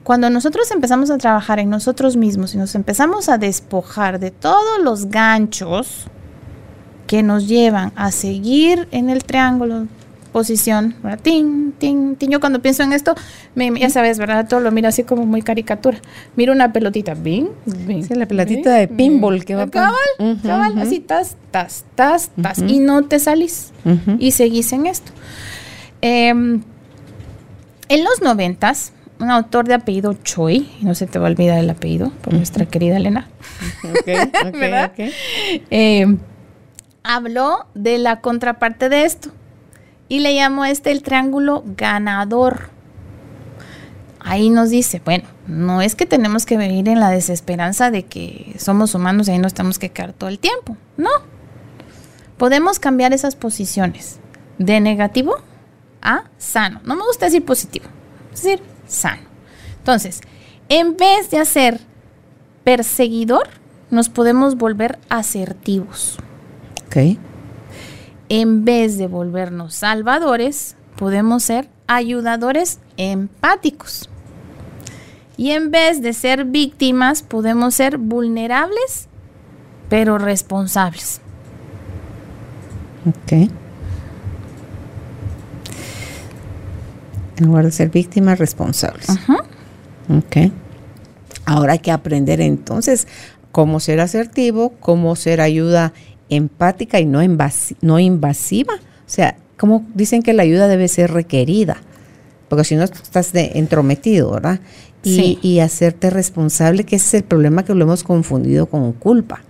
Cuando 0.05 0.29
nosotros 0.29 0.71
empezamos 0.71 1.09
a 1.09 1.17
trabajar 1.17 1.59
en 1.59 1.69
nosotros 1.69 2.15
mismos 2.15 2.53
y 2.53 2.57
nos 2.57 2.75
empezamos 2.75 3.27
a 3.27 3.37
despojar 3.37 4.19
de 4.19 4.31
todos 4.31 4.79
los 4.81 5.07
ganchos 5.09 6.05
que 7.07 7.23
nos 7.23 7.47
llevan 7.47 7.91
a 7.95 8.11
seguir 8.11 8.87
en 8.91 9.09
el 9.09 9.23
triángulo, 9.25 9.87
posición, 10.31 10.95
¿verdad? 11.01 11.19
Tin, 11.23 11.73
tin, 11.77 12.15
tin. 12.17 12.29
Yo 12.29 12.39
cuando 12.39 12.61
pienso 12.61 12.83
en 12.83 12.93
esto, 12.93 13.15
me- 13.55 13.79
ya 13.79 13.89
sabes, 13.89 14.19
¿verdad? 14.19 14.47
Todo 14.47 14.59
lo 14.59 14.71
miro 14.71 14.87
así 14.89 15.03
como 15.03 15.25
muy 15.25 15.41
caricatura. 15.41 15.97
Miro 16.35 16.53
una 16.53 16.71
pelotita, 16.71 17.15
bing, 17.15 17.47
bing, 17.65 18.03
Sí, 18.07 18.13
la 18.13 18.27
pelotita 18.27 18.73
de 18.75 18.87
pinball 18.87 19.35
bing. 19.37 19.43
que 19.43 19.55
va 19.55 19.67
Cabal, 19.71 19.93
pon- 20.19 20.31
Ujú, 20.33 20.47
cabal, 20.47 20.71
ujú. 20.73 20.81
así 20.81 20.99
tas, 20.99 21.35
tas, 21.49 21.83
tas, 21.95 22.29
tas. 22.39 22.59
Y 22.59 22.77
no 22.77 23.05
te 23.05 23.17
salís. 23.17 23.71
Y 24.19 24.31
seguís 24.33 24.71
en 24.71 24.85
esto. 24.85 25.11
Em, 26.01 26.61
en 27.89 28.03
los 28.03 28.21
noventas, 28.21 28.91
un 29.19 29.31
autor 29.31 29.65
de 29.67 29.73
apellido 29.75 30.13
Choi, 30.13 30.67
y 30.81 30.85
no 30.85 30.93
se 30.95 31.07
te 31.07 31.19
va 31.19 31.27
a 31.27 31.31
olvidar 31.31 31.57
el 31.59 31.69
apellido, 31.69 32.11
por 32.21 32.33
nuestra 32.33 32.65
querida 32.65 32.97
Elena, 32.97 33.27
Ok, 33.83 34.07
ok, 34.45 34.51
¿Verdad? 34.59 34.91
ok. 34.93 35.13
eh, 35.71 36.17
habló 37.03 37.65
de 37.75 37.97
la 37.97 38.21
contraparte 38.21 38.89
de 38.89 39.05
esto 39.05 39.29
y 40.09 40.19
le 40.19 40.33
llamó 40.35 40.63
a 40.63 40.69
este 40.71 40.91
el 40.91 41.01
triángulo 41.03 41.63
ganador. 41.65 42.69
Ahí 44.19 44.49
nos 44.49 44.71
dice, 44.71 45.01
bueno, 45.05 45.25
no 45.47 45.81
es 45.83 45.95
que 45.95 46.07
tenemos 46.07 46.45
que 46.47 46.57
vivir 46.57 46.89
en 46.89 46.99
la 46.99 47.11
desesperanza 47.11 47.91
de 47.91 48.03
que 48.03 48.55
somos 48.57 48.95
humanos 48.95 49.27
y 49.27 49.31
ahí 49.31 49.37
nos 49.39 49.53
tenemos 49.53 49.77
que 49.77 49.89
quedar 49.91 50.13
todo 50.13 50.29
el 50.29 50.39
tiempo. 50.39 50.75
No. 50.97 51.09
Podemos 52.37 52.79
cambiar 52.79 53.13
esas 53.13 53.35
posiciones 53.35 54.19
de 54.57 54.79
negativo 54.79 55.35
a 56.01 56.23
sano. 56.39 56.81
No 56.85 56.95
me 56.95 57.03
gusta 57.03 57.25
decir 57.25 57.45
positivo, 57.45 57.85
es 58.33 58.41
decir, 58.43 58.61
sano. 58.87 59.23
Entonces, 59.77 60.21
en 60.69 60.97
vez 60.97 61.29
de 61.29 61.39
hacer 61.39 61.79
perseguidor, 62.63 63.47
nos 63.91 64.09
podemos 64.09 64.55
volver 64.55 64.97
asertivos. 65.09 66.17
Ok. 66.87 67.17
En 68.29 68.65
vez 68.65 68.97
de 68.97 69.07
volvernos 69.07 69.75
salvadores, 69.75 70.75
podemos 70.95 71.43
ser 71.43 71.69
ayudadores 71.87 72.79
empáticos. 72.97 74.09
Y 75.37 75.51
en 75.51 75.69
vez 75.69 76.01
de 76.01 76.13
ser 76.13 76.45
víctimas, 76.45 77.21
podemos 77.21 77.75
ser 77.75 77.97
vulnerables, 77.97 79.07
pero 79.89 80.17
responsables. 80.17 81.21
Ok. 83.05 83.51
En 87.37 87.45
lugar 87.47 87.65
de 87.65 87.71
ser 87.71 87.89
víctimas, 87.89 88.39
responsables. 88.39 89.09
Ajá. 89.09 89.37
Ok. 90.09 90.51
Ahora 91.45 91.73
hay 91.73 91.79
que 91.79 91.91
aprender 91.91 92.41
entonces 92.41 93.07
cómo 93.51 93.79
ser 93.79 93.99
asertivo, 93.99 94.73
cómo 94.79 95.15
ser 95.15 95.41
ayuda 95.41 95.93
empática 96.29 96.99
y 96.99 97.05
no, 97.05 97.21
invasi- 97.23 97.75
no 97.81 97.99
invasiva. 97.99 98.73
O 98.75 99.07
sea, 99.09 99.35
como 99.57 99.85
dicen 99.93 100.21
que 100.23 100.33
la 100.33 100.43
ayuda 100.43 100.67
debe 100.67 100.87
ser 100.87 101.11
requerida, 101.11 101.77
porque 102.49 102.63
si 102.63 102.75
no 102.75 102.83
estás 102.83 103.31
de 103.31 103.51
entrometido, 103.55 104.31
¿verdad? 104.31 104.59
Y, 105.03 105.15
Sí. 105.15 105.39
y 105.41 105.59
hacerte 105.59 106.09
responsable, 106.09 106.83
que 106.83 106.95
ese 106.95 107.05
es 107.07 107.13
el 107.15 107.23
problema 107.23 107.63
que 107.63 107.75
lo 107.75 107.83
hemos 107.83 108.03
confundido 108.03 108.65
con 108.65 108.91
culpa. 108.93 109.41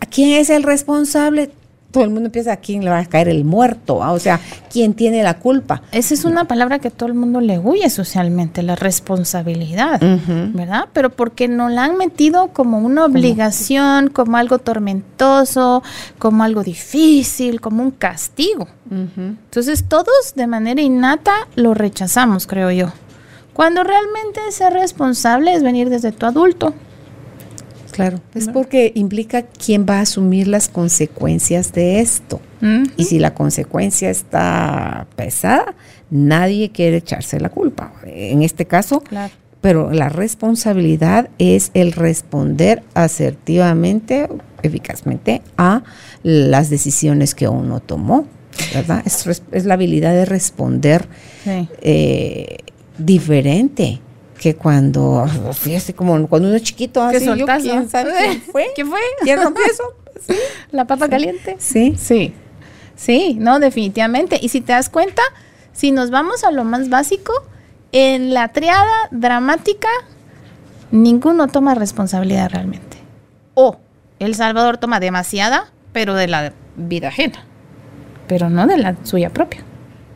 ¿A 0.00 0.06
quién 0.06 0.30
es 0.40 0.50
el 0.50 0.62
responsable? 0.64 1.50
Todo 1.90 2.04
el 2.04 2.10
mundo 2.10 2.26
empieza 2.26 2.52
a 2.52 2.56
quién 2.58 2.84
le 2.84 2.90
va 2.90 2.98
a 2.98 3.06
caer 3.06 3.28
el 3.28 3.44
muerto, 3.44 4.02
¿ah? 4.02 4.12
o 4.12 4.18
sea, 4.18 4.40
¿quién 4.70 4.92
tiene 4.92 5.22
la 5.22 5.38
culpa? 5.38 5.82
Esa 5.90 6.12
es 6.12 6.26
una 6.26 6.44
palabra 6.44 6.78
que 6.80 6.90
todo 6.90 7.08
el 7.08 7.14
mundo 7.14 7.40
le 7.40 7.58
huye 7.58 7.88
socialmente, 7.88 8.62
la 8.62 8.76
responsabilidad. 8.76 10.00
¿verdad? 10.52 10.88
Pero 10.92 11.10
porque 11.10 11.48
nos 11.48 11.72
la 11.72 11.84
han 11.84 11.96
metido 11.96 12.48
como 12.48 12.78
una 12.78 13.06
obligación, 13.06 14.08
como 14.08 14.36
algo 14.36 14.58
tormentoso, 14.58 15.82
como 16.18 16.44
algo 16.44 16.62
difícil, 16.62 17.60
como 17.60 17.82
un 17.82 17.90
castigo. 17.90 18.68
Entonces 18.90 19.84
todos 19.88 20.34
de 20.34 20.46
manera 20.46 20.82
innata 20.82 21.32
lo 21.54 21.74
rechazamos, 21.74 22.46
creo 22.46 22.70
yo. 22.70 22.92
Cuando 23.52 23.82
realmente 23.82 24.40
ser 24.50 24.72
responsable 24.72 25.52
es 25.52 25.62
venir 25.62 25.90
desde 25.90 26.12
tu 26.12 26.26
adulto. 26.26 26.74
Claro, 27.98 28.20
es 28.34 28.48
porque 28.48 28.92
implica 28.94 29.42
quién 29.42 29.84
va 29.88 29.98
a 29.98 30.00
asumir 30.02 30.46
las 30.48 30.68
consecuencias 30.68 31.72
de 31.72 32.00
esto. 32.00 32.40
Y 32.96 33.04
si 33.04 33.18
la 33.18 33.34
consecuencia 33.34 34.10
está 34.10 35.06
pesada, 35.16 35.74
nadie 36.10 36.70
quiere 36.70 36.96
echarse 36.96 37.38
la 37.38 37.48
culpa. 37.50 37.92
En 38.06 38.42
este 38.42 38.66
caso, 38.66 39.00
Claro. 39.00 39.32
pero 39.60 39.92
la 39.92 40.08
responsabilidad 40.08 41.28
es 41.38 41.70
el 41.74 41.92
responder 41.92 42.82
asertivamente, 42.94 44.28
eficazmente 44.62 45.42
a 45.56 45.82
las 46.22 46.68
decisiones 46.70 47.34
que 47.34 47.48
uno 47.48 47.78
tomó, 47.80 48.26
¿verdad? 48.74 49.02
Es, 49.06 49.64
la 49.66 49.74
habilidad 49.74 50.12
de 50.14 50.24
responder 50.24 51.06
Sí. 51.44 51.68
eh, 51.82 52.56
diferente 52.98 54.00
que 54.38 54.54
cuando, 54.54 55.26
fíjate, 55.52 55.94
como 55.94 56.26
cuando 56.28 56.48
uno 56.48 56.56
es 56.56 56.62
chiquito, 56.62 57.02
así, 57.02 57.24
yo, 57.26 57.44
¿quién 57.46 57.88
sabe 57.90 58.12
quién 58.18 58.40
fue? 58.42 58.66
¿Quién 58.74 58.88
fue? 58.88 59.00
¿Quién 59.22 59.42
rompió 59.42 59.64
eso? 59.64 59.82
La 60.70 60.86
papa 60.86 61.08
caliente. 61.08 61.56
Sí. 61.58 61.94
Sí, 61.98 62.32
sí, 62.96 63.36
no, 63.40 63.58
definitivamente. 63.58 64.38
Y 64.40 64.48
si 64.48 64.60
te 64.60 64.72
das 64.72 64.88
cuenta, 64.88 65.22
si 65.72 65.90
nos 65.92 66.10
vamos 66.10 66.44
a 66.44 66.50
lo 66.50 66.64
más 66.64 66.88
básico, 66.88 67.32
en 67.92 68.32
la 68.34 68.48
triada 68.48 68.86
dramática, 69.10 69.88
ninguno 70.90 71.48
toma 71.48 71.74
responsabilidad 71.74 72.50
realmente. 72.50 72.96
O 73.54 73.78
El 74.18 74.34
Salvador 74.34 74.78
toma 74.78 75.00
demasiada, 75.00 75.70
pero 75.92 76.14
de 76.14 76.28
la 76.28 76.52
vida 76.76 77.08
ajena, 77.08 77.44
pero 78.26 78.50
no 78.50 78.66
de 78.66 78.78
la 78.78 78.96
suya 79.04 79.30
propia. 79.30 79.62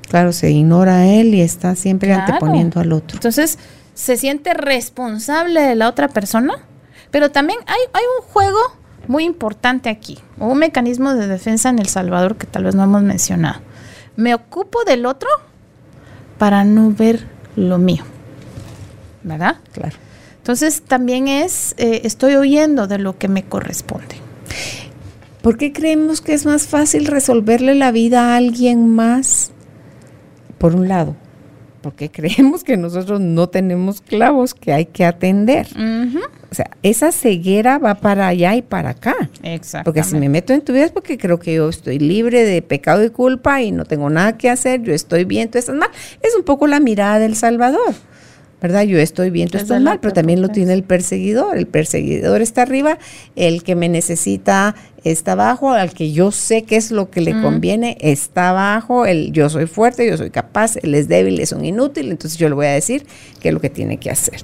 Claro, 0.09 0.33
se 0.33 0.51
ignora 0.51 0.97
a 0.97 1.07
él 1.07 1.35
y 1.35 1.41
está 1.41 1.75
siempre 1.75 2.09
Claro. 2.11 2.25
anteponiendo 2.27 2.81
al 2.81 2.93
otro. 2.93 3.17
Entonces, 3.17 3.59
se 3.95 4.17
siente 4.17 4.55
responsable 4.55 5.61
de 5.61 5.75
la 5.75 5.89
otra 5.89 6.09
persona, 6.09 6.55
pero 7.11 7.31
también 7.31 7.59
hay, 7.67 7.81
hay 7.93 8.03
un 8.21 8.27
juego 8.27 8.59
muy 9.09 9.25
importante 9.25 9.89
aquí, 9.89 10.19
o 10.39 10.47
un 10.47 10.59
mecanismo 10.59 11.15
de 11.15 11.27
defensa 11.27 11.69
en 11.69 11.79
El 11.79 11.89
Salvador 11.89 12.37
que 12.37 12.47
tal 12.47 12.65
vez 12.65 12.75
no 12.75 12.85
hemos 12.85 13.03
mencionado. 13.03 13.61
Me 14.17 14.35
ocupo 14.35 14.85
del 14.85 15.07
otro 15.07 15.29
para 16.39 16.65
no 16.65 16.91
ver 16.91 17.27
lo 17.57 17.79
mío. 17.79 18.05
¿verdad? 19.23 19.57
Claro. 19.73 19.97
Entonces 20.39 20.83
también 20.83 21.29
es, 21.29 21.75
eh, 21.79 22.03
estoy 22.05 22.35
oyendo 22.35 22.87
de 22.87 22.99
lo 22.99 23.17
que 23.19 23.29
me 23.29 23.45
corresponde. 23.45 24.17
¿Por 25.41 25.57
qué 25.57 25.73
creemos 25.73 26.21
que 26.21 26.35
es 26.35 26.47
más 26.47 26.67
fácil 26.67 27.07
resolverle 27.07 27.75
la 27.75 27.93
vida 27.93 28.33
a 28.33 28.37
alguien 28.37 28.89
más? 28.89 29.51
Por 30.59 30.75
un 30.75 30.89
lado, 30.89 31.17
porque 31.83 32.11
creemos 32.13 32.65
que 32.65 32.77
nosotros 32.77 33.21
no 33.21 33.49
tenemos 33.49 34.01
clavos 34.01 34.55
que 34.55 34.73
hay 34.73 34.87
que 34.87 35.05
atender. 35.05 35.67
O 36.51 36.55
sea, 36.55 36.71
esa 36.83 37.13
ceguera 37.13 37.79
va 37.79 37.95
para 37.95 38.29
allá 38.29 38.55
y 38.55 38.63
para 38.63 38.91
acá. 38.91 39.15
Exacto. 39.43 39.85
Porque 39.85 40.03
si 40.03 40.17
me 40.17 40.29
meto 40.29 40.53
en 40.53 40.63
tu 40.63 40.73
vida 40.73 40.85
es 40.85 40.93
porque 40.93 41.19
creo 41.19 41.39
que 41.39 41.55
yo 41.55 41.69
estoy 41.69 41.99
libre 41.99 42.45
de 42.45 42.63
pecado 42.63 43.05
y 43.05 43.11
culpa 43.11 43.63
y 43.63 43.73
no 43.73 43.85
tengo 43.85 44.09
nada 44.11 44.37
que 44.39 44.51
hacer, 44.51 44.83
yo 44.83 44.93
estoy 44.93 45.25
bien, 45.25 45.51
tú 45.51 45.59
estás 45.59 45.75
mal. 45.75 45.91
Es 46.23 46.35
un 46.37 46.45
poco 46.45 46.67
la 46.67 46.81
mirada 46.81 47.19
del 47.19 47.37
Salvador. 47.37 47.95
¿Verdad? 48.63 48.83
Yo 48.83 48.99
estoy 48.99 49.31
bien, 49.31 49.49
tú 49.49 49.59
Es 49.59 49.65
estás 49.65 49.83
mal, 49.83 49.99
pero 50.01 50.15
también 50.15 50.41
lo 50.41 50.47
prepotencia. 50.47 50.67
tiene 50.67 50.79
el 50.79 50.85
perseguidor. 50.85 51.59
El 51.59 51.67
perseguidor 51.67 52.41
está 52.41 52.63
arriba, 52.63 52.99
el 53.37 53.65
que 53.65 53.75
me 53.75 53.89
necesita 53.89 54.77
está 55.05 55.33
abajo, 55.33 55.73
al 55.73 55.93
que 55.93 56.13
yo 56.13 56.31
sé 56.31 56.63
qué 56.63 56.77
es 56.77 56.93
lo 56.93 57.11
que 57.11 57.21
le 57.21 57.33
conviene 57.43 57.99
está 58.01 58.51
abajo, 58.51 59.05
el 59.05 59.33
yo 59.33 59.51
soy 59.51 59.67
fuerte, 59.67 60.07
yo 60.09 60.17
soy 60.17 60.31
capaz, 60.31 60.77
él 60.77 60.95
es 60.95 61.09
débil, 61.09 61.41
es 61.41 61.51
un 61.51 61.65
inútil, 61.65 62.11
entonces 62.11 62.39
yo 62.39 62.49
le 62.49 62.55
voy 62.55 62.67
a 62.67 62.71
decir 62.71 63.05
qué 63.41 63.49
es 63.49 63.55
lo 63.55 63.61
que 63.61 63.69
tiene 63.69 63.97
que 63.97 64.11
hacer. 64.11 64.43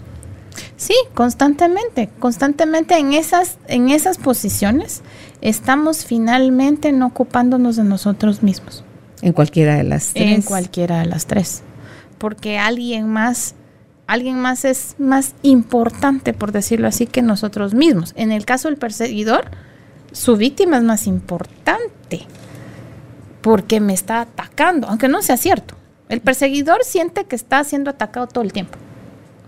Sí, 0.77 0.95
constantemente, 1.15 2.09
constantemente 2.19 2.99
en 2.99 3.13
esas, 3.13 3.59
en 3.69 3.91
esas 3.91 4.19
posiciones 4.19 5.03
estamos 5.41 6.05
finalmente 6.05 6.91
no 6.91 7.07
ocupándonos 7.07 7.77
de 7.77 7.85
nosotros 7.85 8.43
mismos. 8.43 8.85
En 9.23 9.33
cualquiera 9.33 9.77
de 9.77 9.85
las 9.85 10.13
tres. 10.13 10.33
En 10.33 10.43
cualquiera 10.43 11.01
de 11.01 11.07
las 11.07 11.27
tres. 11.27 11.63
Porque 12.19 12.59
alguien 12.59 13.09
más, 13.09 13.55
alguien 14.09 14.41
más 14.41 14.65
es 14.65 14.97
más 14.99 15.35
importante, 15.43 16.33
por 16.33 16.51
decirlo 16.51 16.89
así, 16.89 17.07
que 17.07 17.23
nosotros 17.23 17.75
mismos. 17.75 18.15
En 18.17 18.33
el 18.33 18.45
caso 18.45 18.69
del 18.69 18.79
perseguidor, 18.79 19.51
su 20.11 20.37
víctima 20.37 20.79
es 20.79 20.83
más 20.83 21.07
importante 21.07 22.27
porque 23.43 23.81
me 23.81 23.93
está 23.93 24.23
atacando, 24.23 24.89
aunque 24.89 25.09
no 25.09 25.23
sea 25.23 25.37
cierto. 25.37 25.77
El 26.09 26.21
perseguidor 26.21 26.85
siente 26.85 27.25
que 27.25 27.37
está 27.37 27.63
siendo 27.65 27.91
atacado 27.91 28.27
todo 28.27 28.43
el 28.43 28.53
tiempo. 28.53 28.79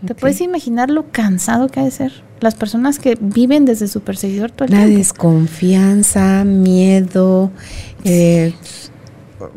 ¿Te 0.07 0.15
puedes 0.15 0.41
imaginar 0.41 0.91
lo 0.91 1.11
cansado 1.11 1.69
que 1.69 1.81
ha 1.81 1.85
de 1.85 1.91
ser? 1.91 2.13
Las 2.41 2.55
personas 2.55 2.99
que 2.99 3.19
viven 3.21 3.65
desde 3.65 3.89
su 3.89 4.01
perseguidor 4.03 4.51
todo 4.51 4.67
el 4.67 4.73
La 4.73 4.79
tiempo. 4.79 4.99
desconfianza, 4.99 6.45
miedo, 6.45 7.51
eh, 8.05 8.55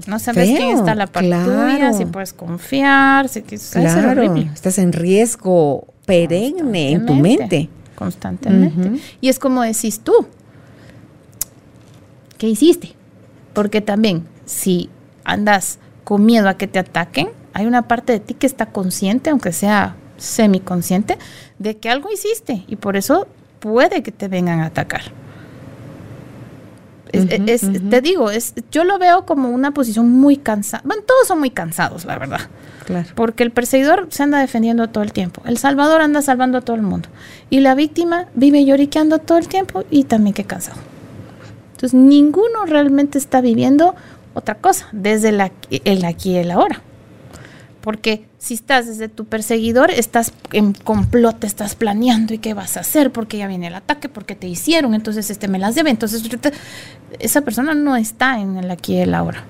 No 0.08 0.19
sabes 0.19 0.50
quién 0.58 0.78
está 0.78 0.93
a 0.93 0.96
la 0.96 1.08
par 1.08 1.24
tuya, 1.24 1.43
claro. 1.46 1.98
si 1.98 2.06
puedes 2.06 2.34
confiar, 2.34 3.30
si 3.30 3.43
es 3.50 3.72
claro, 3.72 4.24
estás 4.36 4.78
en 4.78 4.93
riesgo 4.93 5.88
perenne 6.06 6.91
en 6.91 7.06
tu 7.06 7.13
mente. 7.13 7.69
Constantemente. 7.96 9.00
Y 9.22 9.30
es 9.30 9.39
como 9.39 9.62
decís 9.62 10.00
tú, 10.00 10.13
¿qué 12.38 12.50
hiciste? 12.50 12.93
Porque 13.54 13.82
también, 13.82 14.26
si 14.46 14.89
andas 15.24 15.80
con 16.04 16.26
miedo 16.26 16.50
a 16.50 16.58
que 16.58 16.67
te 16.67 16.80
ataquen, 16.80 17.30
hay 17.54 17.65
una 17.65 17.88
parte 17.88 18.13
de 18.13 18.19
ti 18.19 18.34
que 18.34 18.48
está 18.48 18.67
consciente, 18.67 19.30
aunque 19.30 19.54
sea 19.54 19.96
semiconsciente, 20.17 21.17
de 21.60 21.78
que 21.78 21.89
algo 21.89 22.12
hiciste 22.12 22.63
y 22.67 22.76
por 22.76 22.98
eso 22.98 23.28
puede 23.60 24.04
que 24.04 24.12
te 24.12 24.28
vengan 24.28 24.60
a 24.60 24.65
atacar. 24.65 25.22
Es-. 27.47 27.62
Te 27.89 28.02
digo, 28.02 28.30
es, 28.32 28.54
yo 28.71 28.84
lo 28.84 28.97
veo 28.99 29.26
como 29.26 29.49
una 29.49 29.71
posición 29.71 30.10
muy 30.12 30.38
cansada. 30.38 30.82
Bueno, 30.86 31.04
todos 31.06 31.28
son 31.28 31.39
muy 31.39 31.52
cansados, 31.52 32.06
la 32.06 32.17
verdad. 32.17 32.41
Claro. 32.86 33.08
Porque 33.15 33.43
el 33.43 33.52
perseguidor 33.52 34.08
se 34.10 34.23
anda 34.23 34.39
defendiendo 34.39 34.89
todo 34.89 35.04
el 35.04 35.13
tiempo. 35.13 35.41
El 35.45 35.58
salvador 35.58 36.02
anda 36.02 36.21
salvando 36.21 36.58
a 36.58 36.62
todo 36.62 36.76
el 36.76 36.82
mundo. 36.82 37.08
Y 37.49 37.62
la 37.62 37.76
víctima 37.76 38.26
vive 38.36 38.65
lloriqueando 38.65 39.19
todo 39.19 39.38
el 39.38 39.47
tiempo 39.47 39.84
y 39.89 40.04
también 40.04 40.34
que 40.34 40.43
cansado. 40.43 40.78
Entonces, 41.76 41.93
ninguno 41.93 42.65
realmente 42.65 43.17
está 43.17 43.41
viviendo 43.41 43.95
otra 44.34 44.56
cosa 44.56 44.88
desde 44.91 45.32
la- 45.32 45.52
el 45.69 46.04
aquí 46.06 46.32
y 46.32 46.38
el 46.38 46.52
ahora. 46.52 46.82
Porque 47.84 48.26
si 48.38 48.54
estás 48.54 48.88
desde 48.88 49.10
tu 49.10 49.26
perseguidor, 49.26 49.91
estás 49.91 50.32
en 50.54 50.72
complot, 50.72 51.43
estás 51.43 51.76
planeando 51.76 52.34
y 52.34 52.38
qué 52.38 52.54
vas 52.54 52.78
a 52.78 52.80
hacer, 52.80 53.12
porque 53.12 53.38
ya 53.38 53.48
viene 53.48 53.67
el 53.67 53.76
ataque, 53.76 54.08
porque 54.08 54.36
te 54.36 54.48
hicieron, 54.48 54.93
entonces 54.93 55.30
este 55.30 55.50
me 55.50 55.60
las 55.60 55.76
debe. 55.76 55.89
Entonces, 55.89 56.24
esa 57.19 57.41
persona 57.41 57.74
no 57.74 57.98
está 57.98 58.39
en 58.39 58.56
el 58.58 58.72
aquí 58.72 58.93
y 58.93 59.00
el 59.00 59.13
ahora 59.13 59.43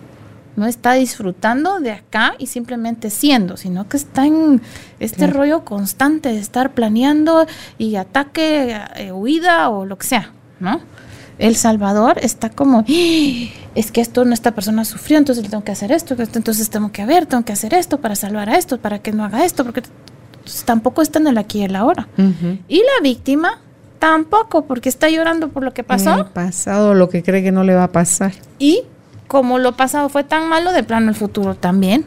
no 0.55 0.67
está 0.67 0.93
disfrutando 0.93 1.79
de 1.79 1.91
acá 1.91 2.33
y 2.37 2.47
simplemente 2.47 3.09
siendo, 3.09 3.57
sino 3.57 3.87
que 3.87 3.97
está 3.97 4.25
en 4.25 4.61
este 4.99 5.17
Claro. 5.25 5.33
rollo 5.33 5.65
constante 5.65 6.29
de 6.29 6.39
estar 6.39 6.73
planeando 6.73 7.45
y 7.77 7.95
ataque, 7.95 8.79
eh, 8.95 9.11
huida 9.11 9.69
o 9.69 9.85
lo 9.85 9.97
que 9.97 10.07
sea, 10.07 10.31
¿no? 10.59 10.81
El 11.39 11.55
Salvador 11.55 12.17
está 12.21 12.49
como, 12.49 12.79
"Ah, 12.79 12.83
es 13.75 13.91
que 13.91 14.01
esto 14.01 14.23
no 14.25 14.33
esta 14.33 14.51
persona 14.51 14.85
sufrió, 14.85 15.17
entonces 15.17 15.43
le 15.43 15.49
tengo 15.49 15.63
que 15.63 15.71
hacer 15.71 15.91
esto, 15.91 16.15
entonces 16.17 16.69
tengo 16.69 16.91
que 16.91 17.05
ver, 17.05 17.25
tengo 17.25 17.43
que 17.43 17.53
hacer 17.53 17.73
esto 17.73 17.99
para 17.99 18.15
salvar 18.15 18.49
a 18.49 18.57
esto, 18.57 18.77
para 18.79 18.99
que 18.99 19.11
no 19.11 19.23
haga 19.25 19.43
esto, 19.45 19.63
porque 19.63 19.81
tampoco 20.65 21.01
está 21.01 21.19
en 21.19 21.27
el 21.27 21.37
aquí 21.37 21.59
y 21.59 21.63
el 21.63 21.75
ahora. 21.75 22.07
Y 22.67 22.77
la 22.77 23.01
víctima 23.01 23.59
tampoco, 23.99 24.65
porque 24.65 24.89
está 24.89 25.09
llorando 25.09 25.49
por 25.49 25.63
lo 25.63 25.73
que 25.73 25.83
pasó. 25.83 26.15
El 26.15 26.25
pasado, 26.25 26.93
lo 26.93 27.09
que 27.09 27.23
cree 27.23 27.41
que 27.41 27.51
no 27.51 27.63
le 27.63 27.73
va 27.73 27.85
a 27.85 27.91
pasar. 27.91 28.33
Y 28.59 28.81
como 29.27 29.57
lo 29.57 29.75
pasado 29.77 30.09
fue 30.09 30.23
tan 30.23 30.47
malo, 30.49 30.71
de 30.71 30.83
plano 30.83 31.09
el 31.09 31.15
futuro 31.15 31.55
también. 31.55 32.05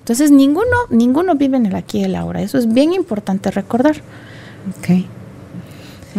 Entonces 0.00 0.30
ninguno, 0.30 0.64
ninguno 0.90 1.34
vive 1.34 1.56
en 1.58 1.66
el 1.66 1.74
aquí 1.74 1.98
y 1.98 2.04
el 2.04 2.14
ahora. 2.16 2.40
Eso 2.40 2.56
es 2.56 2.72
bien 2.72 2.94
importante 2.94 3.50
recordar. 3.50 3.96
Ok. 4.78 5.04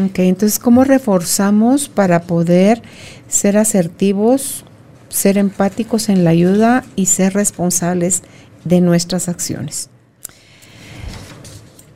Ok, 0.05 0.19
entonces, 0.19 0.59
¿cómo 0.59 0.83
reforzamos 0.83 1.89
para 1.89 2.21
poder 2.21 2.81
ser 3.27 3.57
asertivos, 3.57 4.63
ser 5.09 5.37
empáticos 5.37 6.07
en 6.07 6.23
la 6.23 6.29
ayuda 6.29 6.85
y 6.95 7.07
ser 7.07 7.33
responsables 7.33 8.23
de 8.63 8.79
nuestras 8.79 9.27
acciones? 9.27 9.89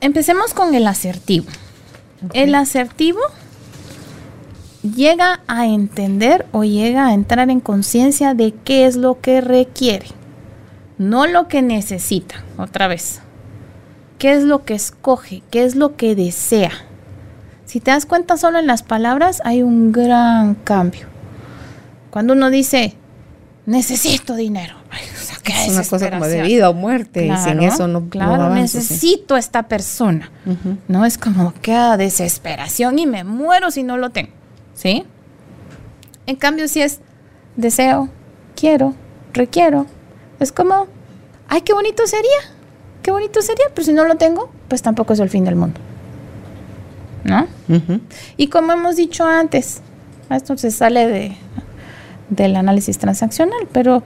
Empecemos 0.01 0.53
con 0.53 0.75
el 0.75 0.85
asertivo. 0.87 1.47
El 2.33 2.55
asertivo 2.55 3.19
llega 4.81 5.41
a 5.47 5.67
entender 5.67 6.45
o 6.51 6.65
llega 6.65 7.07
a 7.07 7.13
entrar 7.13 7.49
en 7.49 7.61
conciencia 7.61 8.33
de 8.33 8.53
qué 8.65 8.85
es 8.85 8.97
lo 8.97 9.21
que 9.21 9.39
requiere, 9.39 10.07
no 10.97 11.25
lo 11.25 11.47
que 11.47 11.61
necesita, 11.61 12.43
otra 12.57 12.87
vez. 12.87 13.21
¿Qué 14.17 14.33
es 14.33 14.43
lo 14.43 14.65
que 14.65 14.73
escoge? 14.73 15.41
¿Qué 15.51 15.63
es 15.63 15.75
lo 15.75 15.95
que 15.95 16.15
desea? 16.15 16.71
Si 17.73 17.79
te 17.79 17.89
das 17.89 18.05
cuenta 18.05 18.37
solo 18.37 18.59
en 18.59 18.67
las 18.67 18.83
palabras 18.83 19.41
hay 19.43 19.63
un 19.63 19.91
gran 19.91 20.53
cambio. 20.53 21.07
Cuando 22.11 22.33
uno 22.33 22.51
dice, 22.51 22.93
necesito 23.65 24.35
dinero, 24.35 24.75
ay, 24.91 25.01
o 25.11 25.19
sea, 25.19 25.37
qué 25.41 25.53
Es 25.65 25.71
una 25.71 25.83
cosa 25.83 26.11
como 26.11 26.27
de 26.27 26.43
vida 26.43 26.69
o 26.69 26.75
muerte, 26.75 27.25
y 27.25 27.35
sin 27.35 27.57
Claro, 27.57 27.61
eso 27.63 27.87
no, 27.87 28.01
no 28.01 28.09
claro, 28.11 28.43
avanzo, 28.43 28.67
sí. 28.67 28.77
necesito 28.77 29.33
a 29.33 29.39
esta 29.39 29.63
persona. 29.63 30.29
No 30.87 31.03
es 31.03 31.17
como 31.17 31.51
que 31.63 31.73
a 31.73 31.97
desesperación 31.97 32.99
y 32.99 33.07
me 33.07 33.23
muero 33.23 33.71
si 33.71 33.81
no 33.81 33.97
lo 33.97 34.11
tengo. 34.11 34.29
¿Sí? 34.75 35.03
En 36.27 36.35
cambio, 36.35 36.67
si 36.67 36.83
es 36.83 36.99
deseo, 37.55 38.07
quiero, 38.55 38.93
requiero, 39.33 39.87
es 40.39 40.51
como, 40.51 40.85
ay, 41.47 41.61
qué 41.61 41.73
bonito 41.73 42.05
sería, 42.05 42.53
qué 43.01 43.09
bonito 43.09 43.41
sería, 43.41 43.65
pero 43.73 43.83
si 43.83 43.93
no 43.93 44.05
lo 44.05 44.17
tengo, 44.17 44.51
pues 44.67 44.83
tampoco 44.83 45.13
es 45.13 45.19
el 45.19 45.31
fin 45.31 45.43
del 45.43 45.55
mundo. 45.55 45.79
¿No? 47.23 47.47
Y 48.37 48.47
como 48.47 48.73
hemos 48.73 48.97
dicho 48.97 49.25
antes, 49.25 49.81
esto 50.29 50.57
se 50.57 50.71
sale 50.71 51.07
de, 51.07 51.37
del 52.29 52.55
análisis 52.55 52.97
transaccional, 52.97 53.67
pero 53.71 54.03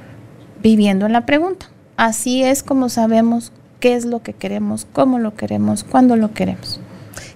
viviendo 0.62 1.06
en 1.06 1.14
la 1.14 1.26
pregunta. 1.26 1.68
Así 1.96 2.44
es 2.44 2.62
como 2.62 2.90
sabemos 2.90 3.52
qué 3.80 3.96
es 3.96 4.06
lo 4.06 4.22
que 4.22 4.34
queremos, 4.34 4.86
cómo 4.92 5.20
lo 5.20 5.36
queremos, 5.36 5.84
cuándo 5.84 6.16
lo 6.16 6.34
queremos. 6.34 6.80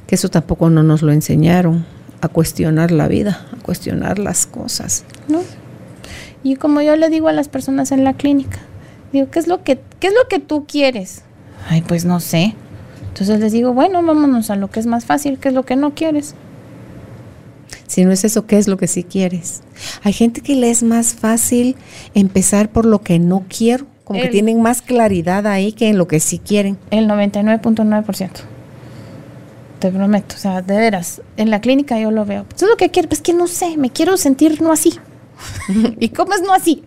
Que 0.07 0.15
eso 0.15 0.29
tampoco 0.29 0.69
no 0.69 0.83
nos 0.83 1.01
lo 1.01 1.11
enseñaron, 1.11 1.85
a 2.21 2.27
cuestionar 2.27 2.91
la 2.91 3.07
vida, 3.07 3.47
a 3.57 3.63
cuestionar 3.63 4.19
las 4.19 4.45
cosas. 4.45 5.03
¿no? 5.27 5.41
Y 6.43 6.55
como 6.55 6.81
yo 6.81 6.95
le 6.95 7.09
digo 7.09 7.27
a 7.27 7.33
las 7.33 7.47
personas 7.47 7.91
en 7.91 8.03
la 8.03 8.13
clínica, 8.13 8.59
digo, 9.11 9.29
¿qué 9.31 9.39
es 9.39 9.47
lo 9.47 9.63
que, 9.63 9.81
qué 9.99 10.07
es 10.07 10.13
lo 10.13 10.27
que 10.27 10.39
tú 10.39 10.65
quieres? 10.65 11.23
Ay, 11.67 11.81
pues 11.81 12.05
no 12.05 12.19
sé. 12.19 12.55
Entonces 13.11 13.39
les 13.39 13.51
digo, 13.51 13.73
bueno, 13.73 14.01
vámonos 14.03 14.49
a 14.49 14.55
lo 14.55 14.69
que 14.69 14.79
es 14.79 14.85
más 14.87 15.05
fácil, 15.05 15.37
¿qué 15.37 15.49
es 15.49 15.53
lo 15.53 15.63
que 15.63 15.75
no 15.75 15.93
quieres? 15.93 16.33
Si 17.87 18.05
no 18.05 18.11
es 18.13 18.23
eso, 18.23 18.45
¿qué 18.47 18.57
es 18.57 18.67
lo 18.67 18.77
que 18.77 18.87
sí 18.87 19.03
quieres? 19.03 19.61
Hay 20.03 20.13
gente 20.13 20.41
que 20.41 20.55
le 20.55 20.69
es 20.71 20.81
más 20.81 21.13
fácil 21.13 21.75
empezar 22.13 22.69
por 22.69 22.85
lo 22.85 23.01
que 23.01 23.19
no 23.19 23.43
quiero, 23.49 23.85
como 24.05 24.19
que 24.19 24.27
El- 24.27 24.31
tienen 24.31 24.61
más 24.61 24.81
claridad 24.81 25.45
ahí 25.45 25.73
que 25.73 25.89
en 25.89 25.97
lo 25.97 26.07
que 26.07 26.19
sí 26.21 26.39
quieren. 26.39 26.77
El 26.89 27.07
99.9%. 27.07 28.29
Te 29.79 29.91
prometo, 29.91 30.35
o 30.35 30.37
sea, 30.37 30.61
de 30.61 30.77
veras, 30.77 31.21
en 31.37 31.49
la 31.49 31.59
clínica 31.59 31.99
yo 31.99 32.11
lo 32.11 32.23
veo. 32.23 32.45
Eso 32.55 32.65
es 32.65 32.69
lo 32.71 32.77
que 32.77 32.91
quiero, 32.91 33.09
pues 33.09 33.21
que 33.21 33.33
no 33.33 33.47
sé, 33.47 33.75
me 33.77 33.89
quiero 33.89 34.15
sentir 34.15 34.61
no 34.61 34.71
así. 34.71 34.93
¿Y 35.99 36.09
cómo 36.09 36.33
es 36.33 36.41
no 36.43 36.53
así? 36.53 36.83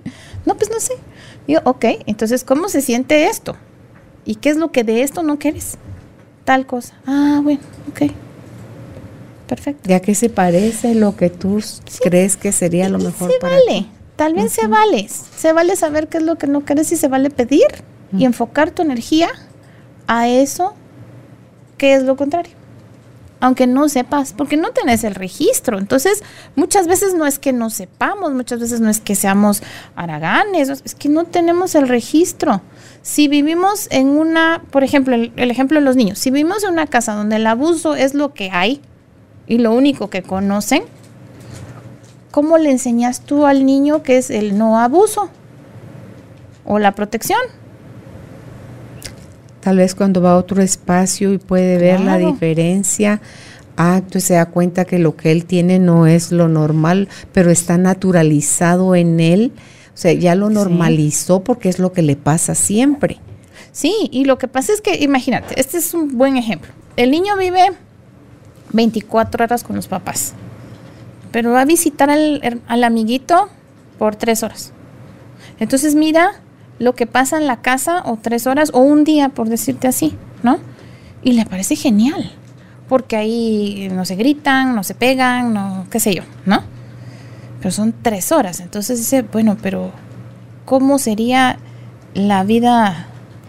No, 0.46 0.56
pues 0.56 0.70
no 0.70 0.78
sé. 0.80 0.94
Digo, 1.46 1.60
ok, 1.64 1.84
entonces, 2.06 2.44
¿cómo 2.44 2.68
se 2.68 2.80
siente 2.80 3.26
esto? 3.26 3.56
¿Y 4.24 4.36
qué 4.36 4.48
es 4.50 4.56
lo 4.56 4.70
que 4.72 4.84
de 4.84 5.02
esto 5.02 5.22
no 5.22 5.38
quieres? 5.38 5.76
Tal 6.44 6.66
cosa. 6.66 6.94
Ah, 7.06 7.40
bueno, 7.42 7.60
ok. 7.90 8.12
Perfecto. 9.46 9.88
Ya 9.88 10.00
que 10.00 10.14
se 10.14 10.30
parece 10.30 10.94
lo 10.94 11.16
que 11.16 11.30
tú 11.30 11.62
crees 12.02 12.36
que 12.36 12.52
sería 12.52 12.88
lo 12.88 12.98
mejor 12.98 13.30
se 13.30 13.38
para 13.38 13.56
vale. 13.56 13.86
Tal 14.16 14.34
vez 14.34 14.52
se 14.52 14.66
vale. 14.66 15.08
Se 15.08 15.52
vale 15.52 15.76
saber 15.76 16.08
qué 16.08 16.18
es 16.18 16.24
lo 16.24 16.36
que 16.36 16.46
no 16.46 16.62
quieres 16.62 16.90
y 16.92 16.96
se 16.96 17.08
vale 17.08 17.30
pedir 17.30 17.66
y 18.16 18.24
enfocar 18.24 18.70
tu 18.70 18.82
energía 18.82 19.28
a 20.06 20.28
eso 20.28 20.74
que 21.76 21.94
es 21.94 22.04
lo 22.04 22.16
contrario. 22.16 22.52
Aunque 23.40 23.66
no 23.66 23.88
sepas, 23.88 24.32
porque 24.32 24.56
no 24.56 24.70
tenés 24.70 25.04
el 25.04 25.14
registro. 25.14 25.78
Entonces, 25.78 26.22
muchas 26.54 26.86
veces 26.86 27.14
no 27.14 27.26
es 27.26 27.38
que 27.38 27.52
no 27.52 27.68
sepamos, 27.68 28.32
muchas 28.32 28.60
veces 28.60 28.80
no 28.80 28.88
es 28.88 29.00
que 29.00 29.16
seamos 29.16 29.62
haraganes, 29.96 30.70
es 30.70 30.94
que 30.94 31.08
no 31.08 31.24
tenemos 31.24 31.74
el 31.74 31.88
registro. 31.88 32.62
Si 33.04 33.28
vivimos 33.28 33.86
en 33.90 34.08
una, 34.08 34.62
por 34.70 34.82
ejemplo, 34.82 35.14
el, 35.14 35.30
el 35.36 35.50
ejemplo 35.50 35.78
de 35.78 35.84
los 35.84 35.94
niños, 35.94 36.18
si 36.18 36.30
vivimos 36.30 36.64
en 36.64 36.72
una 36.72 36.86
casa 36.86 37.12
donde 37.12 37.36
el 37.36 37.46
abuso 37.46 37.94
es 37.94 38.14
lo 38.14 38.32
que 38.32 38.48
hay 38.50 38.80
y 39.46 39.58
lo 39.58 39.72
único 39.72 40.08
que 40.08 40.22
conocen, 40.22 40.84
¿cómo 42.30 42.56
le 42.56 42.70
enseñas 42.70 43.20
tú 43.20 43.44
al 43.44 43.66
niño 43.66 44.02
que 44.02 44.16
es 44.16 44.30
el 44.30 44.56
no 44.56 44.80
abuso 44.80 45.28
o 46.64 46.78
la 46.78 46.92
protección? 46.92 47.40
Tal 49.60 49.76
vez 49.76 49.94
cuando 49.94 50.22
va 50.22 50.32
a 50.32 50.36
otro 50.38 50.62
espacio 50.62 51.34
y 51.34 51.38
puede 51.38 51.76
ver 51.76 52.00
la 52.00 52.16
diferencia, 52.16 53.20
ah, 53.76 53.96
entonces 53.98 54.24
se 54.24 54.34
da 54.34 54.46
cuenta 54.46 54.86
que 54.86 54.98
lo 54.98 55.14
que 55.14 55.30
él 55.30 55.44
tiene 55.44 55.78
no 55.78 56.06
es 56.06 56.32
lo 56.32 56.48
normal, 56.48 57.08
pero 57.34 57.50
está 57.50 57.76
naturalizado 57.76 58.94
en 58.94 59.20
él. 59.20 59.52
O 59.94 59.96
sea, 59.96 60.12
ya 60.12 60.34
lo 60.34 60.48
Sí. 60.48 60.54
normalizó 60.54 61.44
porque 61.44 61.68
es 61.68 61.78
lo 61.78 61.92
que 61.92 62.02
le 62.02 62.16
pasa 62.16 62.54
siempre. 62.54 63.18
Sí, 63.72 63.94
y 64.10 64.24
lo 64.24 64.38
que 64.38 64.48
pasa 64.48 64.72
es 64.72 64.80
que, 64.80 64.96
imagínate, 65.02 65.58
este 65.60 65.78
es 65.78 65.94
un 65.94 66.16
buen 66.18 66.36
ejemplo. 66.36 66.72
El 66.96 67.10
niño 67.10 67.36
vive 67.36 67.70
24 68.72 69.44
horas 69.44 69.62
con 69.64 69.76
los 69.76 69.86
papás, 69.88 70.32
pero 71.32 71.52
va 71.52 71.60
a 71.62 71.64
visitar 71.64 72.10
al, 72.10 72.60
al 72.66 72.84
amiguito 72.84 73.48
por 73.98 74.16
tres 74.16 74.42
horas. 74.42 74.72
Entonces 75.60 75.94
mira 75.94 76.32
lo 76.78 76.94
que 76.94 77.06
pasa 77.06 77.36
en 77.36 77.46
la 77.46 77.60
casa 77.62 78.02
o 78.06 78.18
tres 78.20 78.46
horas 78.46 78.70
o 78.74 78.80
un 78.80 79.04
día, 79.04 79.28
por 79.28 79.48
decirte 79.48 79.86
así, 79.88 80.14
¿no? 80.42 80.58
Y 81.22 81.32
le 81.32 81.46
parece 81.46 81.76
genial, 81.76 82.32
porque 82.88 83.16
ahí 83.16 83.88
no 83.92 84.04
se 84.04 84.16
gritan, 84.16 84.74
no 84.74 84.82
se 84.82 84.94
pegan, 84.94 85.54
no, 85.54 85.86
qué 85.90 86.00
sé 86.00 86.14
yo, 86.14 86.22
¿no? 86.46 86.62
Pero 87.64 87.72
son 87.72 87.94
tres 88.02 88.30
horas, 88.30 88.60
entonces 88.60 88.98
dice, 88.98 89.22
bueno, 89.22 89.56
pero 89.62 89.90
¿cómo 90.66 90.98
sería 90.98 91.56
la 92.12 92.44
vida, 92.44 93.06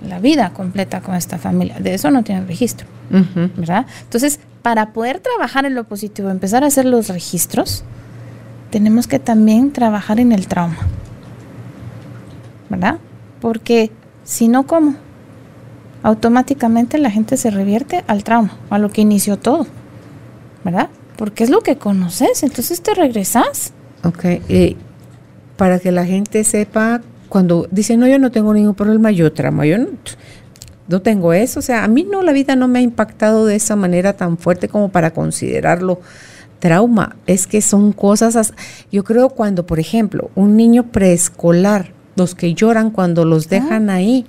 la 0.07 0.19
vida 0.19 0.53
completa 0.53 1.01
con 1.01 1.15
esta 1.15 1.37
familia? 1.37 1.79
De 1.79 1.93
eso 1.93 2.09
no 2.11 2.23
tienen 2.23 2.47
registro. 2.47 2.87
Ujú. 3.11 3.49
¿verdad? 3.57 3.85
Entonces, 4.03 4.39
para 4.61 4.93
poder 4.93 5.19
trabajar 5.19 5.65
en 5.65 5.75
lo 5.75 5.83
positivo, 5.83 6.29
empezar 6.29 6.63
a 6.63 6.67
hacer 6.67 6.85
los 6.85 7.09
registros, 7.09 7.83
tenemos 8.69 9.05
que 9.05 9.19
también 9.19 9.73
trabajar 9.73 10.21
en 10.21 10.31
el 10.31 10.47
trauma, 10.47 10.77
¿verdad? 12.69 12.99
Porque 13.41 13.91
si 14.23 14.47
no, 14.47 14.65
¿cómo? 14.65 14.95
Automáticamente 16.03 16.99
la 16.99 17.11
gente 17.11 17.35
se 17.35 17.51
revierte 17.51 18.05
al 18.07 18.23
trauma, 18.23 18.57
a 18.69 18.79
lo 18.79 18.89
que 18.93 19.01
inició 19.01 19.37
todo, 19.37 19.67
¿verdad? 20.63 20.87
Porque 21.17 21.43
es 21.43 21.49
lo 21.49 21.59
que 21.59 21.77
conoces, 21.77 22.43
entonces 22.43 22.81
te 22.81 22.93
regresas. 22.93 23.73
Ok, 24.05 24.25
y 24.49 24.77
para 25.57 25.79
que 25.79 25.91
la 25.91 26.05
gente 26.05 26.43
sepa, 26.43 27.01
cuando 27.29 27.67
dicen, 27.71 27.99
no, 27.99 28.07
yo 28.07 28.19
no 28.19 28.31
tengo 28.31 28.53
ningún 28.53 28.75
problema, 28.75 29.11
yo 29.11 29.31
tramo, 29.33 29.63
yo 29.63 29.77
no, 29.77 29.87
no 30.87 31.01
tengo 31.01 31.33
eso. 31.33 31.59
O 31.59 31.63
sea, 31.63 31.83
a 31.83 31.87
mí 31.87 32.05
no, 32.09 32.21
la 32.21 32.31
vida 32.31 32.55
no 32.55 32.67
me 32.67 32.79
ha 32.79 32.81
impactado 32.81 33.45
de 33.45 33.55
esa 33.55 33.75
manera 33.75 34.13
tan 34.13 34.37
fuerte 34.37 34.67
como 34.67 34.89
para 34.89 35.11
considerarlo 35.11 35.99
trauma. 36.59 37.15
Es 37.25 37.47
que 37.47 37.61
son 37.61 37.91
cosas, 37.93 38.35
as- 38.35 38.53
yo 38.91 39.03
creo 39.03 39.29
cuando, 39.29 39.65
por 39.65 39.79
ejemplo, 39.79 40.29
un 40.35 40.55
niño 40.55 40.83
preescolar, 40.91 41.91
los 42.15 42.35
que 42.35 42.53
lloran 42.53 42.91
cuando 42.91 43.25
los 43.25 43.49
dejan 43.49 43.89
ahí, 43.89 44.25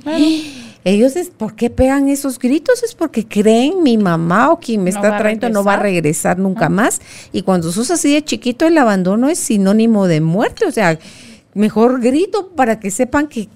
ellos 0.86 1.16
es, 1.16 1.30
¿por 1.30 1.56
qué 1.56 1.68
pegan 1.68 2.08
esos 2.08 2.38
gritos? 2.38 2.84
Es 2.84 2.94
porque 2.94 3.26
creen 3.26 3.82
mi 3.82 3.98
mamá 3.98 4.52
o 4.52 4.60
quien 4.60 4.84
me 4.84 4.92
No 4.92 4.96
está 4.96 5.18
trayendo 5.18 5.48
no 5.48 5.64
va 5.64 5.74
a 5.74 5.76
regresar. 5.78 6.36
regresar 6.36 6.38
nunca 6.38 6.68
más. 6.68 7.00
Y 7.32 7.42
cuando 7.42 7.72
sos 7.72 7.90
así 7.90 8.14
de 8.14 8.22
chiquito, 8.22 8.66
el 8.66 8.78
abandono 8.78 9.28
es 9.28 9.40
sinónimo 9.40 10.06
de 10.06 10.20
muerte. 10.20 10.64
O 10.64 10.70
sea, 10.70 10.96
mejor 11.54 12.00
grito 12.00 12.50
para 12.50 12.78
que 12.78 12.92
sepan 12.92 13.26
que, 13.26 13.48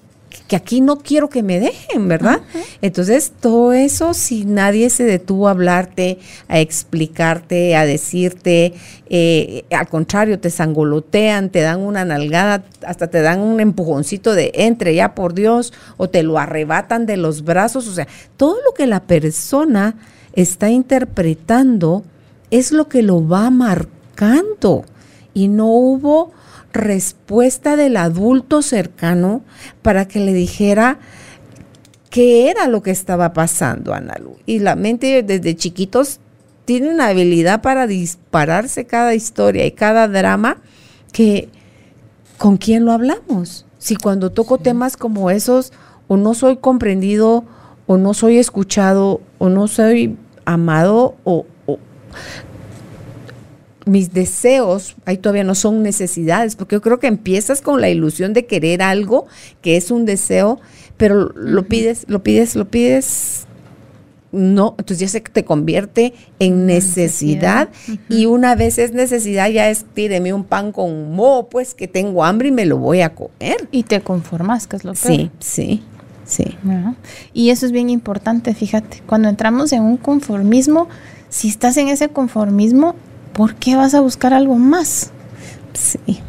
que 0.47 0.55
aquí 0.55 0.81
no 0.81 0.97
quiero 0.97 1.29
que 1.29 1.43
me 1.43 1.59
dejen, 1.59 2.07
¿verdad? 2.07 2.41
Entonces, 2.81 3.31
todo 3.39 3.73
eso, 3.73 4.13
si 4.13 4.45
nadie 4.45 4.89
se 4.89 5.03
detuvo 5.03 5.47
a 5.47 5.51
hablarte, 5.51 6.19
a 6.47 6.59
explicarte, 6.59 7.75
a 7.75 7.85
decirte, 7.85 8.73
eh, 9.09 9.65
al 9.71 9.87
contrario, 9.87 10.39
te 10.39 10.49
sangolotean, 10.49 11.49
te 11.49 11.61
dan 11.61 11.81
una 11.81 12.05
nalgada, 12.05 12.63
hasta 12.85 13.07
te 13.07 13.21
dan 13.21 13.39
un 13.39 13.59
empujoncito 13.59 14.33
de 14.33 14.51
entre 14.55 14.95
ya 14.95 15.15
por 15.15 15.33
Dios, 15.33 15.73
o 15.97 16.09
te 16.09 16.23
lo 16.23 16.37
arrebatan 16.37 17.05
de 17.05 17.17
los 17.17 17.43
brazos, 17.43 17.87
o 17.87 17.93
sea, 17.93 18.07
todo 18.37 18.57
lo 18.65 18.73
que 18.73 18.87
la 18.87 19.01
persona 19.03 19.95
está 20.33 20.69
interpretando 20.69 22.03
es 22.51 22.71
lo 22.71 22.87
que 22.87 23.01
lo 23.01 23.27
va 23.27 23.49
marcando. 23.49 24.85
Y 25.33 25.47
no 25.47 25.67
hubo 25.67 26.31
respuesta 26.73 27.75
del 27.75 27.97
adulto 27.97 28.61
cercano 28.61 29.43
para 29.81 30.07
que 30.07 30.19
le 30.19 30.33
dijera 30.33 30.99
qué 32.09 32.49
era 32.49 32.67
lo 32.67 32.81
que 32.81 32.91
estaba 32.91 33.33
pasando, 33.33 33.93
Analu. 33.93 34.35
Y 34.45 34.59
la 34.59 34.75
mente 34.75 35.23
desde 35.23 35.55
chiquitos 35.55 36.19
tiene 36.65 36.89
una 36.89 37.07
habilidad 37.07 37.61
para 37.61 37.87
dispararse 37.87 38.85
cada 38.85 39.15
historia 39.15 39.65
y 39.65 39.71
cada 39.71 40.07
drama 40.07 40.57
que 41.11 41.49
con 42.37 42.57
quién 42.57 42.85
lo 42.85 42.91
hablamos. 42.91 43.65
Si 43.77 43.95
cuando 43.95 44.31
toco 44.31 44.57
temas 44.57 44.97
como 44.97 45.31
esos 45.31 45.73
o 46.07 46.17
no 46.17 46.33
soy 46.33 46.57
comprendido 46.57 47.45
o 47.87 47.97
no 47.97 48.13
soy 48.13 48.37
escuchado 48.37 49.21
o 49.37 49.49
no 49.49 49.67
soy 49.67 50.17
amado 50.45 51.15
o, 51.23 51.45
o 51.65 51.79
mis 53.85 54.13
deseos 54.13 54.95
ahí 55.05 55.17
todavía 55.17 55.43
no 55.43 55.55
son 55.55 55.83
necesidades, 55.83 56.55
porque 56.55 56.75
yo 56.75 56.81
creo 56.81 56.99
que 56.99 57.07
empiezas 57.07 57.61
con 57.61 57.81
la 57.81 57.89
ilusión 57.89 58.33
de 58.33 58.45
querer 58.45 58.81
algo 58.81 59.27
que 59.61 59.77
es 59.77 59.91
un 59.91 60.05
deseo, 60.05 60.59
pero 60.97 61.31
lo 61.35 61.63
pides, 61.67 62.05
lo 62.07 62.21
pides, 62.21 62.55
lo 62.55 62.69
pides, 62.69 63.47
no, 64.31 64.75
entonces 64.77 64.99
ya 64.99 65.07
se 65.07 65.19
te 65.19 65.43
convierte 65.43 66.13
en 66.39 66.65
necesidad, 66.65 67.69
y 68.07 68.27
una 68.27 68.55
vez 68.55 68.77
es 68.77 68.93
necesidad 68.93 69.49
ya 69.49 69.69
es 69.69 69.83
tíreme 69.93 70.33
un 70.33 70.43
pan 70.43 70.71
con 70.71 71.11
moho, 71.11 71.49
pues 71.49 71.73
que 71.73 71.87
tengo 71.87 72.23
hambre 72.23 72.49
y 72.49 72.51
me 72.51 72.65
lo 72.65 72.77
voy 72.77 73.01
a 73.01 73.13
comer. 73.13 73.67
Y 73.71 73.83
te 73.83 74.01
conformas, 74.01 74.67
que 74.67 74.77
es 74.77 74.85
lo 74.85 74.93
peor. 74.93 75.15
Sí, 75.15 75.31
sí, 75.39 75.83
sí. 76.23 76.57
Y 77.33 77.49
eso 77.49 77.65
es 77.65 77.71
bien 77.71 77.89
importante, 77.89 78.53
fíjate, 78.53 79.01
cuando 79.05 79.27
entramos 79.27 79.73
en 79.73 79.83
un 79.83 79.97
conformismo, 79.97 80.87
si 81.27 81.49
estás 81.49 81.75
en 81.77 81.89
ese 81.89 82.07
conformismo, 82.09 82.95
¿por 83.33 83.55
qué 83.55 83.75
vas 83.75 83.93
a 83.93 84.01
buscar 84.01 84.33
algo 84.33 84.55
más? 84.55 85.11
Sí. 85.73 86.19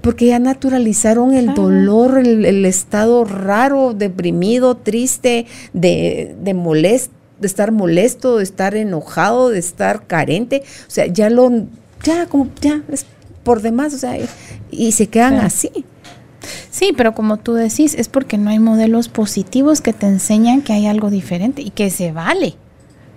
Porque 0.00 0.26
ya 0.26 0.38
naturalizaron 0.38 1.34
el 1.34 1.46
Claro. 1.46 1.62
dolor, 1.64 2.18
el, 2.18 2.44
el 2.46 2.64
estado 2.64 3.24
raro, 3.24 3.92
deprimido, 3.94 4.76
triste, 4.76 5.46
de, 5.74 6.34
de 6.40 6.54
molesto, 6.54 7.12
de 7.40 7.46
estar 7.46 7.70
molesto, 7.70 8.38
de 8.38 8.44
estar 8.44 8.74
enojado, 8.74 9.50
de 9.50 9.58
estar 9.58 10.06
carente. 10.06 10.62
O 10.86 10.90
sea, 10.90 11.06
ya 11.06 11.28
lo, 11.28 11.50
ya 12.02 12.26
como, 12.26 12.48
ya 12.62 12.82
es 12.90 13.04
por 13.44 13.60
demás, 13.60 13.92
o 13.94 13.98
sea, 13.98 14.16
y 14.70 14.92
se 14.92 15.06
quedan 15.08 15.34
Claro. 15.34 15.46
así. 15.46 15.70
Sí, 16.70 16.92
pero 16.96 17.14
como 17.14 17.36
tú 17.36 17.52
decís, 17.54 17.94
es 17.94 18.08
porque 18.08 18.38
no 18.38 18.48
hay 18.50 18.58
modelos 18.58 19.08
positivos 19.08 19.80
que 19.82 19.92
te 19.92 20.06
enseñan 20.06 20.62
que 20.62 20.72
hay 20.72 20.86
algo 20.86 21.10
diferente 21.10 21.60
y 21.62 21.70
que 21.70 21.90
se 21.90 22.12
vale, 22.12 22.54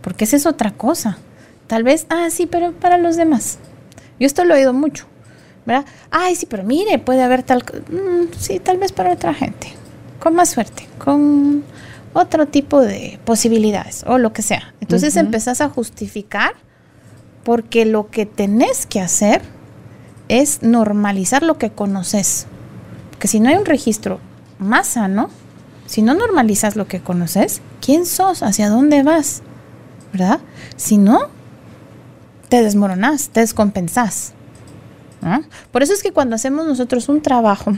porque 0.01 0.25
esa 0.25 0.35
es 0.35 0.45
otra 0.45 0.71
cosa. 0.71 1.17
Tal 1.71 1.83
vez, 1.83 2.05
ah, 2.09 2.27
sí, 2.29 2.47
pero 2.47 2.73
para 2.73 2.97
los 2.97 3.15
demás. 3.15 3.57
Yo 4.19 4.27
esto 4.27 4.43
lo 4.43 4.53
he 4.53 4.57
oído 4.57 4.73
mucho, 4.73 5.05
¿verdad? 5.65 5.85
Ay, 6.09 6.35
sí, 6.35 6.45
pero 6.45 6.63
mire, 6.63 6.99
puede 6.99 7.23
haber 7.23 7.43
tal... 7.43 7.63
Mm, 7.89 8.33
sí, 8.37 8.59
tal 8.59 8.77
vez 8.77 8.91
para 8.91 9.13
otra 9.13 9.33
gente, 9.33 9.71
con 10.19 10.35
más 10.35 10.49
suerte, 10.49 10.89
con 10.97 11.63
otro 12.11 12.45
tipo 12.45 12.81
de 12.81 13.21
posibilidades 13.23 14.03
o 14.05 14.17
lo 14.17 14.33
que 14.33 14.41
sea. 14.41 14.73
Entonces 14.81 15.15
Ujú. 15.15 15.27
empezás 15.27 15.61
a 15.61 15.69
justificar 15.69 16.55
porque 17.45 17.85
lo 17.85 18.09
que 18.09 18.25
tenés 18.25 18.85
que 18.85 18.99
hacer 18.99 19.41
es 20.27 20.63
normalizar 20.63 21.41
lo 21.41 21.57
que 21.57 21.69
conoces. 21.69 22.47
Porque 23.11 23.29
si 23.29 23.39
no 23.39 23.47
hay 23.47 23.55
un 23.55 23.65
registro 23.65 24.19
más 24.59 24.87
sano, 24.87 25.29
si 25.85 26.01
no 26.01 26.15
normalizas 26.15 26.75
lo 26.75 26.89
que 26.89 26.99
conoces, 26.99 27.61
¿quién 27.79 28.05
sos? 28.05 28.43
¿Hacia 28.43 28.69
dónde 28.69 29.03
vas? 29.03 29.41
¿Verdad? 30.11 30.41
Si 30.75 30.97
no, 30.97 31.29
te 32.51 32.61
desmoronás, 32.61 33.29
te 33.29 33.39
descompensás. 33.39 34.33
Por 35.71 35.83
eso 35.83 35.93
es 35.93 36.03
que 36.03 36.11
cuando 36.11 36.35
hacemos 36.35 36.67
nosotros 36.67 37.07
un 37.07 37.21
trabajo, 37.21 37.71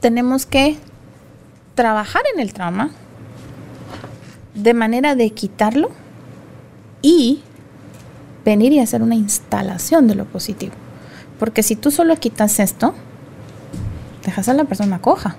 tenemos 0.00 0.46
que 0.46 0.78
trabajar 1.74 2.22
en 2.32 2.40
el 2.40 2.54
trauma, 2.54 2.90
de 4.54 4.72
manera 4.72 5.14
de 5.14 5.28
quitarlo 5.28 5.90
y 7.02 7.42
venir 8.46 8.72
y 8.72 8.78
hacer 8.78 9.02
una 9.02 9.14
instalación 9.14 10.06
de 10.06 10.14
lo 10.14 10.24
positivo. 10.24 10.72
Porque 11.38 11.62
si 11.62 11.76
tú 11.76 11.90
solo 11.90 12.16
quitas 12.16 12.58
esto, 12.60 12.94
dejas 14.24 14.48
a 14.48 14.54
la 14.54 14.64
persona 14.64 15.02
coja, 15.02 15.36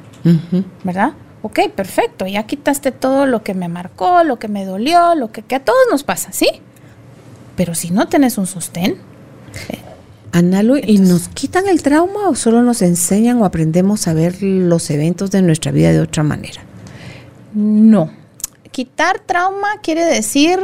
¿verdad? 0.83 1.13
Ok, 1.41 1.71
perfecto, 1.75 2.27
ya 2.27 2.43
quitaste 2.43 2.91
todo 2.91 3.25
lo 3.25 3.41
que 3.41 3.55
me 3.55 3.67
marcó, 3.67 4.23
lo 4.23 4.37
que 4.37 4.47
me 4.47 4.63
dolió, 4.63 5.15
lo 5.15 5.31
que, 5.31 5.41
que 5.41 5.55
a 5.55 5.65
todos 5.65 5.87
nos 5.89 6.03
pasa, 6.03 6.31
¿sí? 6.33 6.61
Pero 7.55 7.75
si 7.75 7.91
no 7.91 8.07
tenés 8.07 8.37
un 8.37 8.47
sostén, 8.47 8.97
Analo, 10.31 10.75
¿y 10.77 10.97
nos 10.97 11.29
quitan 11.29 11.67
el 11.67 11.81
trauma 11.81 12.27
o 12.27 12.35
solo 12.35 12.61
nos 12.61 12.81
enseñan 12.81 13.41
o 13.41 13.45
aprendemos 13.45 14.07
a 14.09 14.13
ver 14.13 14.43
los 14.43 14.89
eventos 14.89 15.31
de 15.31 15.41
nuestra 15.41 15.71
vida 15.71 15.93
de 15.93 16.01
otra 16.01 16.23
manera? 16.23 16.61
no. 17.53 18.11
Quitar 18.71 19.19
trauma 19.19 19.79
quiere 19.81 20.03
decir 20.03 20.59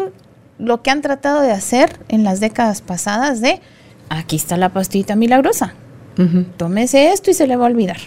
lo 0.60 0.84
que 0.84 0.92
han 0.92 1.02
tratado 1.02 1.40
de 1.40 1.52
hacer 1.52 1.98
en 2.10 2.26
las 2.26 2.42
décadas 2.42 2.82
pasadas 2.82 3.40
de, 3.40 3.62
aquí 4.10 4.36
está 4.36 4.58
la 4.58 4.74
pastillita 4.74 5.16
milagrosa, 5.16 5.74
tómese 6.58 7.14
esto 7.14 7.32
y 7.32 7.34
se 7.34 7.48
le 7.48 7.56
va 7.56 7.66
a 7.66 7.70
olvidar, 7.70 7.98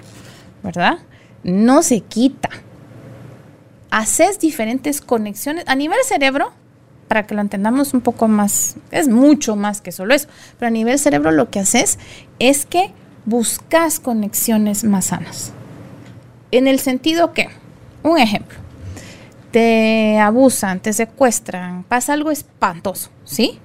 ¿verdad? 0.63 0.99
No 1.43 1.83
se 1.83 2.01
quita. 2.01 2.51
Haces 3.91 4.39
diferentes 4.39 5.01
conexiones 5.01 5.65
a 5.67 5.75
nivel 5.75 5.99
cerebro, 6.07 6.53
para 7.09 7.27
que 7.27 7.35
lo 7.35 7.41
entendamos 7.41 7.95
un 7.95 8.01
poco 8.01 8.29
más, 8.29 8.77
es 8.91 9.09
mucho 9.09 9.57
más 9.57 9.81
que 9.81 9.93
solo 9.93 10.15
eso, 10.15 10.29
pero 10.59 10.69
a 10.69 10.71
nivel 10.71 10.99
cerebro 10.99 11.31
lo 11.31 11.51
que 11.51 11.61
haces 11.61 11.99
es 12.39 12.67
que 12.67 12.93
buscas 13.25 14.01
conexiones 14.01 14.85
más 14.85 15.07
sanas. 15.07 15.53
En 16.51 16.69
el 16.69 16.79
sentido 16.79 17.33
que, 17.33 17.49
un 18.03 18.19
ejemplo, 18.19 18.59
te 19.51 20.19
abusan, 20.19 20.81
te 20.81 20.93
secuestran, 20.93 21.85
pasa 21.85 22.13
algo 22.13 22.31
espantoso, 22.31 23.11
¿sí? 23.25 23.61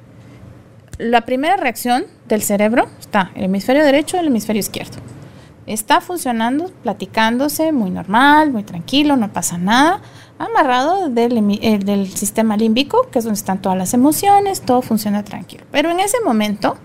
La 0.97 1.21
primera 1.21 1.57
reacción 1.57 2.05
del 2.27 2.41
cerebro 2.41 2.89
está 2.99 3.31
el 3.35 3.45
hemisferio 3.45 3.83
derecho 3.83 4.17
y 4.17 4.19
el 4.19 4.27
hemisferio 4.27 4.59
izquierdo. 4.59 4.97
Está 5.65 6.01
funcionando, 6.01 6.71
platicándose, 6.83 7.71
muy 7.71 7.89
normal, 7.89 8.51
muy 8.51 8.63
tranquilo, 8.63 9.15
no 9.15 9.31
pasa 9.31 9.57
nada, 9.57 10.01
amarrado 10.39 11.09
del, 11.09 11.59
eh, 11.61 11.77
del 11.77 12.07
sistema 12.07 12.57
límbico, 12.57 13.07
que 13.11 13.19
es 13.19 13.25
donde 13.25 13.37
están 13.37 13.61
todas 13.61 13.77
las 13.77 13.93
emociones, 13.93 14.61
todo 14.61 14.81
funciona 14.81 15.23
tranquilo. 15.23 15.65
Pero 15.71 15.91
en 15.91 15.99
ese 15.99 16.17
momento, 16.25 16.77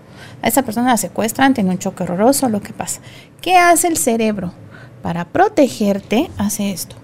a 0.43 0.47
esa 0.47 0.61
persona 0.61 0.91
la 0.91 0.97
secuestran, 0.97 1.55
tiene 1.55 1.71
un 1.71 1.79
choque 1.79 2.03
horroroso, 2.03 2.49
lo 2.49 2.61
que 2.61 2.73
pasa. 2.73 3.01
¿Qué 3.41 3.55
hace 3.57 3.87
el 3.87 3.97
cerebro? 3.97 4.53
Para 5.01 5.25
protegerte, 5.25 6.29
hace 6.37 6.71
esto 6.71 6.95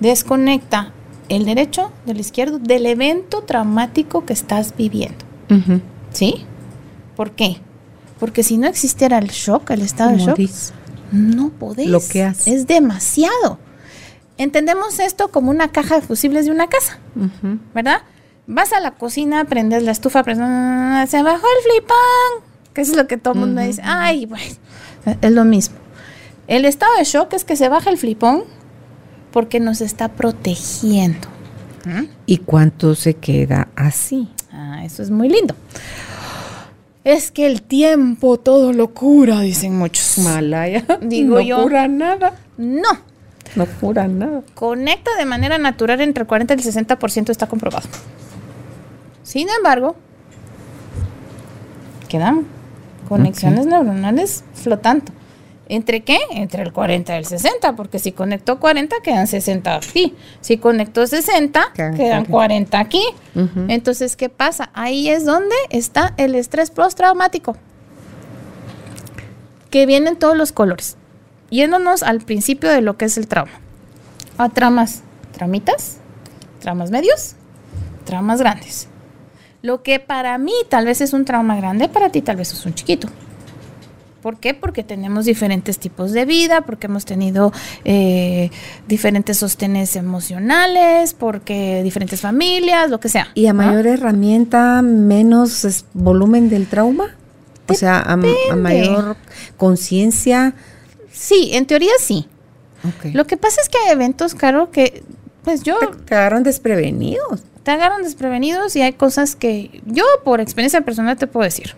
desconecta 0.00 0.92
el 1.28 1.44
derecho 1.44 1.90
del 2.06 2.20
izquierdo 2.20 2.58
del 2.58 2.86
evento 2.86 3.42
traumático 3.42 4.24
que 4.24 4.32
estás 4.32 4.76
viviendo. 4.76 5.24
¿Sí? 6.12 6.44
¿Por 7.16 7.32
qué? 7.32 7.58
Porque 8.18 8.42
si 8.42 8.56
no 8.56 8.66
existiera 8.66 9.18
el 9.18 9.28
shock, 9.28 9.70
el 9.70 9.82
estado 9.82 10.10
de 10.10 10.18
shock, 10.18 10.38
no 11.12 11.50
podés. 11.50 11.86
Lo 11.86 12.00
que 12.00 12.24
hace. 12.24 12.54
Es 12.54 12.66
demasiado. 12.66 13.58
Entendemos 14.36 14.98
esto 14.98 15.28
como 15.28 15.50
una 15.50 15.68
caja 15.68 15.96
de 15.96 16.02
fusibles 16.02 16.46
de 16.46 16.50
una 16.50 16.66
casa, 16.68 16.98
¿verdad? 17.74 18.02
Vas 18.46 18.72
a 18.72 18.80
la 18.80 18.90
cocina, 18.90 19.44
prendes 19.44 19.82
la 19.82 19.92
estufa, 19.92 20.22
prendes, 20.22 21.08
se 21.08 21.22
bajó 21.22 21.46
el 21.46 21.70
flipán, 21.70 22.50
que 22.72 22.80
es 22.80 22.96
lo 22.96 23.06
que 23.06 23.16
todo 23.16 23.34
el 23.34 23.40
mundo 23.40 23.60
dice. 23.62 23.80
Ay, 23.84 24.26
bueno, 24.26 24.56
es 25.20 25.30
lo 25.30 25.44
mismo. 25.44 25.76
El 26.46 26.64
estado 26.64 26.92
de 26.98 27.04
shock 27.04 27.32
es 27.32 27.44
que 27.44 27.56
se 27.56 27.68
baja 27.68 27.90
el 27.90 27.96
flipón, 27.96 28.44
porque 29.30 29.60
nos 29.60 29.80
está 29.80 30.08
protegiendo. 30.08 31.28
¿Y 32.26 32.38
cuánto 32.38 32.94
se 32.94 33.14
queda 33.14 33.68
así? 33.76 34.28
Ah, 34.50 34.84
eso 34.84 35.02
es 35.02 35.10
muy 35.10 35.28
lindo. 35.28 35.54
Es 37.04 37.30
que 37.30 37.46
el 37.46 37.62
tiempo 37.62 38.38
todo 38.38 38.72
lo 38.72 38.88
cura, 38.88 39.40
dicen 39.40 39.76
muchos. 39.76 40.18
Malaya. 40.18 40.84
Digo 41.02 41.40
yo. 41.40 41.58
No 41.58 41.62
cura 41.64 41.88
nada. 41.88 42.34
No. 42.56 42.88
No 43.56 43.66
cura 43.66 44.08
nada. 44.08 44.42
Conecta 44.54 45.14
de 45.16 45.24
manera 45.24 45.58
natural 45.58 46.00
entre 46.00 46.22
el 46.22 46.26
40 46.26 46.54
y 46.54 46.56
el 46.56 46.62
60% 46.64 47.30
está 47.30 47.46
comprobado. 47.46 47.88
Sin 49.22 49.48
embargo, 49.48 49.96
quedan 52.08 52.46
conexiones 53.08 53.66
neuronales 53.66 54.44
flotando. 54.54 55.12
¿Entre 55.66 56.02
qué? 56.02 56.18
Entre 56.30 56.62
el 56.62 56.72
40 56.72 57.14
y 57.14 57.18
el 57.18 57.24
60, 57.24 57.74
porque 57.74 57.98
si 57.98 58.12
conectó 58.12 58.60
40 58.60 58.96
quedan 59.02 59.26
60 59.26 59.74
aquí. 59.74 60.14
Si 60.42 60.58
conectó 60.58 61.06
60 61.06 61.72
quedan, 61.96 62.26
40 62.26 62.78
aquí. 62.78 63.02
Entonces, 63.68 64.14
¿qué 64.14 64.28
pasa? 64.28 64.70
Ahí 64.74 65.08
es 65.08 65.24
donde 65.24 65.54
está 65.70 66.12
el 66.18 66.34
estrés 66.34 66.70
postraumático, 66.70 67.56
que 69.70 69.86
viene 69.86 70.10
en 70.10 70.16
todos 70.16 70.36
los 70.36 70.52
colores. 70.52 70.98
Yéndonos 71.50 72.02
al 72.02 72.20
principio 72.20 72.70
de 72.70 72.80
lo 72.80 72.96
que 72.96 73.04
es 73.06 73.16
el 73.16 73.28
trauma. 73.28 73.52
A 74.38 74.48
tramas, 74.48 75.02
tramitas, 75.32 75.98
tramas 76.60 76.90
medios, 76.90 77.36
tramas 78.04 78.40
grandes. 78.40 78.88
Lo 79.62 79.82
que 79.82 80.00
para 80.00 80.36
mí 80.38 80.52
tal 80.68 80.86
vez 80.86 81.00
es 81.00 81.12
un 81.12 81.24
trauma 81.24 81.56
grande, 81.56 81.88
para 81.88 82.10
ti 82.10 82.20
tal 82.22 82.36
vez 82.36 82.52
es 82.52 82.66
un 82.66 82.74
chiquito. 82.74 83.08
¿Por 84.24 84.38
qué? 84.38 84.54
Porque 84.54 84.82
tenemos 84.82 85.26
diferentes 85.26 85.78
tipos 85.78 86.12
de 86.12 86.24
vida, 86.24 86.62
porque 86.62 86.86
hemos 86.86 87.04
tenido 87.04 87.52
eh, 87.84 88.50
diferentes 88.88 89.36
sostenes 89.36 89.96
emocionales, 89.96 91.12
porque 91.12 91.82
diferentes 91.82 92.22
familias, 92.22 92.88
lo 92.88 93.00
que 93.00 93.10
sea. 93.10 93.28
¿Y 93.34 93.48
a 93.48 93.52
mayor 93.52 93.86
herramienta, 93.86 94.80
menos 94.80 95.84
volumen 95.92 96.48
del 96.48 96.66
trauma? 96.68 97.14
O 97.68 97.74
sea, 97.74 98.00
a, 98.00 98.16
mayor 98.56 99.16
conciencia. 99.58 100.54
Sí, 101.14 101.50
en 101.52 101.66
teoría 101.66 101.92
sí. 101.98 102.28
Lo 103.14 103.26
que 103.26 103.38
pasa 103.38 103.62
es 103.62 103.68
que 103.70 103.78
hay 103.78 103.92
eventos, 103.92 104.34
Caro, 104.34 104.70
que 104.70 105.02
pues 105.42 105.62
yo... 105.62 105.78
Te, 105.78 105.86
te 105.86 106.14
agarran 106.14 106.42
desprevenidos. 106.42 107.44
Te 107.62 107.70
agarran 107.70 108.02
desprevenidos 108.02 108.76
y 108.76 108.82
hay 108.82 108.92
cosas 108.92 109.36
que 109.36 109.80
yo 109.86 110.04
por 110.22 110.40
experiencia 110.40 110.82
personal 110.82 111.16
te 111.16 111.26
puedo 111.26 111.44
decir, 111.44 111.76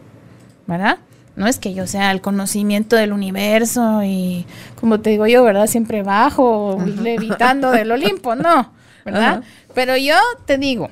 ¿verdad? 0.66 0.98
no 1.36 1.46
es 1.46 1.58
que 1.58 1.74
yo 1.74 1.86
sea 1.86 2.10
el 2.10 2.22
conocimiento 2.22 2.96
del 2.96 3.12
universo 3.12 4.02
y, 4.02 4.46
como 4.80 5.00
te 5.00 5.10
digo 5.10 5.26
yo, 5.26 5.44
¿verdad? 5.44 5.66
Siempre 5.66 6.02
bajo, 6.02 6.78
levitando 7.02 7.70
del 7.70 7.92
Olimpo, 7.92 8.34
no, 8.34 8.72
¿verdad? 9.04 9.42
Pero 9.74 9.96
yo 9.98 10.16
te 10.46 10.56
digo, 10.56 10.88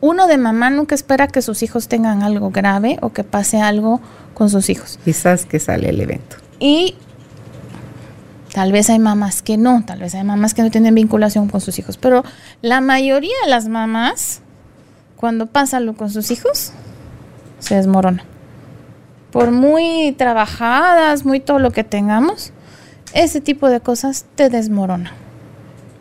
uno 0.00 0.26
de 0.26 0.38
mamá 0.38 0.70
nunca 0.70 0.94
espera 0.94 1.28
que 1.28 1.42
sus 1.42 1.62
hijos 1.62 1.88
tengan 1.88 2.22
algo 2.22 2.50
grave 2.50 2.98
o 3.02 3.12
que 3.12 3.22
pase 3.22 3.60
algo 3.60 4.00
con 4.38 4.48
sus 4.48 4.70
hijos. 4.70 4.98
Quizás 5.04 5.44
que 5.44 5.58
sale 5.58 5.90
el 5.90 6.00
evento. 6.00 6.36
Y 6.60 6.94
tal 8.54 8.72
vez 8.72 8.88
hay 8.88 8.98
mamás 8.98 9.42
que 9.42 9.58
no, 9.58 9.84
tal 9.84 9.98
vez 9.98 10.14
hay 10.14 10.24
mamás 10.24 10.54
que 10.54 10.62
no 10.62 10.70
tienen 10.70 10.94
vinculación 10.94 11.48
con 11.48 11.60
sus 11.60 11.78
hijos, 11.78 11.98
pero 11.98 12.24
la 12.62 12.80
mayoría 12.80 13.34
de 13.44 13.50
las 13.50 13.68
mamás, 13.68 14.40
cuando 15.16 15.46
pasa 15.46 15.76
algo 15.76 15.94
con 15.94 16.08
sus 16.08 16.30
hijos, 16.30 16.72
se 17.58 17.74
desmorona 17.74 18.24
por 19.30 19.50
muy 19.50 20.14
trabajadas, 20.16 21.24
muy 21.24 21.40
todo 21.40 21.58
lo 21.58 21.70
que 21.70 21.84
tengamos, 21.84 22.52
ese 23.12 23.40
tipo 23.40 23.68
de 23.68 23.80
cosas 23.80 24.24
te 24.34 24.48
desmorona, 24.48 25.12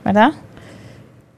¿verdad? 0.06 0.34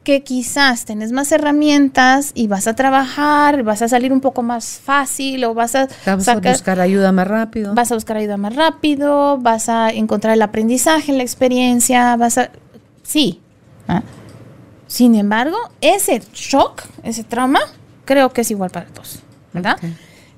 Que 0.09 0.23
quizás 0.23 0.85
tenés 0.85 1.11
más 1.11 1.31
herramientas 1.31 2.31
y 2.33 2.47
vas 2.47 2.65
a 2.65 2.73
trabajar, 2.75 3.61
vas 3.61 3.83
a 3.83 3.87
salir 3.87 4.11
un 4.11 4.21
poco 4.21 4.41
más 4.41 4.79
fácil 4.83 5.43
o 5.43 5.53
vas 5.53 5.75
a, 5.75 5.87
buscar 6.15 6.79
ayuda 6.79 7.11
más 7.11 7.27
rápido. 7.27 7.75
Vas 7.75 7.91
a 7.91 7.93
buscar 7.93 8.17
ayuda 8.17 8.35
más 8.35 8.55
rápido, 8.55 9.37
vas 9.37 9.69
a 9.69 9.91
encontrar 9.91 10.33
el 10.33 10.41
aprendizaje, 10.41 11.13
la 11.13 11.21
experiencia, 11.21 12.15
vas 12.15 12.39
a... 12.39 12.49
Sí. 13.03 13.39
¿ah? 13.87 14.01
Sin 14.87 15.13
embargo, 15.13 15.57
ese 15.79 16.23
shock, 16.33 16.85
ese 17.03 17.23
trauma, 17.23 17.59
creo 18.05 18.33
que 18.33 18.41
es 18.41 18.49
igual 18.49 18.71
para 18.71 18.87
todos, 18.87 19.19
¿verdad? 19.53 19.77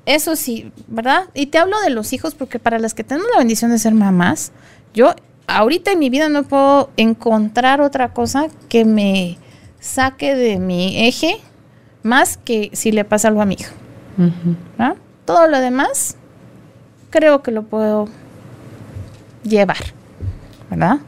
Eso 0.06 0.36
sí, 0.36 0.74
¿verdad? 0.88 1.30
Y 1.34 1.46
te 1.46 1.60
hablo 1.60 1.80
de 1.80 1.92
los 1.92 2.12
hijos 2.12 2.36
porque 2.36 2.60
para 2.60 2.78
las 2.78 2.94
que 2.94 3.06
tenemos 3.06 3.30
la 3.32 3.38
bendición 3.38 3.72
de 3.72 3.80
ser 3.80 3.94
mamás, 3.94 4.52
yo 4.94 5.16
ahorita 5.48 5.94
en 5.94 6.00
mi 6.00 6.10
vida 6.10 6.28
no 6.28 6.44
puedo 6.44 6.90
encontrar 6.98 7.80
otra 7.80 8.12
cosa 8.12 8.48
que 8.68 8.84
me 8.84 9.38
saque 9.82 10.36
de 10.36 10.60
mi 10.60 11.06
eje 11.08 11.36
más 12.04 12.38
que 12.38 12.70
si 12.72 12.94
le 12.94 13.04
pasa 13.04 13.28
algo 13.28 13.42
a 13.42 13.46
mi 13.46 13.56
hijo. 13.60 13.74
Todo 15.26 15.48
lo 15.48 15.60
demás 15.60 16.16
creo 17.10 17.42
que 17.42 17.52
lo 17.52 17.64
puedo 17.64 18.08
llevar, 19.44 19.78
¿verdad? 20.70 21.00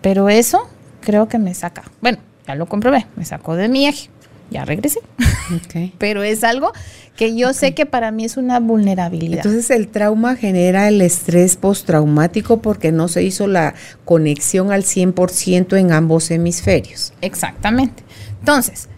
Pero 0.00 0.30
eso 0.30 0.68
creo 1.00 1.28
que 1.28 1.38
me 1.38 1.52
saca. 1.54 1.82
Bueno, 2.00 2.18
ya 2.46 2.54
lo 2.54 2.66
comprobé, 2.66 3.06
me 3.16 3.24
sacó 3.24 3.56
de 3.56 3.68
mi 3.68 3.86
eje. 3.86 4.08
ya 4.50 4.64
regresé. 4.64 5.00
Pero 5.98 6.22
es 6.22 6.42
algo 6.44 6.72
que 7.16 7.36
yo 7.36 7.52
sé 7.52 7.74
que 7.74 7.86
para 7.86 8.10
mí 8.10 8.24
es 8.24 8.36
una 8.36 8.60
vulnerabilidad. 8.60 9.44
Entonces 9.44 9.70
el 9.70 9.88
trauma 9.88 10.36
genera 10.36 10.88
el 10.88 11.02
estrés 11.02 11.56
postraumático 11.56 12.62
porque 12.62 12.92
no 12.92 13.08
se 13.08 13.22
hizo 13.22 13.46
la 13.46 13.74
conexión 14.04 14.72
al 14.72 14.84
100% 14.84 15.76
en 15.78 15.92
ambos 15.92 16.30
hemisferios. 16.30 17.12
Exactamente. 17.20 18.02
Entonces, 18.40 18.88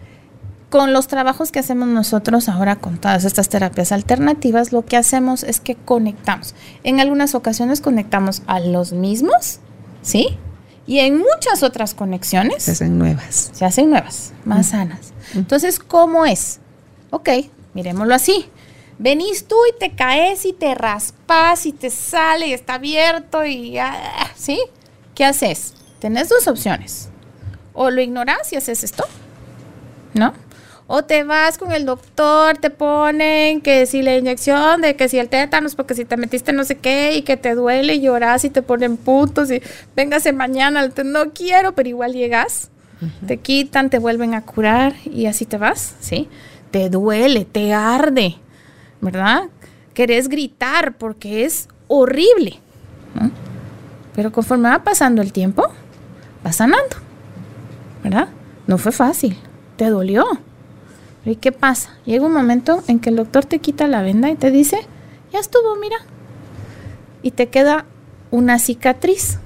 con 0.69 0.91
los 0.91 1.07
trabajos 1.07 1.51
que 1.51 1.59
hacemos 1.59 1.87
nosotros 1.87 2.49
ahora 2.49 2.77
con 2.77 2.97
todas 2.97 3.25
estas 3.25 3.47
terapias 3.47 3.91
alternativas, 3.91 4.71
lo 4.71 4.83
que 4.83 4.97
hacemos 4.97 5.43
es 5.43 5.59
que 5.59 5.75
conectamos. 5.75 6.55
En 6.83 6.99
algunas 6.99 7.35
ocasiones 7.35 7.79
conectamos 7.79 8.41
a 8.47 8.59
los 8.59 8.91
mismos, 8.91 9.59
¿sí? 10.01 10.37
Y 10.87 10.99
en 10.99 11.19
muchas 11.19 11.61
otras 11.61 11.93
conexiones. 11.93 12.63
Se 12.63 12.71
hacen 12.71 12.97
nuevas. 12.97 13.51
Se 13.53 13.65
hacen 13.65 13.89
nuevas, 13.89 14.33
más 14.45 14.69
sanas. 14.69 15.13
Entonces, 15.35 15.77
¿cómo 15.79 16.25
es? 16.25 16.59
Ok, 17.11 17.29
miremoslo 17.75 18.15
así. 18.15 18.49
Venís 18.97 19.47
tú 19.47 19.55
y 19.69 19.79
te 19.79 19.95
caes 19.95 20.45
y 20.45 20.53
te 20.53 20.73
raspas 20.75 21.65
y 21.65 21.73
te 21.73 21.89
sale 21.89 22.47
y 22.47 22.53
está 22.53 22.75
abierto 22.75 23.45
y... 23.45 23.77
Ah, 23.77 24.31
¿Sí? 24.35 24.59
¿Qué 25.13 25.25
haces? 25.25 25.75
Tenés 25.99 26.29
dos 26.29 26.47
opciones. 26.47 27.09
O 27.73 27.89
lo 27.89 28.01
ignoras 28.01 28.51
y 28.51 28.55
haces 28.55 28.83
esto, 28.83 29.05
¿no? 30.13 30.33
O 30.85 31.03
te 31.03 31.23
vas 31.23 31.57
con 31.57 31.71
el 31.71 31.85
doctor, 31.85 32.57
te 32.57 32.69
ponen 32.69 33.61
que 33.61 33.85
si 33.85 34.01
la 34.01 34.17
inyección, 34.17 34.81
de 34.81 34.95
que 34.95 35.07
si 35.07 35.17
el 35.17 35.29
tétanos, 35.29 35.75
porque 35.75 35.95
si 35.95 36.03
te 36.03 36.17
metiste 36.17 36.51
no 36.51 36.65
sé 36.65 36.75
qué 36.75 37.15
y 37.15 37.21
que 37.21 37.37
te 37.37 37.55
duele 37.55 37.95
y 37.95 38.01
lloras 38.01 38.43
y 38.43 38.49
te 38.49 38.61
ponen 38.61 38.97
putos 38.97 39.49
y 39.49 39.61
véngase 39.95 40.33
mañana, 40.33 40.89
no 41.05 41.31
quiero, 41.31 41.73
pero 41.73 41.87
igual 41.87 42.13
llegas, 42.13 42.69
te 43.27 43.37
quitan, 43.37 43.89
te 43.89 43.97
vuelven 43.97 44.33
a 44.33 44.41
curar 44.41 44.93
y 45.05 45.25
así 45.25 45.45
te 45.45 45.57
vas, 45.57 45.95
¿sí? 45.99 46.29
Te 46.71 46.89
duele, 46.89 47.45
te 47.45 47.73
arde, 47.73 48.35
¿verdad? 49.01 49.43
Querés 49.93 50.27
gritar 50.27 50.97
porque 50.97 51.45
es 51.45 51.69
horrible, 51.87 52.59
Pero 54.15 54.31
conforme 54.31 54.69
va 54.69 54.83
pasando 54.83 55.21
el 55.21 55.31
tiempo, 55.31 55.63
va 56.45 56.51
sanando, 56.51 56.97
¿verdad? 58.03 58.27
No 58.67 58.77
fue 58.77 58.91
fácil, 58.91 59.37
te 59.75 59.89
dolió 59.89 60.25
¿Y 61.25 61.37
qué 61.37 61.51
pasa? 61.51 61.91
Llega 62.05 62.25
un 62.25 62.33
momento 62.33 62.83
en 62.87 62.99
que 62.99 63.09
el 63.09 63.15
doctor 63.15 63.45
te 63.45 63.59
quita 63.59 63.87
la 63.87 64.01
venda 64.01 64.29
y 64.29 64.35
te 64.35 64.51
dice, 64.51 64.79
ya 65.31 65.39
estuvo, 65.39 65.75
mira. 65.77 65.97
Y 67.21 67.31
te 67.31 67.47
queda 67.47 67.85
una 68.29 68.59
cicatriz. 68.59 69.39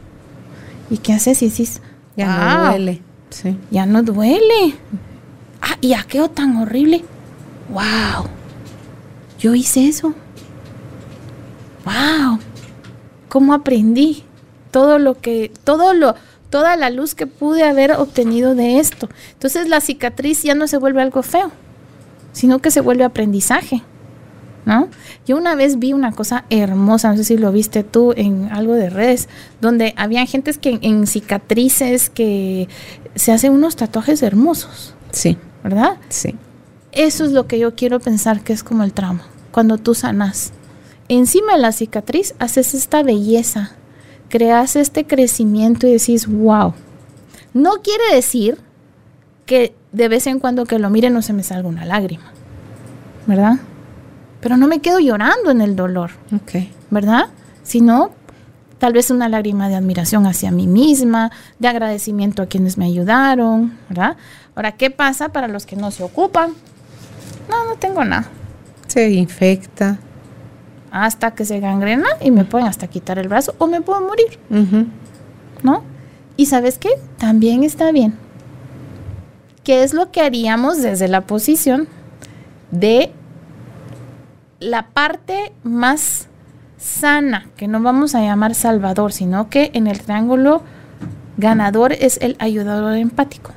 ¿Y 0.89 0.97
qué 0.97 1.13
haces? 1.13 1.41
Y 1.43 1.45
dices, 1.45 1.82
ya 2.15 2.28
no 2.36 2.69
duele. 2.69 3.01
Sí. 3.30 3.57
Ya 3.69 3.86
no 3.86 4.01
duele. 4.01 4.75
Ah, 5.61 5.78
y 5.82 5.93
aquello 5.93 6.30
tan 6.30 6.57
horrible. 6.57 7.03
¡Wow! 7.69 8.28
Yo 9.38 9.53
hice 9.53 9.88
eso. 9.88 10.15
¡Wow! 11.86 12.39
¿Cómo 13.30 13.53
aprendí? 13.53 14.23
Todo 14.71 14.97
lo 14.97 15.19
que, 15.19 15.51
todo 15.63 15.93
lo, 15.93 16.15
toda 16.49 16.75
la 16.75 16.89
luz 16.89 17.15
que 17.15 17.27
pude 17.27 17.63
haber 17.63 17.91
obtenido 17.93 18.55
de 18.55 18.79
esto. 18.79 19.09
Entonces 19.33 19.67
la 19.67 19.81
cicatriz 19.81 20.43
ya 20.43 20.55
no 20.55 20.67
se 20.67 20.77
vuelve 20.77 21.01
algo 21.01 21.23
feo 21.23 21.51
sino 22.37 22.59
que 22.59 22.71
se 22.71 22.81
vuelve 22.81 23.03
aprendizaje. 23.03 23.81
¿No? 24.65 24.89
Yo 25.25 25.37
una 25.37 25.55
vez 25.55 25.79
vi 25.79 25.93
una 25.93 26.11
cosa 26.11 26.43
hermosa, 26.49 27.11
no 27.11 27.17
sé 27.17 27.23
si 27.23 27.37
lo 27.37 27.53
viste 27.53 27.83
tú 27.85 28.13
en 28.17 28.49
algo 28.51 28.73
de 28.73 28.89
redes, 28.89 29.29
donde 29.61 29.93
había 29.95 30.25
gentes 30.25 30.57
que 30.57 30.77
en, 30.81 31.07
cicatrices 31.07 32.09
que 32.09 32.67
se 33.15 33.31
hacen 33.31 33.53
unos 33.53 33.77
tatuajes 33.77 34.21
hermosos. 34.23 34.93
Sí. 35.11 35.37
¿Verdad? 35.63 35.97
Sí. 36.09 36.35
Eso 36.91 37.23
es 37.23 37.31
lo 37.31 37.47
que 37.47 37.59
yo 37.59 37.75
quiero 37.75 38.01
pensar 38.01 38.41
que 38.41 38.51
es 38.51 38.61
como 38.61 38.83
el 38.83 38.91
trauma. 38.91 39.25
Cuando 39.51 39.77
tú 39.77 39.95
sanas, 39.95 40.51
encima 41.07 41.53
de 41.53 41.61
la 41.61 41.71
cicatriz 41.71 42.35
haces 42.37 42.73
esta 42.73 43.03
belleza, 43.03 43.71
creas 44.30 44.75
este 44.75 45.05
crecimiento 45.05 45.88
y 45.88 45.93
decís, 45.93 46.28
wow. 46.28 46.73
No 47.53 47.73
quiere 47.84 48.03
decir 48.13 48.59
que 49.45 49.73
de 49.91 50.09
vez 50.09 50.28
en 50.28 50.39
cuando 50.39 50.65
que 50.65 50.80
lo 50.80 50.89
mire 50.89 51.09
no 51.09 51.21
se 51.21 51.34
me 51.34 51.43
salga 51.43 51.67
una 51.67 51.86
lágrima, 51.86 52.32
¿verdad? 53.25 53.57
Pero 54.41 54.57
no 54.57 54.67
me 54.67 54.80
quedo 54.80 54.99
llorando 54.99 55.49
en 55.49 55.61
el 55.61 55.75
dolor, 55.75 56.11
okay. 56.36 56.71
¿verdad? 56.91 57.30
Sino 57.63 58.11
tal 58.78 58.93
vez 58.93 59.09
una 59.09 59.30
lágrima 59.30 59.69
de 59.69 59.75
admiración 59.75 60.25
hacia 60.28 60.51
mí 60.51 60.67
misma, 60.67 61.32
de 61.59 61.67
agradecimiento 61.67 62.43
a 62.43 62.45
quienes 62.45 62.78
me 62.78 62.86
ayudaron, 62.86 63.78
¿verdad? 63.89 64.17
Ahora, 64.55 64.73
¿qué 64.73 64.91
pasa 64.91 65.30
para 65.30 65.47
los 65.47 65.65
que 65.65 65.75
no 65.75 65.91
se 65.91 66.03
ocupan? 66.03 66.53
No, 67.49 67.63
no 67.63 67.75
tengo 67.75 68.03
nada. 68.03 68.28
Se 68.88 69.09
infecta. 69.09 69.99
Hasta 70.91 71.31
que 71.31 71.45
se 71.45 71.59
gangrena 71.59 72.07
y 72.21 72.31
me 72.31 72.45
pueden 72.45 72.67
hasta 72.67 72.88
quitar 72.88 73.19
el 73.19 73.27
brazo 73.27 73.55
o 73.57 73.67
me 73.67 73.81
puedo 73.81 74.01
morir. 74.01 74.39
¿No? 75.63 75.83
Y 76.35 76.45
sabes 76.45 76.77
qué? 76.77 76.89
También 77.17 77.63
está 77.63 77.91
bien 77.91 78.13
¿Qué 79.67 79.83
es 79.83 79.93
lo 79.93 80.11
que 80.11 80.21
haríamos 80.21 80.81
desde 80.81 81.09
la 81.09 81.21
posición 81.21 81.89
de 82.71 83.11
la 84.61 84.88
parte 84.88 85.51
más 85.63 86.29
sana, 86.77 87.49
que 87.57 87.67
no 87.67 87.81
vamos 87.81 88.15
a 88.15 88.21
llamar 88.21 88.55
salvador, 88.55 89.11
sino 89.11 89.49
que 89.49 89.71
en 89.73 89.88
el 89.88 89.99
triángulo 89.99 90.61
ganador 91.35 91.91
es 91.91 92.17
el 92.21 92.38
ayudador 92.39 92.95
empático. 92.95 93.51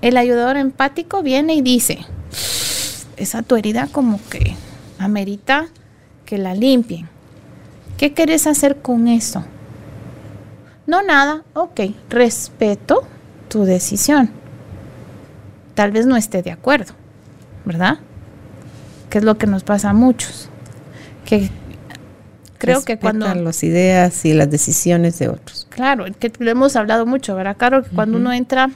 El 0.00 0.16
ayudador 0.16 0.56
empático 0.56 1.24
viene 1.24 1.56
y 1.56 1.62
dice, 1.62 2.06
esa 3.16 3.42
tu 3.42 3.56
herida 3.56 3.88
como 3.90 4.20
que 4.30 4.54
amerita 5.06 5.68
que 6.26 6.36
la 6.36 6.54
limpien. 6.54 7.08
¿Qué 7.96 8.12
quieres 8.12 8.46
hacer 8.46 8.76
con 8.82 9.08
eso? 9.08 9.44
No 10.86 11.02
nada, 11.02 11.42
ok, 11.54 11.80
respeto 12.10 13.06
tu 13.48 13.64
decisión. 13.64 14.30
Tal 15.74 15.90
vez 15.90 16.06
no 16.06 16.16
esté 16.16 16.42
de 16.42 16.52
acuerdo, 16.52 16.92
¿verdad? 17.64 17.98
Que 19.10 19.18
es 19.18 19.24
lo 19.24 19.38
que 19.38 19.46
nos 19.46 19.64
pasa 19.64 19.90
a 19.90 19.92
muchos. 19.94 20.48
Que 21.24 21.50
creo 22.58 22.84
que 22.84 22.98
cuando 22.98 23.34
las 23.34 23.62
ideas 23.62 24.24
y 24.24 24.34
las 24.34 24.50
decisiones 24.50 25.18
de 25.18 25.28
otros. 25.28 25.66
Claro, 25.70 26.04
que 26.18 26.32
lo 26.38 26.50
hemos 26.50 26.76
hablado 26.76 27.06
mucho, 27.06 27.34
¿verdad? 27.34 27.56
Claro 27.56 27.82
que 27.82 27.90
cuando 27.90 28.18
uno 28.18 28.32
entra 28.32 28.70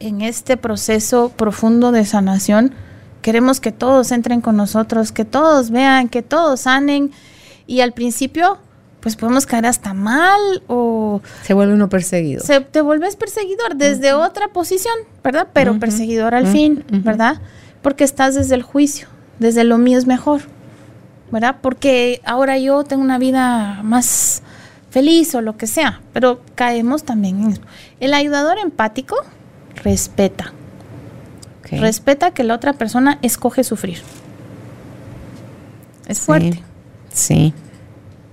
en 0.00 0.22
este 0.22 0.56
proceso 0.56 1.30
profundo 1.30 1.92
de 1.92 2.04
sanación, 2.04 2.72
queremos 3.22 3.60
que 3.60 3.72
todos 3.72 4.12
entren 4.12 4.40
con 4.40 4.56
nosotros, 4.56 5.12
que 5.12 5.24
todos 5.24 5.70
vean, 5.70 6.08
que 6.08 6.22
todos 6.22 6.60
sanen 6.60 7.10
y 7.66 7.80
al 7.80 7.92
principio 7.92 8.58
pues 9.00 9.16
podemos 9.16 9.46
caer 9.46 9.66
hasta 9.66 9.94
mal 9.94 10.62
o... 10.66 11.22
Se 11.42 11.54
vuelve 11.54 11.74
uno 11.74 11.88
perseguido. 11.88 12.44
Se, 12.44 12.60
te 12.60 12.82
vuelves 12.82 13.16
perseguidor 13.16 13.76
desde 13.76 14.12
otra 14.12 14.48
posición, 14.48 14.94
¿verdad? 15.24 15.48
Pero 15.52 15.78
perseguidor 15.78 16.34
al 16.34 16.46
fin, 16.46 16.84
¿verdad? 16.90 17.40
Porque 17.82 18.04
estás 18.04 18.34
desde 18.34 18.54
el 18.54 18.62
juicio, 18.62 19.08
desde 19.38 19.64
lo 19.64 19.78
mío 19.78 19.96
es 19.96 20.06
mejor, 20.06 20.42
¿verdad? 21.32 21.56
Porque 21.62 22.20
ahora 22.24 22.58
yo 22.58 22.84
tengo 22.84 23.02
una 23.02 23.18
vida 23.18 23.80
más 23.82 24.42
feliz 24.90 25.34
o 25.34 25.40
lo 25.40 25.56
que 25.56 25.66
sea, 25.66 26.02
pero 26.12 26.42
caemos 26.54 27.04
también 27.04 27.42
en 27.42 27.50
eso. 27.52 27.62
El 28.00 28.12
ayudador 28.12 28.58
empático 28.58 29.16
respeta. 29.82 30.52
Respeta 31.70 32.32
que 32.32 32.44
la 32.44 32.54
otra 32.54 32.72
persona 32.72 33.18
escoge 33.22 33.64
sufrir. 33.64 33.98
Es 36.08 36.20
fuerte. 36.20 36.62
Sí 37.12 37.54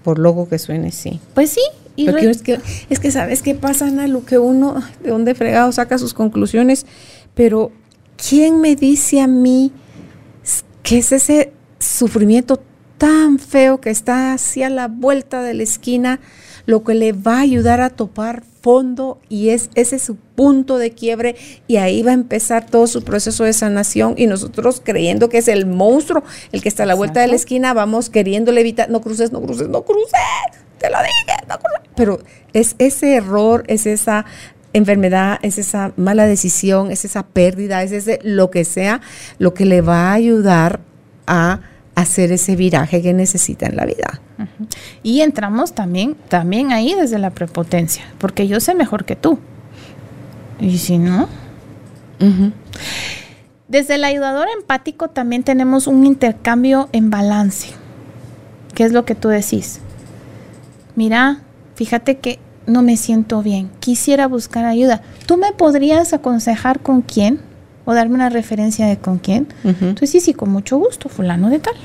por 0.08 0.20
loco 0.20 0.48
que 0.48 0.58
suene, 0.58 0.94
sí. 0.94 1.20
Pues 1.34 1.50
sí. 1.50 1.60
Y 1.98 2.08
es, 2.08 2.42
que, 2.42 2.62
es 2.90 3.00
que, 3.02 3.12
¿sabes 3.12 3.42
qué 3.42 3.56
pasa, 3.56 3.88
Ana? 3.88 4.08
Lo 4.08 4.24
que 4.24 4.38
uno, 4.38 4.82
de 5.04 5.10
dónde 5.10 5.36
fregado, 5.36 5.70
saca 5.74 5.98
sus 5.98 6.14
conclusiones, 6.14 6.86
pero 7.34 7.74
¿quién 8.16 8.62
me 8.62 8.78
dice 8.78 9.20
a 9.20 9.28
mí 9.28 9.74
que 10.82 11.00
es 11.00 11.12
ese 11.12 11.52
sufrimiento 11.78 12.64
tan 12.98 13.38
feo 13.38 13.82
que 13.82 13.90
está 13.90 14.32
hacia 14.32 14.70
la 14.70 14.88
vuelta 14.88 15.42
de 15.42 15.56
la 15.56 15.64
esquina 15.64 16.22
lo 16.68 16.84
que 16.84 16.94
le 16.94 17.14
va 17.14 17.38
a 17.38 17.42
ayudar 17.42 17.82
a 17.82 17.90
topar 17.90 18.44
fondo 18.62 19.20
y 19.30 19.50
es 19.50 19.70
ese 19.76 19.98
su 19.98 20.18
punto 20.18 20.78
de 20.78 20.92
quiebre 20.92 21.38
y 21.66 21.78
ahí 21.78 22.04
va 22.04 22.12
a 22.12 22.14
empezar 22.14 22.66
todo 22.66 22.86
su 22.86 23.04
proceso 23.04 23.46
de 23.46 23.54
sanación 23.54 24.16
y 24.18 24.28
nosotros 24.28 24.82
creyendo 24.84 25.30
que 25.30 25.38
es 25.38 25.48
el 25.48 25.66
monstruo 25.66 26.24
el 26.52 26.62
que 26.62 26.68
está 26.68 26.84
a 26.84 26.86
la 26.86 26.94
vuelta 26.94 27.22
de 27.22 27.28
la 27.28 27.36
esquina, 27.36 27.74
vamos 27.74 28.10
queriéndole 28.10 28.60
evitar, 28.62 28.90
no 28.90 29.02
cruces, 29.02 29.32
no 29.32 29.42
cruces, 29.42 29.70
no 29.70 29.84
cruces, 29.84 30.12
te 30.78 30.90
lo 30.90 30.98
dije, 30.98 31.40
no 31.48 31.58
cruces. 31.58 31.90
Pero 31.96 32.20
es 32.52 32.76
ese 32.80 33.16
error, 33.16 33.64
es 33.68 33.86
esa 33.88 34.26
enfermedad, 34.74 35.40
es 35.44 35.58
esa 35.58 35.94
mala 35.96 36.28
decisión, 36.28 36.92
es 36.92 37.06
esa 37.06 37.26
pérdida, 37.26 37.82
es 37.82 37.94
ese 37.94 38.20
lo 38.24 38.52
que 38.52 38.66
sea, 38.66 39.00
lo 39.40 39.54
que 39.54 39.66
le 39.66 39.80
va 39.80 40.10
a 40.10 40.14
ayudar 40.14 40.82
a 41.28 41.62
hacer 41.98 42.32
ese 42.32 42.56
viraje 42.56 43.02
que 43.02 43.12
necesita 43.12 43.66
en 43.66 43.76
la 43.76 43.86
vida. 43.86 44.22
Y 45.02 45.22
entramos 45.22 45.74
también, 45.74 46.16
también 46.30 46.72
ahí 46.72 46.94
desde 46.94 47.18
la 47.18 47.32
prepotencia, 47.32 48.04
porque 48.20 48.48
yo 48.48 48.60
sé 48.60 48.76
mejor 48.76 49.04
que 49.04 49.16
tú. 49.16 49.40
Y 50.60 50.78
si 50.78 51.00
no, 51.00 51.28
Desde 53.68 53.96
el 53.96 54.04
ayudador 54.04 54.48
empático 54.56 55.10
también 55.10 55.44
tenemos 55.44 55.88
un 55.88 56.06
intercambio 56.06 56.88
en 56.92 57.10
balance. 57.10 57.70
¿Qué 58.76 58.84
es 58.84 58.92
lo 58.92 59.04
que 59.04 59.16
tú 59.16 59.30
decís? 59.30 59.80
Mira, 60.96 61.42
fíjate 61.76 62.20
que 62.20 62.38
no 62.68 62.84
me 62.84 62.96
siento 62.96 63.42
bien, 63.42 63.72
quisiera 63.80 64.28
buscar 64.28 64.66
ayuda. 64.66 65.02
¿Tú 65.26 65.38
me 65.38 65.52
podrías 65.52 66.14
aconsejar 66.14 66.80
con 66.80 67.02
quién? 67.02 67.40
¿O 67.90 67.94
darme 67.94 68.16
una 68.16 68.28
referencia 68.28 68.86
de 68.86 68.98
con 68.98 69.18
quién? 69.18 69.48
Entonces, 69.64 70.10
sí, 70.10 70.20
sí, 70.20 70.34
con 70.34 70.50
mucho 70.50 70.78
gusto, 70.78 71.08
fulano 71.08 71.50
de 71.50 71.60
tal. 71.60 71.76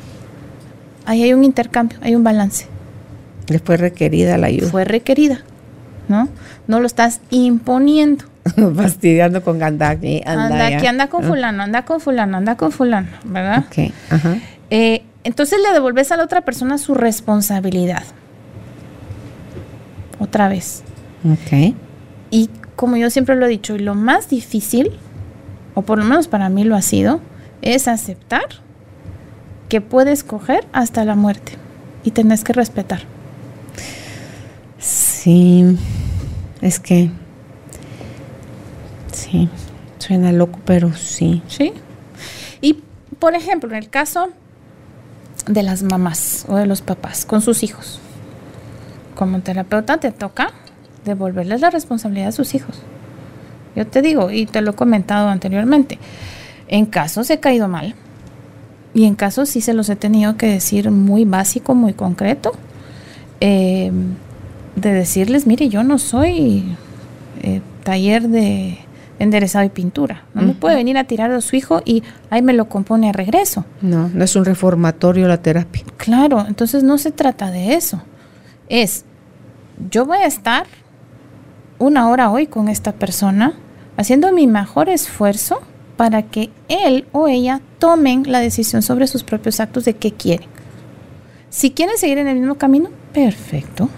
Ahí 1.06 1.22
hay 1.22 1.32
un 1.32 1.44
intercambio, 1.44 1.96
hay 2.02 2.16
un 2.16 2.24
balance. 2.24 2.66
Le 3.46 3.60
fue 3.60 3.76
requerida 3.76 4.36
la 4.36 4.48
ayuda. 4.48 4.68
Fue 4.68 4.84
requerida, 4.84 5.44
¿no? 6.08 6.28
No 6.66 6.80
lo 6.80 6.88
estás 6.88 7.20
imponiendo. 7.30 8.24
Fastidiando 8.74 9.44
con 9.44 9.62
anda 9.62 9.90
aquí, 9.90 10.22
anda, 10.26 10.66
aquí, 10.66 10.86
anda 10.88 11.06
con 11.06 11.22
fulano, 11.22 11.62
anda 11.62 11.84
con 11.84 12.00
fulano, 12.00 12.38
anda 12.38 12.56
con 12.56 12.72
fulano, 12.72 13.06
¿verdad? 13.24 13.64
Ok, 13.68 13.92
ajá. 14.10 14.38
Eh, 14.70 15.04
entonces 15.22 15.60
le 15.64 15.72
devolves 15.72 16.10
a 16.10 16.16
la 16.16 16.24
otra 16.24 16.40
persona 16.40 16.78
su 16.78 16.94
responsabilidad. 16.94 18.02
Otra 20.18 20.48
vez. 20.48 20.82
Ok. 21.24 21.76
Y 22.32 22.50
como 22.74 22.96
yo 22.96 23.08
siempre 23.08 23.36
lo 23.36 23.46
he 23.46 23.48
dicho, 23.48 23.76
y 23.76 23.78
lo 23.78 23.94
más 23.94 24.28
difícil, 24.28 24.90
o 25.74 25.82
por 25.82 25.98
lo 25.98 26.04
menos 26.04 26.28
para 26.28 26.48
mí 26.48 26.64
lo 26.64 26.76
ha 26.76 26.82
sido, 26.82 27.20
es 27.62 27.88
aceptar 27.88 28.46
que 29.68 29.80
puedes 29.80 30.24
coger 30.24 30.66
hasta 30.72 31.04
la 31.04 31.14
muerte 31.14 31.52
y 32.04 32.10
tenés 32.10 32.44
que 32.44 32.52
respetar. 32.52 33.00
Sí, 34.78 35.78
es 36.60 36.80
que 36.80 37.10
sí, 39.12 39.48
suena 39.98 40.32
loco, 40.32 40.58
pero 40.64 40.92
sí. 40.94 41.42
Sí. 41.46 41.72
Y 42.60 42.82
por 43.18 43.34
ejemplo, 43.34 43.70
en 43.70 43.76
el 43.76 43.88
caso 43.88 44.30
de 45.46 45.62
las 45.62 45.82
mamás 45.82 46.44
o 46.48 46.56
de 46.56 46.66
los 46.66 46.82
papás 46.82 47.24
con 47.24 47.40
sus 47.40 47.62
hijos, 47.62 48.00
como 49.14 49.40
terapeuta 49.40 49.98
te 49.98 50.10
toca 50.10 50.50
devolverles 51.04 51.60
la 51.60 51.70
responsabilidad 51.70 52.28
a 52.28 52.32
sus 52.32 52.54
hijos. 52.54 52.80
Yo 53.74 53.86
te 53.86 54.02
digo, 54.02 54.30
y 54.30 54.46
te 54.46 54.60
lo 54.60 54.72
he 54.72 54.74
comentado 54.74 55.28
anteriormente, 55.28 55.98
en 56.68 56.86
casos 56.86 57.30
he 57.30 57.40
caído 57.40 57.68
mal 57.68 57.94
y 58.94 59.04
en 59.04 59.14
casos 59.14 59.48
sí 59.48 59.60
se 59.60 59.72
los 59.72 59.88
he 59.88 59.96
tenido 59.96 60.36
que 60.36 60.46
decir 60.46 60.90
muy 60.90 61.24
básico, 61.24 61.74
muy 61.74 61.94
concreto, 61.94 62.52
eh, 63.40 63.90
de 64.76 64.92
decirles, 64.92 65.46
mire, 65.46 65.68
yo 65.68 65.82
no 65.82 65.98
soy 65.98 66.76
eh, 67.42 67.60
taller 67.84 68.28
de 68.28 68.78
enderezado 69.18 69.64
y 69.64 69.68
pintura. 69.68 70.24
No 70.34 70.42
me 70.42 70.54
puede 70.54 70.74
venir 70.74 70.98
a 70.98 71.04
tirar 71.04 71.30
a 71.30 71.40
su 71.40 71.54
hijo 71.56 71.80
y 71.84 72.02
ahí 72.28 72.42
me 72.42 72.52
lo 72.52 72.68
compone 72.68 73.08
a 73.08 73.12
regreso. 73.12 73.64
No, 73.80 74.10
no 74.12 74.24
es 74.24 74.34
un 74.34 74.44
reformatorio 74.44 75.28
la 75.28 75.40
terapia. 75.40 75.84
Claro, 75.96 76.44
entonces 76.46 76.82
no 76.82 76.98
se 76.98 77.12
trata 77.12 77.50
de 77.50 77.74
eso. 77.74 78.02
Es, 78.68 79.04
yo 79.90 80.06
voy 80.06 80.18
a 80.18 80.26
estar 80.26 80.66
una 81.78 82.08
hora 82.08 82.30
hoy 82.30 82.46
con 82.46 82.68
esta 82.68 82.92
persona 82.92 83.54
haciendo 83.96 84.32
mi 84.32 84.46
mejor 84.46 84.88
esfuerzo 84.88 85.60
para 85.96 86.22
que 86.22 86.50
él 86.68 87.06
o 87.12 87.28
ella 87.28 87.60
tomen 87.78 88.24
la 88.30 88.40
decisión 88.40 88.82
sobre 88.82 89.06
sus 89.06 89.22
propios 89.22 89.60
actos 89.60 89.84
de 89.84 89.94
qué 89.94 90.12
quieren. 90.12 90.48
Si 91.50 91.70
quieren 91.70 91.98
seguir 91.98 92.18
en 92.18 92.28
el 92.28 92.38
mismo 92.38 92.56
camino, 92.56 92.88
perfecto. 93.12 93.88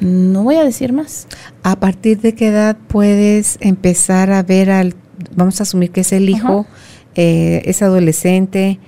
No 0.00 0.44
voy 0.44 0.56
a 0.56 0.64
decir 0.64 0.92
más. 0.92 1.26
¿A 1.62 1.76
partir 1.76 2.20
de 2.20 2.34
qué 2.34 2.48
edad 2.48 2.76
puedes 2.88 3.58
empezar 3.60 4.30
a 4.30 4.42
ver 4.42 4.70
al, 4.70 4.94
vamos 5.34 5.60
a 5.60 5.64
asumir 5.64 5.90
que 5.90 6.02
es 6.02 6.12
el 6.12 6.28
hijo, 6.28 6.66
eh, 7.14 7.62
es 7.64 7.82
adolescente, 7.82 8.78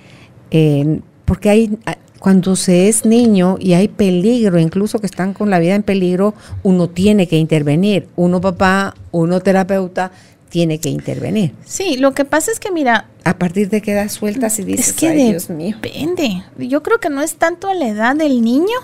eh, 0.50 1.00
porque 1.24 1.50
hay, 1.50 1.78
cuando 2.18 2.56
se 2.56 2.88
es 2.88 3.04
niño 3.04 3.56
y 3.60 3.74
hay 3.74 3.88
peligro, 3.88 4.58
incluso 4.58 4.98
que 4.98 5.06
están 5.06 5.34
con 5.34 5.50
la 5.50 5.58
vida 5.58 5.74
en 5.74 5.82
peligro, 5.82 6.34
uno 6.62 6.88
tiene 6.88 7.28
que 7.28 7.36
intervenir. 7.36 8.08
Uno 8.16 8.40
papá, 8.40 8.94
uno 9.12 9.40
terapeuta, 9.40 10.12
tiene 10.48 10.78
que 10.78 10.88
intervenir. 10.88 11.52
Sí, 11.64 11.96
lo 11.98 12.14
que 12.14 12.24
pasa 12.24 12.50
es 12.50 12.60
que 12.60 12.70
mira... 12.70 13.08
A 13.24 13.38
partir 13.38 13.68
de 13.68 13.82
qué 13.82 13.92
edad 13.92 14.08
sueltas 14.08 14.58
y 14.58 14.64
dices, 14.64 14.88
es 14.88 14.92
que 14.94 15.12
Dios 15.12 15.50
mío. 15.50 15.76
Depende. 15.82 16.42
Yo 16.58 16.82
creo 16.82 16.98
que 16.98 17.10
no 17.10 17.20
es 17.20 17.34
tanto 17.34 17.72
la 17.74 17.88
edad 17.88 18.16
del 18.16 18.42
niño, 18.42 18.78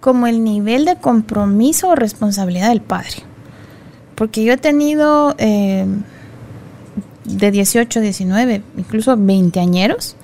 como 0.00 0.26
el 0.26 0.44
nivel 0.44 0.84
de 0.84 0.96
compromiso 0.96 1.88
o 1.88 1.94
responsabilidad 1.94 2.68
del 2.68 2.82
padre. 2.82 3.22
Porque 4.14 4.44
yo 4.44 4.52
he 4.52 4.58
tenido 4.58 5.34
eh, 5.38 5.86
de 7.24 7.50
18, 7.50 8.00
19, 8.00 8.62
incluso 8.76 9.16
20 9.16 9.60
añeros, 9.60 10.16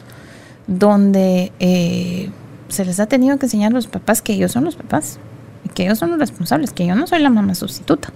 donde 0.67 1.53
eh, 1.61 2.31
se 2.69 2.85
les 2.85 3.01
ha 3.01 3.07
tenido 3.07 3.39
que 3.39 3.47
enseñar 3.47 3.73
a 3.73 3.75
los 3.75 3.87
papás 3.87 4.23
que 4.23 4.33
ellos 4.35 4.53
son 4.53 4.65
los 4.65 4.77
papás 4.77 5.19
y 5.65 5.69
que 5.69 5.85
ellos 5.85 5.99
son 5.99 6.11
los 6.11 6.19
responsables, 6.19 6.73
que 6.73 6.87
yo 6.87 6.95
no 6.95 7.07
soy 7.07 7.21
la 7.21 7.31
mamá 7.31 7.55
sustituta, 7.55 8.13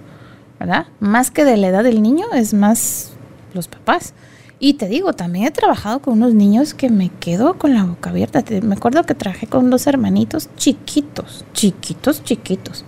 ¿verdad? 0.59 0.87
Más 0.99 1.31
que 1.31 1.45
de 1.45 1.57
la 1.57 1.67
edad 1.67 1.83
del 1.83 2.01
niño, 2.01 2.25
es 2.33 2.53
más 2.53 3.11
los 3.53 3.67
papás. 3.67 4.13
Y 4.63 4.75
te 4.75 4.87
digo, 4.87 5.13
también 5.13 5.45
he 5.47 5.51
trabajado 5.51 6.01
con 6.01 6.13
unos 6.13 6.35
niños 6.35 6.75
que 6.75 6.89
me 6.89 7.09
quedo 7.09 7.57
con 7.57 7.73
la 7.73 7.83
boca 7.83 8.11
abierta. 8.11 8.43
Me 8.61 8.75
acuerdo 8.75 9.03
que 9.03 9.15
trabajé 9.15 9.47
con 9.47 9.71
dos 9.71 9.87
hermanitos 9.87 10.49
chiquitos, 10.55 11.45
chiquitos, 11.53 12.23
chiquitos. 12.23 12.85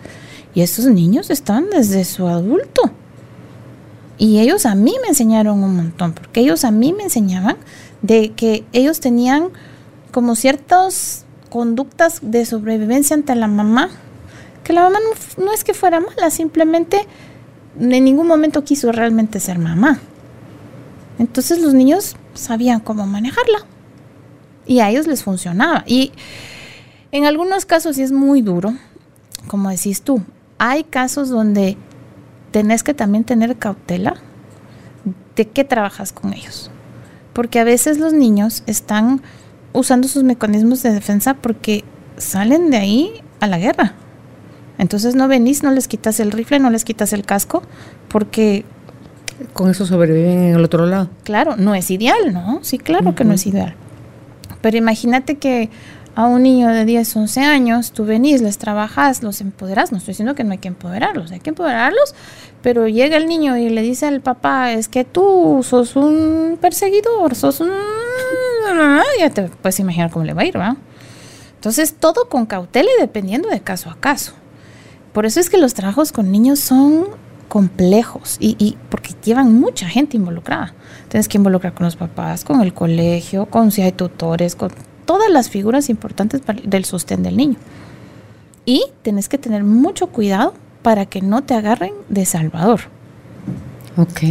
Y 0.54 0.62
esos 0.62 0.86
niños 0.86 1.32
están 1.32 1.72
desde 1.72 2.06
su 2.06 2.28
adulto. 2.28 2.92
Y 4.20 4.40
ellos 4.40 4.68
a 4.68 4.76
mí 4.76 4.94
me 5.02 5.08
enseñaron 5.08 5.64
un 5.64 5.76
montón, 5.76 6.14
porque 6.14 6.42
ellos 6.42 6.64
a 6.64 6.70
mí 6.70 6.94
me 6.94 7.04
enseñaban 7.04 7.58
de 8.04 8.34
que 8.34 8.64
ellos 8.74 9.00
tenían 9.00 9.50
como 10.12 10.36
ciertas 10.36 11.26
conductas 11.50 12.20
de 12.22 12.46
sobrevivencia 12.46 13.16
ante 13.16 13.34
la 13.34 13.48
mamá, 13.48 13.90
que 14.64 14.74
la 14.74 14.84
mamá 14.84 15.00
no, 15.38 15.52
es 15.52 15.64
que 15.64 15.74
fuera 15.74 16.00
mala, 16.00 16.30
simplemente 16.30 17.08
en 17.80 18.04
ningún 18.04 18.28
momento 18.28 18.64
quiso 18.64 18.92
realmente 18.92 19.40
ser 19.40 19.58
mamá. 19.58 20.00
Entonces 21.18 21.60
los 21.60 21.74
niños 21.74 22.16
sabían 22.34 22.80
cómo 22.80 23.08
manejarla 23.08 23.60
y 24.66 24.80
a 24.80 24.90
ellos 24.90 25.08
les 25.08 25.24
funcionaba. 25.24 25.84
Y 25.86 26.12
en 27.12 27.26
algunos 27.26 27.66
casos 27.66 27.96
sí 27.96 28.04
es 28.04 28.12
muy 28.12 28.42
duro, 28.42 28.76
como 29.48 29.70
decís 29.70 30.02
tú. 30.02 30.22
Hay 30.58 30.84
casos 30.84 31.30
donde 31.30 31.78
tenés 32.52 32.84
que 32.84 32.94
también 32.94 33.24
tener 33.24 33.58
cautela 33.58 34.16
de 35.36 35.48
qué 35.48 35.64
trabajas 35.64 36.12
con 36.12 36.34
ellos. 36.34 36.72
Porque 37.34 37.60
a 37.60 37.64
veces 37.64 37.98
los 37.98 38.14
niños 38.14 38.64
están 38.68 39.22
usando 39.74 40.08
sus 40.08 40.24
mecanismos 40.24 40.84
de 40.84 40.92
defensa 40.92 41.34
porque 41.34 41.84
salen 42.18 42.70
de 42.70 42.78
ahí 42.78 43.22
a 43.40 43.48
la 43.48 43.58
guerra. 43.58 43.94
Entonces 44.78 45.16
no 45.16 45.28
venís, 45.28 45.64
no 45.64 45.72
les 45.72 45.88
quitas 45.88 46.20
el 46.20 46.32
rifle, 46.32 46.60
no 46.60 46.70
les 46.70 46.84
quitas 46.84 47.14
el 47.14 47.26
casco, 47.26 47.64
porque 48.08 48.66
con 49.54 49.70
eso 49.70 49.86
sobreviven 49.86 50.44
en 50.44 50.56
el 50.56 50.64
otro 50.64 50.86
lado. 50.86 51.10
Claro, 51.24 51.56
no 51.58 51.76
es 51.76 51.92
ideal, 51.92 52.34
¿no? 52.34 52.60
Sí, 52.62 52.78
claro 52.78 53.16
que 53.16 53.24
no 53.24 53.34
es 53.34 53.46
ideal. 53.46 53.76
Pero 54.62 54.78
imagínate 54.78 55.36
que 55.36 55.70
a 56.16 56.28
un 56.28 56.44
niño 56.44 56.70
de 56.70 56.86
10, 56.86 57.16
11 57.16 57.42
años, 57.42 57.92
tú 57.92 58.06
venís, 58.06 58.42
les 58.42 58.58
trabajas, 58.58 59.24
los 59.24 59.42
empoderas. 59.42 59.92
No 59.92 59.98
estoy 59.98 60.12
diciendo 60.12 60.36
que 60.36 60.44
no 60.44 60.52
hay 60.52 60.60
que 60.60 60.68
empoderarlos, 60.68 61.32
hay 61.32 61.40
que 61.40 61.50
empoderarlos, 61.50 62.14
pero 62.62 62.88
llega 62.88 63.18
el 63.18 63.28
niño 63.28 63.58
y 63.58 63.70
le 63.70 63.82
dice 63.82 64.06
al 64.06 64.22
papá, 64.22 64.74
es 64.74 64.88
que 64.88 65.04
tú 65.04 65.62
sos 65.64 65.96
un 65.96 66.58
perseguidor, 66.62 67.36
sos 67.36 67.60
un... 67.60 67.72
Ya 69.20 69.30
te 69.30 69.44
puedes 69.44 69.80
imaginar 69.80 70.12
cómo 70.12 70.26
le 70.26 70.34
va 70.34 70.44
a 70.44 70.46
ir, 70.46 70.54
¿verdad? 70.54 70.78
Entonces, 71.56 71.96
todo 72.00 72.28
con 72.28 72.46
cautela 72.46 72.90
y 72.98 73.02
dependiendo 73.02 73.50
de 73.50 73.62
caso 73.62 73.90
a 73.90 73.96
caso. 73.96 74.34
Por 75.14 75.26
eso 75.26 75.40
es 75.40 75.50
que 75.50 75.58
los 75.58 75.74
trabajos 75.74 76.12
con 76.12 76.32
niños 76.32 76.60
son 76.60 77.08
complejos 77.48 78.38
y, 78.40 78.78
porque 78.90 79.12
llevan 79.24 79.54
mucha 79.54 79.88
gente 79.88 80.18
involucrada. 80.18 80.74
Tienes 81.08 81.28
que 81.28 81.38
involucrar 81.38 81.74
con 81.74 81.86
los 81.86 81.96
papás, 81.96 82.44
con 82.44 82.62
el 82.62 82.74
colegio, 82.74 83.46
con 83.46 83.72
si 83.72 83.82
hay 83.82 83.92
tutores, 83.92 84.56
con 84.56 84.72
todas 85.06 85.30
las 85.32 85.50
figuras 85.50 85.90
importantes 85.90 86.42
del 86.64 86.86
sostén 86.86 87.24
del 87.24 87.38
niño. 87.38 87.56
Y 88.66 88.84
tienes 89.02 89.30
que 89.30 89.38
tener 89.38 89.64
mucho 89.64 90.08
cuidado 90.08 90.54
para 90.82 91.06
que 91.06 91.22
no 91.22 91.44
te 91.44 91.54
agarren 91.54 91.94
de 92.10 92.26
salvador. 92.26 92.82
Ok, 93.98 94.22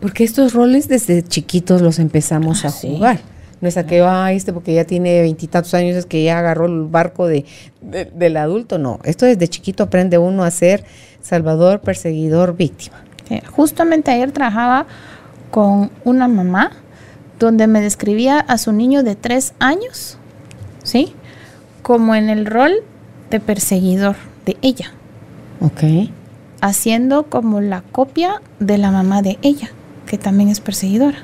porque 0.00 0.24
estos 0.24 0.54
roles 0.54 0.88
desde 0.88 1.22
chiquitos 1.22 1.80
los 1.82 1.98
empezamos 1.98 2.64
ah, 2.64 2.68
a 2.68 2.70
jugar. 2.70 3.20
No 3.60 3.68
es 3.68 3.76
a 3.76 3.86
que, 3.86 4.00
va 4.00 4.32
este 4.32 4.52
porque 4.52 4.74
ya 4.74 4.84
tiene 4.84 5.22
veintitantos 5.22 5.72
años, 5.74 5.96
es 5.96 6.04
que 6.04 6.22
ya 6.22 6.38
agarró 6.38 6.66
el 6.66 6.82
barco 6.82 7.26
de, 7.26 7.46
del 7.80 8.36
adulto. 8.36 8.78
No, 8.78 8.98
esto 9.04 9.24
desde 9.24 9.48
chiquito 9.48 9.84
aprende 9.84 10.18
uno 10.18 10.44
a 10.44 10.50
ser 10.50 10.84
salvador, 11.22 11.80
perseguidor, 11.80 12.56
víctima. 12.56 12.96
justamente 13.50 14.10
ayer 14.10 14.32
trabajaba 14.32 14.86
con 15.50 15.90
una 16.04 16.28
mamá 16.28 16.72
donde 17.38 17.66
me 17.66 17.80
describía 17.80 18.38
a 18.38 18.58
su 18.58 18.72
niño 18.72 19.02
de 19.02 19.16
tres 19.16 19.54
años, 19.58 20.18
¿sí? 20.82 21.14
Como 21.82 22.14
en 22.14 22.28
el 22.28 22.46
rol 22.46 22.72
de 23.30 23.40
perseguidor 23.40 24.16
de 24.46 24.56
ella. 24.62 24.92
Ok. 25.60 26.10
Haciendo 26.60 27.24
como 27.24 27.60
la 27.60 27.82
copia 27.82 28.40
de 28.60 28.78
la 28.78 28.90
mamá 28.90 29.22
de 29.22 29.38
ella. 29.42 29.70
que 30.06 30.18
también 30.18 30.50
es 30.50 30.60
perseguidora. 30.60 31.18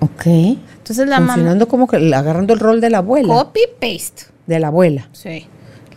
Ok. 0.00 0.26
Entonces 0.26 1.08
la 1.08 1.20
mamá 1.20 1.34
Funcionando 1.34 1.68
como 1.68 1.86
que 1.86 1.96
agarrando 2.14 2.52
el 2.52 2.60
rol 2.60 2.80
de 2.80 2.90
la 2.90 2.98
abuela. 2.98 3.32
copy 3.32 3.60
paste. 3.80 4.24
De 4.46 4.58
la 4.58 4.68
abuela. 4.68 5.08
Sí. 5.12 5.46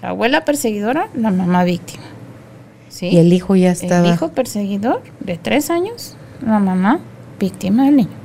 La 0.01 0.09
abuela 0.09 0.45
perseguidora, 0.45 1.09
la 1.15 1.31
mamá 1.31 1.63
víctima. 1.63 2.03
¿Sí? 2.89 3.07
Y 3.07 3.17
el 3.17 3.33
hijo 3.33 3.55
ya 3.55 3.71
estaba. 3.71 4.07
El 4.07 4.13
hijo 4.13 4.29
perseguidor 4.29 5.01
de 5.19 5.37
tres 5.37 5.69
años, 5.69 6.15
la 6.45 6.59
mamá 6.59 6.99
víctima 7.39 7.85
del 7.85 7.97
niño. 7.97 8.18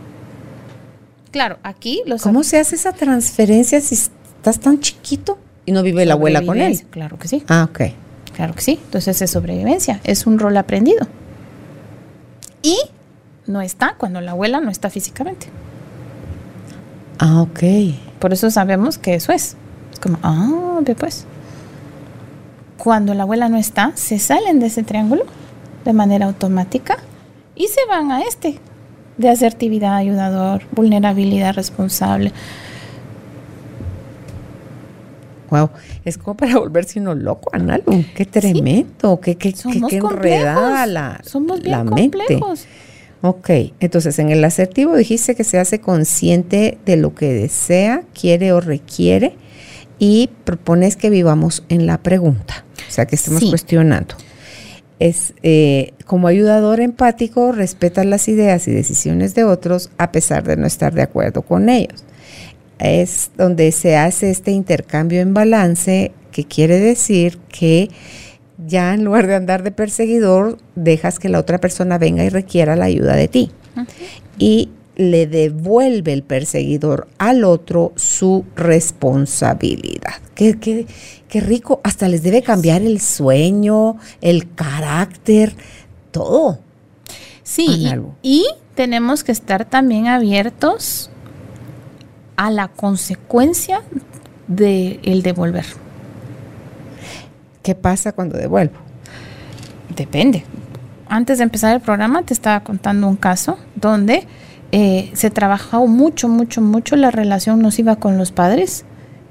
Claro, 1.34 1.58
aquí 1.64 2.00
los 2.06 2.22
¿Cómo 2.22 2.44
se 2.44 2.60
hace 2.60 2.76
esa 2.76 2.92
transferencia 2.92 3.80
si 3.80 3.96
estás 3.96 4.60
tan 4.60 4.78
chiquito 4.78 5.36
y 5.66 5.72
no 5.72 5.82
vive 5.82 6.06
la 6.06 6.14
abuela 6.14 6.46
con 6.46 6.60
él? 6.60 6.80
Claro 6.90 7.18
que 7.18 7.26
sí, 7.26 7.42
Ah, 7.48 7.66
ok. 7.68 7.80
claro 8.36 8.54
que 8.54 8.60
sí. 8.60 8.78
Entonces 8.84 9.20
es 9.20 9.32
sobrevivencia, 9.32 10.00
es 10.04 10.28
un 10.28 10.38
rol 10.38 10.56
aprendido. 10.56 11.08
Y 12.62 12.78
no 13.48 13.62
está 13.62 13.96
cuando 13.98 14.20
la 14.20 14.30
abuela 14.30 14.60
no 14.60 14.70
está 14.70 14.90
físicamente. 14.90 15.48
Ah, 17.18 17.42
ok. 17.42 17.64
Por 18.20 18.32
eso 18.32 18.48
sabemos 18.52 18.96
que 18.98 19.14
eso 19.16 19.32
es. 19.32 19.56
Es 19.92 19.98
como, 19.98 20.18
ah, 20.22 20.78
ve 20.82 20.94
pues. 20.94 21.24
Cuando 22.78 23.12
la 23.12 23.24
abuela 23.24 23.48
no 23.48 23.56
está, 23.56 23.90
se 23.96 24.20
salen 24.20 24.60
de 24.60 24.66
ese 24.66 24.84
triángulo 24.84 25.24
de 25.84 25.94
manera 25.94 26.26
automática 26.26 26.98
y 27.56 27.66
se 27.66 27.84
van 27.88 28.12
a 28.12 28.20
este 28.22 28.60
de 29.18 29.28
asertividad, 29.28 29.96
ayudador, 29.96 30.62
vulnerabilidad 30.72 31.54
responsable. 31.54 32.32
Wow. 35.50 35.70
Es 36.04 36.18
como 36.18 36.36
para 36.36 36.58
volverse 36.58 36.98
uno 37.00 37.14
loco, 37.14 37.50
Analu. 37.52 38.04
Qué 38.14 38.24
tremendo. 38.24 39.20
Qué, 39.20 39.36
qué, 39.36 39.52
qué, 39.52 39.56
Somos 39.58 39.90
qué 39.90 39.98
enredada 39.98 40.86
la, 40.86 41.20
Somos 41.24 41.60
bien 41.60 41.70
la 41.72 41.84
mente. 41.84 42.18
complejos. 42.18 42.66
Ok, 43.22 43.50
entonces 43.80 44.18
en 44.18 44.30
el 44.30 44.44
asertivo 44.44 44.94
dijiste 44.96 45.34
que 45.34 45.44
se 45.44 45.58
hace 45.58 45.80
consciente 45.80 46.76
de 46.84 46.96
lo 46.96 47.14
que 47.14 47.32
desea, 47.32 48.02
quiere 48.18 48.52
o 48.52 48.60
requiere 48.60 49.36
y 49.98 50.28
propones 50.44 50.96
que 50.96 51.08
vivamos 51.08 51.64
en 51.70 51.86
la 51.86 52.02
pregunta, 52.02 52.64
o 52.86 52.90
sea 52.90 53.06
que 53.06 53.14
estemos 53.16 53.40
Sí. 53.40 53.48
cuestionando. 53.48 54.14
Es 54.98 55.34
eh, 55.42 55.92
como 56.06 56.28
ayudador 56.28 56.80
empático, 56.80 57.52
respeta 57.52 58.04
las 58.04 58.28
ideas 58.28 58.68
y 58.68 58.72
decisiones 58.72 59.34
de 59.34 59.44
otros 59.44 59.90
a 59.98 60.12
pesar 60.12 60.44
de 60.44 60.56
no 60.56 60.66
estar 60.66 60.94
de 60.94 61.02
acuerdo 61.02 61.42
con 61.42 61.68
ellos. 61.68 62.04
Es 62.78 63.30
donde 63.36 63.72
se 63.72 63.96
hace 63.96 64.30
este 64.30 64.50
intercambio 64.50 65.20
en 65.20 65.34
balance, 65.34 66.12
que 66.32 66.44
quiere 66.44 66.80
decir 66.80 67.38
que 67.48 67.90
ya 68.66 68.94
en 68.94 69.04
lugar 69.04 69.26
de 69.26 69.34
andar 69.34 69.62
de 69.62 69.70
perseguidor, 69.70 70.58
dejas 70.74 71.18
que 71.18 71.28
la 71.28 71.38
otra 71.38 71.58
persona 71.58 71.98
venga 71.98 72.24
y 72.24 72.28
requiera 72.28 72.76
la 72.76 72.86
ayuda 72.86 73.14
de 73.14 73.28
ti. 73.28 73.50
Y 74.38 74.70
le 74.96 75.26
devuelve 75.26 76.12
el 76.12 76.22
perseguidor 76.22 77.08
al 77.18 77.44
otro 77.44 77.92
su 77.96 78.44
responsabilidad. 78.54 80.14
Qué, 80.34 80.58
qué- 80.58 80.86
qué 81.28 81.40
rico, 81.40 81.80
hasta 81.82 82.08
les 82.08 82.22
debe 82.22 82.42
cambiar 82.42 82.82
el 82.82 83.00
sueño, 83.00 83.96
el 84.20 84.52
carácter, 84.54 85.54
todo. 86.12 86.60
Sí, 87.42 87.88
y, 88.22 88.40
y 88.40 88.46
tenemos 88.74 89.24
que 89.24 89.32
estar 89.32 89.64
también 89.64 90.06
abiertos 90.06 91.10
a 92.36 92.50
la 92.50 92.68
consecuencia 92.68 93.82
del 94.48 95.22
devolver. 95.22 95.64
¿Qué 97.62 97.74
pasa 97.74 98.12
cuando 98.12 98.36
devuelvo? 98.38 98.76
Depende. 99.96 100.44
Antes 101.08 101.38
de 101.38 101.44
empezar 101.44 101.74
el 101.74 101.80
programa 101.80 102.22
te 102.22 102.34
estaba 102.34 102.60
contando 102.64 103.08
un 103.08 103.16
caso 103.16 103.58
donde 103.76 104.26
eh, 104.76 105.12
se 105.12 105.30
trabajó 105.30 105.86
mucho, 105.86 106.28
mucho, 106.28 106.60
mucho 106.60 106.96
la 106.96 107.12
relación 107.12 107.62
nociva 107.62 107.94
con 107.94 108.18
los 108.18 108.32
padres 108.32 108.84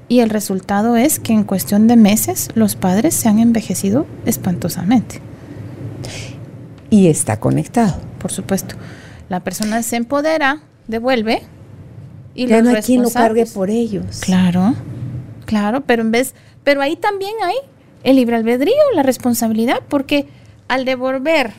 y 0.08 0.20
el 0.20 0.30
resultado 0.30 0.96
es 0.96 1.20
que 1.20 1.34
en 1.34 1.44
cuestión 1.44 1.86
de 1.86 1.96
meses 1.96 2.48
los 2.54 2.76
padres 2.76 3.12
se 3.12 3.28
han 3.28 3.38
envejecido 3.38 4.06
espantosamente, 4.24 5.20
Y 6.88 7.08
está 7.08 7.40
conectado. 7.40 7.94
por 8.18 8.32
supuesto. 8.32 8.76
La 9.28 9.40
persona 9.40 9.82
se 9.82 9.96
empodera, 9.96 10.62
devuelve 10.88 11.42
y 12.34 12.46
ya 12.46 12.62
los 12.62 12.64
no 12.64 12.76
hay 12.78 12.82
quien 12.82 13.02
lo 13.02 13.10
cargue 13.10 13.44
por 13.44 13.68
ellos. 13.68 14.20
Claro, 14.20 14.74
claro, 15.44 15.82
pero 15.82 16.00
en 16.00 16.10
vez, 16.10 16.34
pero 16.62 16.80
ahí 16.80 16.96
también 16.96 17.34
hay 17.44 17.56
el 18.02 18.16
libre 18.16 18.36
albedrío, 18.36 18.72
la 18.94 19.02
responsabilidad, 19.02 19.82
porque 19.88 20.26
al 20.68 20.86
devolver 20.86 21.52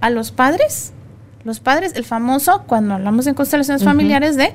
a 0.00 0.10
los 0.10 0.32
padres, 0.32 0.92
los 1.48 1.58
padres, 1.60 1.94
el 1.96 2.04
famoso, 2.04 2.62
cuando 2.66 2.94
hablamos 2.94 3.26
en 3.26 3.34
constelaciones 3.34 3.82
familiares, 3.82 4.36
de 4.36 4.52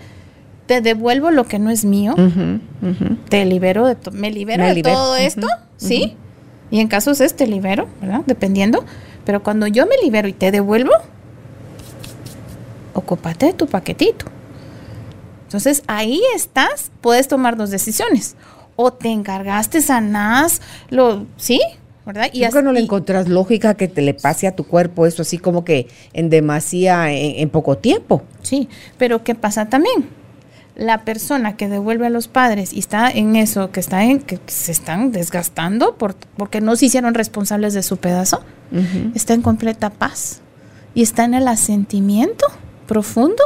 te 0.68 0.80
devuelvo 0.80 1.30
lo 1.32 1.46
que 1.46 1.60
no 1.60 1.70
es 1.70 1.84
mío, 1.84 2.16
te 3.30 3.44
libero 3.44 3.86
de 3.86 3.96
to- 3.96 4.12
me 4.12 4.32
libero 4.32 4.64
Me 4.64 4.70
de 4.70 4.76
libero, 4.76 4.96
todo 4.96 5.16
esto, 5.18 5.48
¿sí? 5.76 6.16
Y 6.72 6.80
en 6.80 6.88
casos 6.88 7.20
es 7.20 7.36
te 7.36 7.46
libero, 7.48 7.88
¿verdad? 8.02 8.22
Dependiendo. 8.26 8.86
Pero 9.26 9.44
cuando 9.44 9.68
yo 9.68 9.86
me 9.86 9.96
libero 10.02 10.28
y 10.28 10.34
te 10.34 10.52
devuelvo, 10.52 10.92
ocúpate 12.94 13.48
de 13.48 13.54
tu 13.54 13.68
paquetito. 13.68 14.26
Entonces 15.46 15.84
ahí 15.88 16.22
estás, 16.36 16.92
puedes 17.02 17.28
tomar 17.28 17.58
dos 17.58 17.70
decisiones. 17.70 18.36
O 18.76 18.92
te 18.92 19.10
encargaste, 19.10 19.82
sanás, 19.82 20.62
lo, 20.90 21.26
¿sí? 21.38 21.62
¿Verdad? 22.06 22.30
¿Por 22.32 22.52
qué 22.54 22.62
no 22.64 22.72
le 22.74 22.82
y- 22.82 22.84
encontrás 22.84 23.30
lógica 23.30 23.76
que 23.76 23.88
te 23.88 24.02
le 24.02 24.14
pase 24.14 24.48
a 24.48 24.56
tu 24.56 24.66
cuerpo 24.66 25.06
eso 25.06 25.22
así 25.22 25.38
como 25.38 25.64
que 25.64 25.88
en 26.14 26.30
demasía, 26.30 27.12
en, 27.12 27.40
en 27.40 27.50
poco 27.50 27.78
tiempo? 27.78 28.24
Sí, 28.42 28.68
pero 28.98 29.24
¿qué 29.24 29.36
pasa 29.36 29.68
también? 29.70 30.10
La 30.76 31.06
persona 31.06 31.56
que 31.56 31.70
devuelve 31.70 32.08
a 32.08 32.10
los 32.10 32.28
padres 32.28 32.74
y 32.74 32.80
está 32.80 33.10
en 33.12 33.36
eso, 33.36 33.72
que 33.72 33.80
está 33.80 34.04
en 34.04 34.20
que 34.20 34.40
se 34.48 34.72
están 34.72 35.12
desgastando 35.12 35.96
por, 35.98 36.16
porque 36.36 36.62
no 36.62 36.76
se 36.76 36.88
hicieron 36.88 37.14
responsables 37.14 37.74
de 37.76 37.84
su 37.84 37.98
pedazo, 37.98 38.44
está 39.14 39.34
en 39.36 39.44
completa 39.44 39.92
paz 39.92 40.42
y 40.96 41.04
está 41.04 41.26
en 41.26 41.36
el 41.36 41.48
asentimiento 41.48 42.48
profundo 42.88 43.44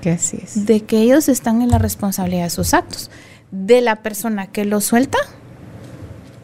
Que 0.00 0.10
así 0.12 0.38
es. 0.42 0.64
de 0.64 0.80
que 0.84 0.98
ellos 1.02 1.28
están 1.28 1.60
en 1.60 1.70
la 1.70 1.78
responsabilidad 1.78 2.44
de 2.44 2.50
sus 2.50 2.72
actos. 2.72 3.10
De 3.50 3.80
la 3.80 3.96
persona 3.96 4.46
que 4.46 4.64
lo 4.64 4.80
suelta, 4.80 5.18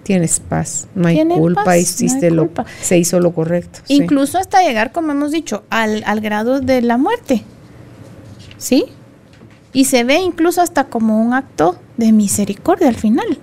Tienes 0.06 0.40
paz, 0.40 0.86
no 0.94 1.08
hay 1.08 1.24
culpa, 1.26 1.64
paz, 1.64 1.74
no 1.74 1.80
hiciste 1.80 2.26
hay 2.26 2.32
lo, 2.32 2.48
se 2.80 2.96
hizo 2.96 3.18
lo 3.20 3.32
correcto. 3.34 3.80
sí. 3.84 3.94
incluso 3.94 4.38
hasta 4.38 4.62
llegar, 4.62 4.92
como 4.92 5.10
hemos 5.12 5.32
dicho, 5.32 5.64
al, 5.68 6.02
al 6.06 6.20
grado 6.20 6.60
de 6.60 6.80
la 6.82 6.96
muerte. 6.96 7.42
¿Sí? 8.58 8.84
Y 9.72 9.84
se 9.86 10.04
ve 10.04 10.20
incluso 10.20 10.62
hasta 10.62 10.84
como 10.84 11.20
un 11.20 11.34
acto 11.34 11.78
de 11.96 12.12
misericordia 12.12 12.88
al 12.88 12.94
final. 12.94 13.38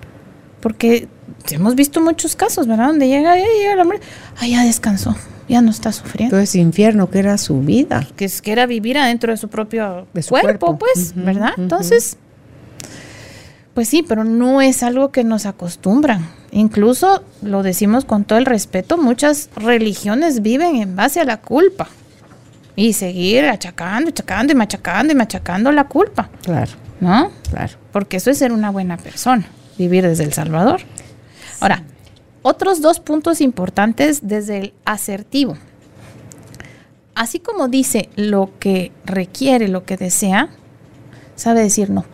Porque 0.61 1.07
hemos 1.51 1.75
visto 1.75 1.99
muchos 2.01 2.35
casos, 2.35 2.65
¿verdad? 2.67 2.87
Donde 2.87 3.07
llega, 3.07 3.33
"Ay, 3.33 3.43
llega 3.59 3.75
la 3.75 3.83
muerte, 3.83 4.05
ah, 4.39 4.47
ya 4.47 4.63
descansó, 4.63 5.15
ya 5.49 5.61
no 5.61 5.69
está 5.69 5.91
sufriendo. 5.91 6.39
Ese 6.39 6.59
infierno 6.59 7.09
que 7.09 7.19
era 7.19 7.37
su 7.37 7.59
vida. 7.61 8.07
que 8.15 8.25
es 8.25 8.41
que 8.41 8.53
era 8.53 8.65
vivir 8.65 8.97
adentro 8.97 9.31
de 9.31 9.37
su 9.37 9.49
propio 9.49 10.07
De 10.13 10.23
su 10.23 10.29
cuerpo, 10.29 10.67
cuerpo. 10.67 10.77
pues, 10.79 11.13
¿verdad? 11.15 11.51
Entonces, 11.57 12.17
pues 13.73 13.89
sí, 13.89 14.03
pero 14.07 14.23
no 14.23 14.61
es 14.61 14.81
algo 14.83 15.11
que 15.11 15.23
nos 15.23 15.45
acostumbran. 15.45 16.27
Incluso 16.55 17.23
lo 17.41 17.63
decimos 17.63 18.05
con 18.05 18.25
todo 18.25 18.37
el 18.37 18.45
respeto, 18.45 18.97
muchas 18.97 19.49
religiones 19.55 20.41
viven 20.43 20.75
en 20.75 20.95
base 20.95 21.19
a 21.19 21.25
la 21.25 21.37
culpa. 21.41 21.87
Y 22.75 22.93
seguir 22.93 23.45
achacando, 23.45 24.09
achacando 24.09 24.53
y 24.53 24.55
machacando 24.55 25.13
y 25.13 25.15
machacando 25.15 25.71
la 25.71 25.83
culpa, 25.87 26.29
Claro, 26.43 26.71
¿no? 26.99 27.31
claro. 27.49 27.73
Porque 27.91 28.17
eso 28.17 28.29
es 28.31 28.37
ser 28.37 28.51
una 28.51 28.69
buena 28.71 28.97
persona, 28.97 29.45
vivir 29.77 30.07
desde 30.07 30.23
El 30.23 30.33
Salvador. 30.33 30.81
Ahora, 31.59 31.83
otros 32.41 32.81
dos 32.81 32.99
puntos 32.99 33.41
importantes 33.41 34.19
desde 34.23 34.57
el 34.59 34.73
asertivo. 34.85 35.55
Así 37.15 37.39
como 37.39 37.67
dice 37.67 38.09
lo 38.15 38.51
que 38.59 38.91
requiere, 39.05 39.67
lo 39.67 39.85
que 39.85 39.97
desea, 39.97 40.49
sabe 41.35 41.61
decir 41.61 41.89
no, 41.91 42.05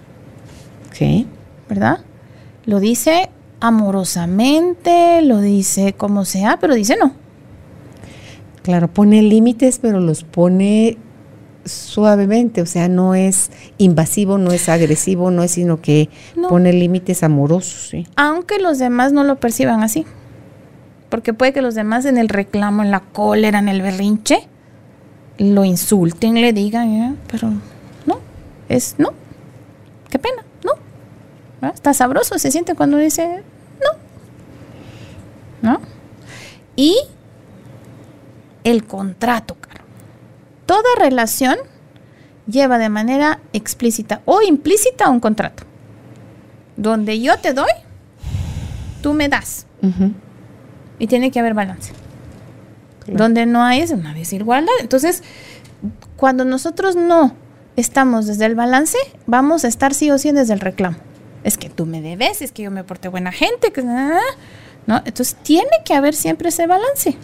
Ok. 0.90 1.26
¿verdad? 1.70 2.00
Lo 2.66 2.80
dice 2.82 3.30
amorosamente, 3.60 5.22
lo 5.22 5.40
dice 5.42 5.94
como 5.94 6.26
sea, 6.26 6.58
pero 6.60 6.74
dice 6.76 6.96
no. 7.00 7.14
Claro, 8.64 8.88
pone 8.88 9.22
límites, 9.22 9.80
pero 9.80 10.00
los 10.00 10.24
pone 10.24 10.98
suavemente, 11.66 12.62
o 12.62 12.66
sea, 12.66 12.88
no 12.88 13.16
es 13.16 13.52
invasivo, 13.78 14.38
no 14.38 14.52
es 14.52 14.70
agresivo, 14.70 15.30
no 15.32 15.44
es 15.44 15.52
sino 15.52 15.82
que 15.82 16.10
No. 16.36 16.48
pone 16.50 16.74
límites 16.74 17.24
amorosos, 17.24 17.90
sí. 17.90 18.08
Aunque 18.16 18.60
los 18.60 18.80
demás 18.80 19.12
no 19.14 19.24
lo 19.24 19.40
perciban 19.40 19.84
así. 19.84 20.06
Porque 21.10 21.34
puede 21.34 21.54
que 21.54 21.62
los 21.62 21.76
demás 21.76 22.06
en 22.06 22.18
el 22.18 22.30
reclamo, 22.30 22.84
en 22.84 22.92
la 22.92 23.00
cólera, 23.02 23.60
en 23.60 23.68
el 23.70 23.82
berrinche, 23.82 24.48
lo 25.38 25.64
insulten, 25.66 26.36
le 26.36 26.54
digan, 26.54 26.90
"Eh, 26.90 27.16
pero 27.32 27.50
no, 28.06 28.20
es 28.68 28.96
no. 29.00 29.10
Qué 30.10 30.20
pena. 30.20 30.44
¿Verdad? 31.62 31.76
Está 31.76 31.94
sabroso, 31.94 32.40
se 32.40 32.52
siente 32.52 32.76
cuando 32.76 32.98
dice 32.98 33.44
no. 35.62 35.72
¿No? 35.72 35.82
Y 36.76 36.98
el 38.64 38.86
contrato, 38.86 39.56
Caro. 39.56 39.84
toda 40.66 40.84
relación 40.98 41.58
lleva 42.48 42.78
de 42.78 42.90
manera 42.90 43.40
explícita 43.54 44.22
o 44.26 44.42
implícita 44.42 45.10
un 45.10 45.20
contrato. 45.20 45.64
Donde 46.78 47.20
yo 47.20 47.38
te 47.38 47.54
doy, 47.54 47.72
tú 49.02 49.14
me 49.14 49.28
das. 49.28 49.66
Y 50.98 51.08
tiene 51.08 51.32
que 51.32 51.40
haber 51.40 51.54
balance. 51.54 51.92
Donde 53.08 53.46
no 53.46 53.64
hay 53.64 53.82
es 53.82 53.92
una 53.92 54.14
desigualdad. 54.14 54.74
Entonces, 54.80 55.24
cuando 56.16 56.46
nosotros 56.46 56.96
no 56.96 57.34
estamos 57.76 58.28
desde 58.28 58.46
el 58.46 58.56
balance, 58.56 58.98
vamos 59.26 59.66
a 59.66 59.68
estar 59.68 59.94
sí 59.94 60.12
o 60.12 60.18
sí 60.18 60.32
desde 60.32 60.54
el 60.54 60.60
reclamo. 60.60 60.98
Es 61.44 61.58
que 61.58 61.70
tú 61.70 61.86
me 61.86 62.02
debes, 62.02 62.42
es 62.42 62.52
que 62.52 62.64
yo 62.64 62.72
me 62.72 62.84
porté 62.84 63.08
buena 63.08 63.32
gente, 63.32 63.72
que 63.72 63.82
¿no? 63.84 65.02
Entonces 65.06 65.36
tiene 65.44 65.70
que 65.86 65.94
haber 65.94 66.16
siempre 66.16 66.50
ese 66.50 66.68
balance. 66.68 67.16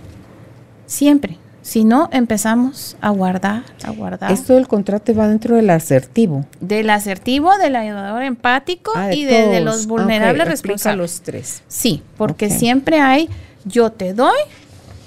Siempre. 0.86 1.38
Si 1.62 1.84
no, 1.84 2.10
empezamos 2.12 2.96
a 3.02 3.10
guardar, 3.10 3.64
a 3.84 3.90
guardar. 3.90 4.32
Esto 4.32 4.54
del 4.54 4.68
contrato 4.68 5.16
va 5.16 5.28
dentro 5.28 5.56
del 5.56 5.72
asertivo. 5.72 6.46
Del 6.60 6.92
asertivo, 6.92 7.58
del 7.58 7.76
ayudador 7.76 8.22
empático 8.22 8.92
Ah, 8.96 9.08
de 9.08 9.16
y 9.16 9.24
de, 9.26 9.62
los 9.62 9.88
vulnerables 9.88 10.44
Ok, 10.44 10.48
aplica 10.48 10.52
responsables. 10.52 10.98
los 10.98 11.22
tres. 11.22 11.64
Sí, 11.68 12.04
porque 12.18 12.52
siempre 12.52 13.00
hay 13.00 13.30
yo 13.66 13.92
te 13.92 14.14
doy, 14.14 14.38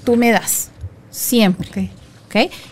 tú 0.02 0.16
me 0.16 0.32
das. 0.32 0.70
Siempre. 1.10 1.90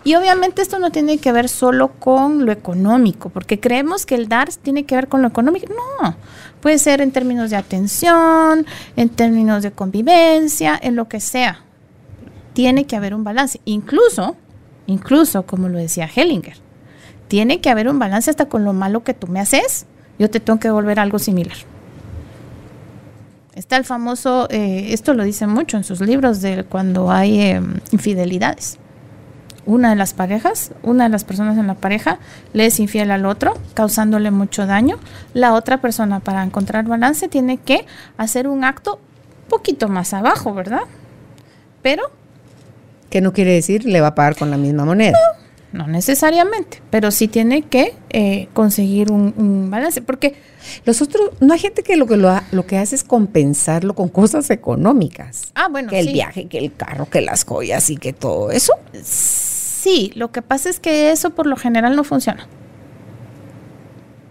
Y 0.05 0.15
obviamente 0.15 0.63
esto 0.63 0.79
no 0.79 0.91
tiene 0.91 1.19
que 1.19 1.33
ver 1.33 1.49
solo 1.49 1.93
con 1.93 2.45
lo 2.45 2.53
económico, 2.53 3.31
porque 3.31 3.59
creemos 3.59 4.07
que 4.07 4.15
el 4.15 4.29
dar 4.29 4.49
tiene 4.51 4.85
que 4.85 4.95
ver 4.95 5.09
con 5.09 5.23
lo 5.23 5.29
económico. 5.29 5.73
No, 6.01 6.17
puede 6.61 6.79
ser 6.79 7.01
en 7.01 7.13
términos 7.13 7.51
de 7.51 7.57
atención, 7.57 8.67
en 8.97 9.09
términos 9.09 9.63
de 9.63 9.73
convivencia, 9.73 10.79
en 10.81 10.97
lo 10.97 11.09
que 11.09 11.21
sea. 11.21 11.63
Tiene 12.53 12.87
que 12.87 12.97
haber 12.97 13.15
un 13.15 13.25
balance. 13.25 13.61
Incluso, 13.65 14.37
incluso, 14.87 15.45
como 15.45 15.69
lo 15.69 15.79
decía 15.79 16.09
Hellinger, 16.15 16.57
tiene 17.29 17.61
que 17.61 17.71
haber 17.71 17.89
un 17.89 17.99
balance 17.99 18.31
hasta 18.31 18.49
con 18.49 18.65
lo 18.65 18.73
malo 18.73 19.05
que 19.05 19.15
tú 19.15 19.27
me 19.27 19.41
haces. 19.41 19.87
Yo 20.19 20.31
te 20.31 20.41
tengo 20.41 20.59
que 20.59 20.69
devolver 20.69 21.01
algo 21.01 21.19
similar. 21.19 21.57
Está 23.55 23.79
el 23.79 23.85
famoso, 23.85 24.49
eh, 24.51 24.89
esto 24.93 25.15
lo 25.15 25.25
dice 25.25 25.47
mucho 25.47 25.79
en 25.79 25.85
sus 25.85 26.01
libros 26.01 26.43
de 26.43 26.65
cuando 26.65 27.11
hay 27.11 27.41
eh, 27.41 27.63
infidelidades. 27.91 28.79
Una 29.67 29.91
de 29.91 29.97
las 29.97 30.14
parejas, 30.14 30.71
una 30.83 31.05
de 31.05 31.11
las 31.11 31.25
personas 31.25 31.59
en 31.59 31.67
la 31.67 31.75
pareja 31.75 32.19
le 32.53 32.67
es 32.67 32.79
infiel 32.79 33.11
al 33.11 33.27
otro, 33.27 33.55
causándole 33.75 34.31
mucho 34.31 34.67
daño. 34.67 34.99
La 35.35 35.55
otra 35.55 35.81
persona, 35.81 36.21
para 36.21 36.43
encontrar 36.45 36.87
balance, 36.87 37.29
tiene 37.29 37.59
que 37.59 37.85
hacer 38.17 38.47
un 38.47 38.64
acto 38.64 39.01
poquito 39.49 39.89
más 39.89 40.14
abajo, 40.14 40.55
¿verdad? 40.55 40.83
Pero 41.83 42.11
¿Qué 43.11 43.21
no 43.21 43.33
quiere 43.33 43.53
decir 43.53 43.85
le 43.85 44.01
va 44.01 44.09
a 44.09 44.14
pagar 44.14 44.37
con 44.37 44.51
la 44.51 44.57
misma 44.57 44.85
moneda? 44.85 45.12
no 45.12 45.46
necesariamente, 45.87 46.81
pero 46.91 47.11
sí 47.11 47.27
tiene 47.27 47.62
que 47.62 47.95
eh, 48.11 48.49
conseguir 48.53 49.11
un, 49.11 49.35
un 49.37 49.68
balance, 49.70 50.01
porque 50.01 50.35
Los 50.85 51.03
otros, 51.03 51.31
no 51.41 51.53
hay 51.55 51.59
gente 51.61 51.83
que 51.83 51.97
lo 51.97 52.07
que 52.07 52.16
lo, 52.16 52.29
ha- 52.29 52.43
lo 52.53 52.66
que 52.66 52.77
hace 52.79 52.95
es 52.97 53.05
compensarlo 53.05 53.95
con 53.95 54.09
cosas 54.09 54.51
económicas. 54.51 55.53
Ah, 55.55 55.68
bueno, 55.70 55.91
que 55.91 55.99
el 56.01 56.07
sí. 56.07 56.12
viaje, 56.12 56.47
que 56.47 56.59
el 56.59 56.72
carro, 56.74 57.07
que 57.09 57.20
las 57.20 57.45
joyas 57.45 57.91
y 57.91 57.97
que 57.97 58.12
todo 58.12 58.51
eso. 58.51 58.72
sí, 59.03 60.12
lo 60.14 60.33
que 60.33 60.43
pasa 60.43 60.68
es 60.68 60.81
que 60.81 61.11
eso 61.12 61.31
por 61.31 61.47
lo 61.47 61.57
general 61.57 61.95
no 61.97 62.03
funciona. 62.05 62.49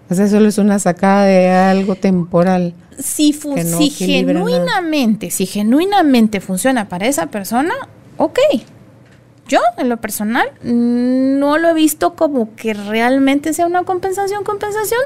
O 0.10 0.14
sea, 0.14 0.28
solo 0.28 0.48
es 0.50 0.58
una 0.58 0.78
sacada 0.80 1.26
de 1.26 1.50
algo 1.50 1.96
temporal. 1.96 2.74
si, 3.00 3.34
fu- 3.34 3.56
Que 3.56 3.64
no 3.64 3.78
si 3.78 3.88
equilibra 3.88 4.34
nada. 4.36 4.46
genuinamente, 4.46 5.32
si 5.32 5.46
genuinamente 5.46 6.42
funciona 6.42 6.88
para 6.90 7.08
esa 7.08 7.28
persona, 7.28 7.74
ok. 8.18 8.38
Yo, 9.48 9.60
en 9.78 9.90
lo 9.90 9.98
personal, 9.98 10.52
no 10.64 11.58
lo 11.58 11.70
he 11.70 11.74
visto 11.74 12.16
como 12.16 12.56
que 12.56 12.74
realmente 12.74 13.54
sea 13.54 13.68
una 13.68 13.84
compensación, 13.84 14.44
compensación, 14.44 15.02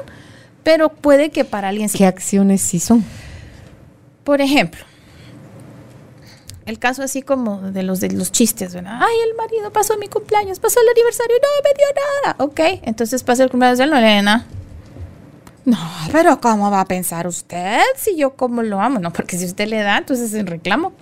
pero 0.62 0.88
puede 0.88 1.30
que 1.30 1.44
para 1.44 1.68
alguien 1.68 1.88
sí. 1.88 1.98
¿Qué 1.98 2.06
acciones 2.06 2.62
sí 2.62 2.80
son? 2.80 3.04
Por 4.24 4.40
ejemplo, 4.40 4.84
el 6.64 6.78
caso 6.78 7.02
así 7.02 7.20
como 7.20 7.60
de 7.72 7.82
los 7.82 8.00
de 8.00 8.12
los 8.12 8.32
chistes, 8.32 8.74
¿verdad? 8.74 8.98
Ay, 9.00 9.14
el 9.28 9.36
marido 9.36 9.72
pasó 9.72 9.98
mi 9.98 10.08
cumpleaños, 10.08 10.58
pasó 10.58 10.80
el 10.80 10.88
aniversario 10.88 11.36
y 11.36 11.40
no 11.40 11.48
me 11.64 11.74
dio 11.76 11.86
nada. 12.24 12.36
Ok, 12.44 12.80
entonces 12.86 13.22
pasa 13.22 13.42
el 13.42 13.50
cumpleaños 13.50 13.78
de 13.78 13.84
él, 13.84 13.90
no 13.90 14.00
le 14.00 14.06
da 14.06 14.22
nada. 14.22 14.46
No, 15.64 15.78
pero 16.10 16.40
¿cómo 16.40 16.70
va 16.70 16.80
a 16.80 16.84
pensar 16.86 17.26
usted 17.26 17.80
si 17.96 18.16
yo 18.16 18.34
como 18.34 18.62
lo 18.62 18.80
amo? 18.80 18.98
No, 18.98 19.12
porque 19.12 19.36
si 19.36 19.44
usted 19.44 19.68
le 19.68 19.82
da, 19.82 19.98
entonces 19.98 20.32
es 20.32 20.46
reclamo, 20.46 20.92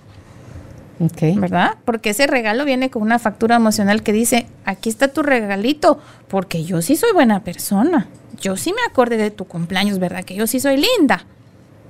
Ok. 0.99 1.39
¿verdad? 1.39 1.77
Porque 1.85 2.09
ese 2.09 2.27
regalo 2.27 2.65
viene 2.65 2.89
con 2.89 3.01
una 3.01 3.19
factura 3.19 3.55
emocional 3.55 4.03
que 4.03 4.11
dice, 4.11 4.47
aquí 4.65 4.89
está 4.89 5.07
tu 5.07 5.23
regalito, 5.23 5.99
porque 6.27 6.63
yo 6.63 6.81
sí 6.81 6.95
soy 6.95 7.13
buena 7.13 7.43
persona. 7.43 8.07
Yo 8.41 8.57
sí 8.57 8.73
me 8.73 8.81
acordé 8.89 9.17
de 9.17 9.31
tu 9.31 9.45
cumpleaños, 9.45 9.99
¿verdad? 9.99 10.23
Que 10.23 10.35
yo 10.35 10.45
sí 10.47 10.59
soy 10.59 10.75
linda, 10.77 11.25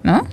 ¿no? 0.03 0.27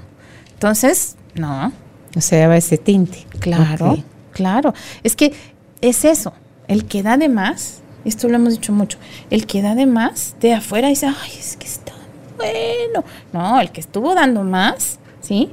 Entonces, 0.53 1.17
no, 1.35 1.73
O 2.17 2.21
sea, 2.21 2.41
lleva 2.41 2.57
ese 2.57 2.79
tinte. 2.79 3.27
Claro, 3.41 3.99
claro. 4.33 4.75
Es 5.03 5.17
que 5.17 5.35
es 5.81 6.05
eso, 6.05 6.33
el 6.69 6.87
que 6.87 7.03
da 7.03 7.17
de 7.17 7.29
más, 7.29 7.81
esto 8.05 8.29
lo 8.29 8.37
hemos 8.37 8.55
dicho 8.55 8.73
mucho, 8.73 8.99
el 9.31 9.47
que 9.47 9.63
da 9.63 9.75
de 9.75 9.87
más 9.87 10.37
de 10.41 10.55
afuera 10.55 10.89
dice, 10.89 11.07
ay, 11.07 11.33
es 11.39 11.57
que 11.57 11.67
está 11.67 11.93
bueno. 12.37 13.05
No, 13.33 13.61
el 13.61 13.71
que 13.71 13.81
estuvo 13.81 14.15
dando 14.15 14.43
más, 14.45 14.99
¿sí? 15.21 15.51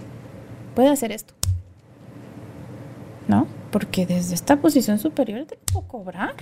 Puede 0.76 0.90
hacer 0.90 1.12
esto. 1.12 1.33
¿No? 3.28 3.48
Porque 3.72 4.06
desde 4.06 4.36
esta 4.36 4.58
posición 4.58 5.00
superior 5.00 5.46
te 5.46 5.58
puedo 5.72 5.88
cobrar 5.88 6.34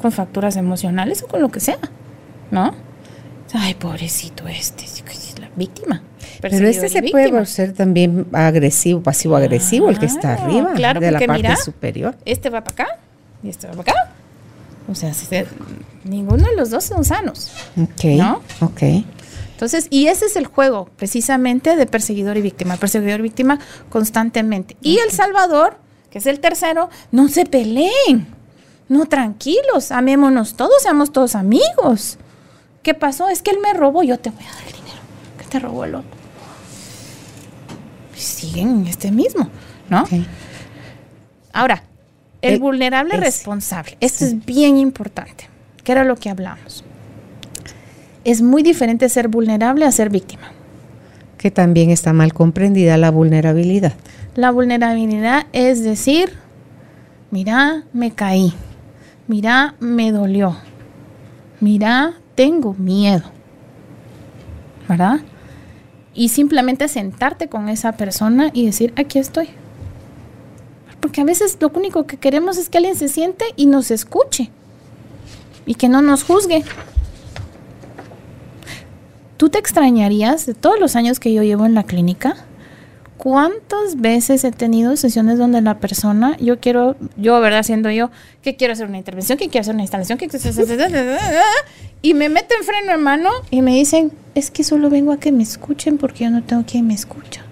con 0.00 0.12
facturas 0.12 0.56
emocionales 0.56 1.22
o 1.22 1.26
con 1.28 1.40
lo 1.40 1.50
que 1.50 1.60
sea, 1.60 1.78
¿no? 2.50 2.74
Ay, 3.52 3.74
pobrecito 3.74 4.46
este, 4.46 4.84
es 4.84 5.02
la 5.40 5.50
víctima. 5.56 6.02
Pero 6.40 6.68
este 6.68 6.88
se 6.88 7.02
puede 7.02 7.44
ser 7.46 7.72
también 7.72 8.26
agresivo, 8.32 9.02
pasivo-agresivo, 9.02 9.88
el 9.90 9.98
que 9.98 10.06
está 10.06 10.34
arriba, 10.34 10.72
claro, 10.74 11.00
de 11.00 11.10
la 11.10 11.18
parte 11.18 11.32
mira, 11.34 11.56
superior. 11.56 12.16
Este 12.24 12.48
va 12.48 12.62
para 12.62 12.84
acá 12.84 12.98
y 13.42 13.48
este 13.48 13.66
va 13.66 13.72
para 13.72 13.92
acá. 13.92 14.12
O 14.88 14.94
sea, 14.94 15.12
si 15.14 15.26
se- 15.26 15.46
ninguno 16.04 16.44
de 16.48 16.56
los 16.56 16.70
dos 16.70 16.84
son 16.84 17.04
sanos. 17.04 17.50
Ok. 17.80 18.04
¿No? 18.16 18.40
Ok. 18.60 18.82
Entonces, 19.52 19.88
y 19.90 20.06
ese 20.06 20.26
es 20.26 20.36
el 20.36 20.46
juego 20.46 20.88
precisamente 20.96 21.76
de 21.76 21.86
perseguidor 21.86 22.36
y 22.38 22.42
víctima, 22.42 22.76
perseguidor 22.76 23.20
y 23.20 23.24
víctima 23.24 23.58
constantemente. 23.90 24.76
Y 24.80 24.98
el 24.98 25.10
Salvador, 25.10 25.76
que 26.10 26.18
es 26.18 26.26
el 26.26 26.40
tercero, 26.40 26.90
no 27.12 27.28
se 27.28 27.46
peleen. 27.46 28.26
No, 28.88 29.06
tranquilos, 29.06 29.92
amémonos 29.92 30.54
todos, 30.54 30.82
seamos 30.82 31.12
todos 31.12 31.34
amigos. 31.36 32.18
¿Qué 32.82 32.94
pasó? 32.94 33.28
Es 33.28 33.42
que 33.42 33.50
él 33.52 33.58
me 33.62 33.72
robó, 33.72 34.02
yo 34.02 34.18
te 34.18 34.30
voy 34.30 34.42
a 34.44 34.52
dar 34.52 34.66
el 34.66 34.72
dinero. 34.72 34.98
Que 35.38 35.44
te 35.44 35.58
robó 35.60 35.84
el 35.84 35.94
otro. 35.94 36.10
Y 38.16 38.20
siguen 38.20 38.68
en 38.80 38.86
este 38.86 39.10
mismo, 39.12 39.48
¿no? 39.88 40.04
Ahora, 41.52 41.84
el, 42.42 42.54
El- 42.54 42.60
vulnerable 42.60 43.16
responsable. 43.16 43.96
Esto 44.00 44.24
es 44.24 44.44
bien 44.44 44.76
importante. 44.76 45.48
¿Qué 45.84 45.92
era 45.92 46.04
lo 46.04 46.16
que 46.16 46.30
hablamos? 46.30 46.84
Es 48.24 48.42
muy 48.42 48.62
diferente 48.62 49.08
ser 49.08 49.28
vulnerable 49.28 49.84
a 49.86 49.92
ser 49.92 50.10
víctima. 50.10 50.52
Que 51.38 51.50
también 51.50 51.90
está 51.90 52.12
mal 52.12 52.34
comprendida 52.34 52.96
la 52.98 53.10
vulnerabilidad. 53.10 53.94
La 54.36 54.52
vulnerabilidad 54.52 55.46
es 55.52 55.82
decir, 55.82 56.32
mira, 57.30 57.84
me 57.92 58.12
caí. 58.12 58.52
Mira, 59.26 59.74
me 59.80 60.12
dolió. 60.12 60.56
Mira, 61.58 62.14
tengo 62.36 62.74
miedo. 62.74 63.24
¿Verdad? 64.88 65.20
Y 66.14 66.28
simplemente 66.28 66.88
sentarte 66.88 67.48
con 67.48 67.68
esa 67.68 67.92
persona 67.92 68.50
y 68.52 68.66
decir, 68.66 68.92
aquí 68.96 69.18
estoy. 69.18 69.48
Porque 71.00 71.20
a 71.20 71.24
veces 71.24 71.56
lo 71.60 71.70
único 71.74 72.06
que 72.06 72.16
queremos 72.16 72.56
es 72.56 72.68
que 72.68 72.78
alguien 72.78 72.96
se 72.96 73.08
siente 73.08 73.44
y 73.56 73.66
nos 73.66 73.90
escuche. 73.90 74.50
Y 75.66 75.74
que 75.74 75.88
no 75.88 76.02
nos 76.02 76.24
juzgue. 76.24 76.64
¿Tú 79.36 79.48
te 79.48 79.58
extrañarías 79.58 80.46
de 80.46 80.54
todos 80.54 80.78
los 80.78 80.96
años 80.96 81.18
que 81.18 81.32
yo 81.32 81.42
llevo 81.42 81.66
en 81.66 81.74
la 81.74 81.84
clínica? 81.84 82.36
¿Cuántas 83.22 84.00
veces 84.00 84.44
he 84.44 84.50
tenido 84.50 84.96
sesiones 84.96 85.36
donde 85.36 85.60
la 85.60 85.78
persona, 85.78 86.38
yo 86.38 86.58
quiero, 86.58 86.96
yo, 87.18 87.38
¿verdad? 87.38 87.62
Siendo 87.64 87.90
yo, 87.90 88.10
que 88.40 88.56
quiero 88.56 88.72
hacer 88.72 88.86
una 88.86 88.96
intervención, 88.96 89.36
que 89.36 89.50
quiero 89.50 89.60
hacer 89.60 89.74
una 89.74 89.82
instalación, 89.82 90.16
que 90.16 90.26
y 92.00 92.14
me 92.14 92.30
meten 92.30 92.62
freno 92.62 92.94
en 92.94 93.02
mano 93.02 93.28
y 93.50 93.60
me 93.60 93.74
dicen, 93.74 94.10
es 94.34 94.50
que 94.50 94.64
solo 94.64 94.88
vengo 94.88 95.12
a 95.12 95.20
que 95.20 95.32
me 95.32 95.42
escuchen 95.42 95.98
porque 95.98 96.24
yo 96.24 96.30
no 96.30 96.42
tengo 96.42 96.64
quien 96.64 96.86
me 96.86 96.94
escucha. 96.94 97.44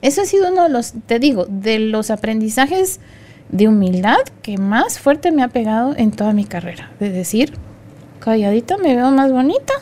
Eso 0.00 0.22
ha 0.22 0.26
sido 0.26 0.52
uno 0.52 0.62
de 0.62 0.68
los, 0.68 0.92
te 1.04 1.18
digo, 1.18 1.44
de 1.46 1.80
los 1.80 2.12
aprendizajes 2.12 3.00
de 3.48 3.66
humildad 3.66 4.18
que 4.42 4.58
más 4.58 5.00
fuerte 5.00 5.32
me 5.32 5.42
ha 5.42 5.48
pegado 5.48 5.96
en 5.96 6.12
toda 6.12 6.34
mi 6.34 6.44
carrera. 6.44 6.92
De 7.00 7.10
decir, 7.10 7.54
calladita 8.20 8.76
me 8.76 8.94
veo 8.94 9.10
más 9.10 9.32
bonita. 9.32 9.72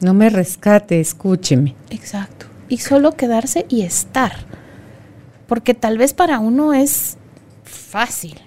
No 0.00 0.14
me 0.14 0.30
rescate, 0.30 0.98
escúcheme. 0.98 1.74
Exacto. 1.90 2.46
Y 2.68 2.78
solo 2.78 3.12
quedarse 3.12 3.66
y 3.68 3.82
estar. 3.82 4.32
Porque 5.46 5.74
tal 5.74 5.98
vez 5.98 6.14
para 6.14 6.38
uno 6.38 6.74
es 6.74 7.16
fácil. 7.64 8.40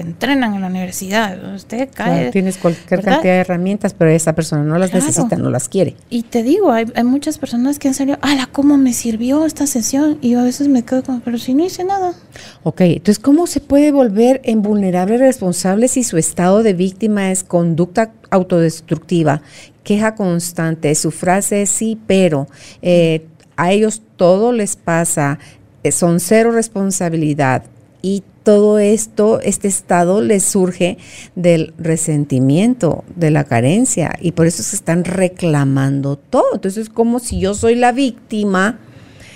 Entrenan 0.00 0.54
en 0.54 0.60
la 0.60 0.66
universidad. 0.68 1.54
Usted 1.54 1.88
cae. 1.94 2.14
Claro, 2.16 2.30
tienes 2.30 2.56
cualquier 2.58 3.00
¿verdad? 3.00 3.12
cantidad 3.14 3.34
de 3.34 3.40
herramientas, 3.40 3.94
pero 3.94 4.10
esa 4.10 4.34
persona 4.34 4.62
no 4.62 4.78
las 4.78 4.90
Claro. 4.90 5.06
necesita, 5.06 5.36
no 5.36 5.50
las 5.50 5.68
quiere. 5.68 5.96
Y 6.10 6.22
te 6.22 6.42
digo, 6.42 6.72
hay, 6.72 6.86
hay 6.94 7.04
muchas 7.04 7.38
personas 7.38 7.78
que 7.78 7.88
han 7.88 7.94
salido, 7.94 8.18
¡Hala, 8.22 8.48
cómo 8.50 8.76
me 8.76 8.92
sirvió 8.92 9.44
esta 9.46 9.66
sesión! 9.66 10.18
Y 10.20 10.30
yo 10.30 10.40
a 10.40 10.44
veces 10.44 10.68
me 10.68 10.84
quedo 10.84 11.02
como, 11.02 11.20
pero 11.20 11.38
si 11.38 11.54
no 11.54 11.64
hice 11.64 11.84
nada. 11.84 12.14
Ok, 12.62 12.80
entonces, 12.82 13.18
¿cómo 13.18 13.46
se 13.46 13.60
puede 13.60 13.92
volver 13.92 14.40
en 14.44 14.62
vulnerable 14.62 15.18
responsable 15.18 15.88
si 15.88 16.04
su 16.04 16.16
estado 16.16 16.62
de 16.62 16.74
víctima 16.74 17.30
es 17.30 17.44
conducta 17.44 18.12
autodestructiva, 18.30 19.42
queja 19.82 20.14
constante, 20.14 20.94
su 20.94 21.10
frase 21.10 21.62
es 21.62 21.70
sí, 21.70 21.98
pero 22.06 22.48
eh, 22.82 23.26
a 23.56 23.72
ellos 23.72 24.02
todo 24.16 24.52
les 24.52 24.76
pasa, 24.76 25.38
eh, 25.82 25.92
son 25.92 26.20
cero 26.20 26.50
responsabilidad 26.52 27.64
y 28.02 28.22
todo 28.42 28.78
esto, 28.78 29.40
este 29.40 29.66
estado 29.66 30.20
les 30.20 30.44
surge 30.44 30.98
del 31.34 31.74
resentimiento, 31.78 33.04
de 33.16 33.30
la 33.30 33.44
carencia 33.44 34.16
y 34.20 34.32
por 34.32 34.46
eso 34.46 34.62
se 34.62 34.76
están 34.76 35.04
reclamando 35.04 36.16
todo. 36.16 36.54
Entonces, 36.54 36.84
es 36.84 36.88
como 36.88 37.18
si 37.18 37.40
yo 37.40 37.54
soy 37.54 37.74
la 37.74 37.92
víctima, 37.92 38.78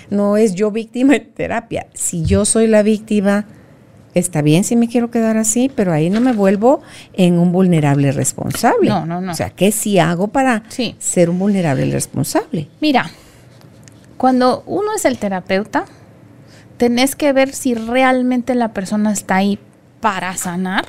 no 0.09 0.37
es 0.37 0.55
yo 0.55 0.71
víctima 0.71 1.15
en 1.17 1.29
terapia. 1.33 1.87
Si 1.93 2.23
yo 2.23 2.45
soy 2.45 2.67
la 2.67 2.83
víctima, 2.83 3.45
está 4.13 4.41
bien 4.41 4.63
si 4.63 4.75
me 4.77 4.87
quiero 4.87 5.11
quedar 5.11 5.35
así, 5.37 5.69
pero 5.73 5.91
ahí 5.91 6.09
no 6.09 6.21
me 6.21 6.31
vuelvo 6.33 6.81
en 7.13 7.37
un 7.37 7.51
vulnerable 7.51 8.11
responsable. 8.13 8.89
No, 8.89 9.05
no, 9.05 9.19
no. 9.19 9.31
O 9.31 9.35
sea, 9.35 9.49
¿qué 9.49 9.71
sí 9.73 9.99
hago 9.99 10.29
para 10.29 10.63
Sí. 10.69 10.95
ser 10.99 11.29
un 11.29 11.37
vulnerable 11.39 11.89
responsable? 11.91 12.69
Mira, 12.79 13.09
cuando 14.17 14.63
uno 14.67 14.93
es 14.95 15.03
el 15.05 15.17
terapeuta, 15.17 15.85
tenés 16.81 17.15
que 17.15 17.31
ver 17.31 17.53
si 17.53 17.75
realmente 17.75 18.55
la 18.55 18.73
persona 18.73 19.11
está 19.11 19.35
ahí 19.35 19.59
para 19.99 20.35
sanar, 20.35 20.85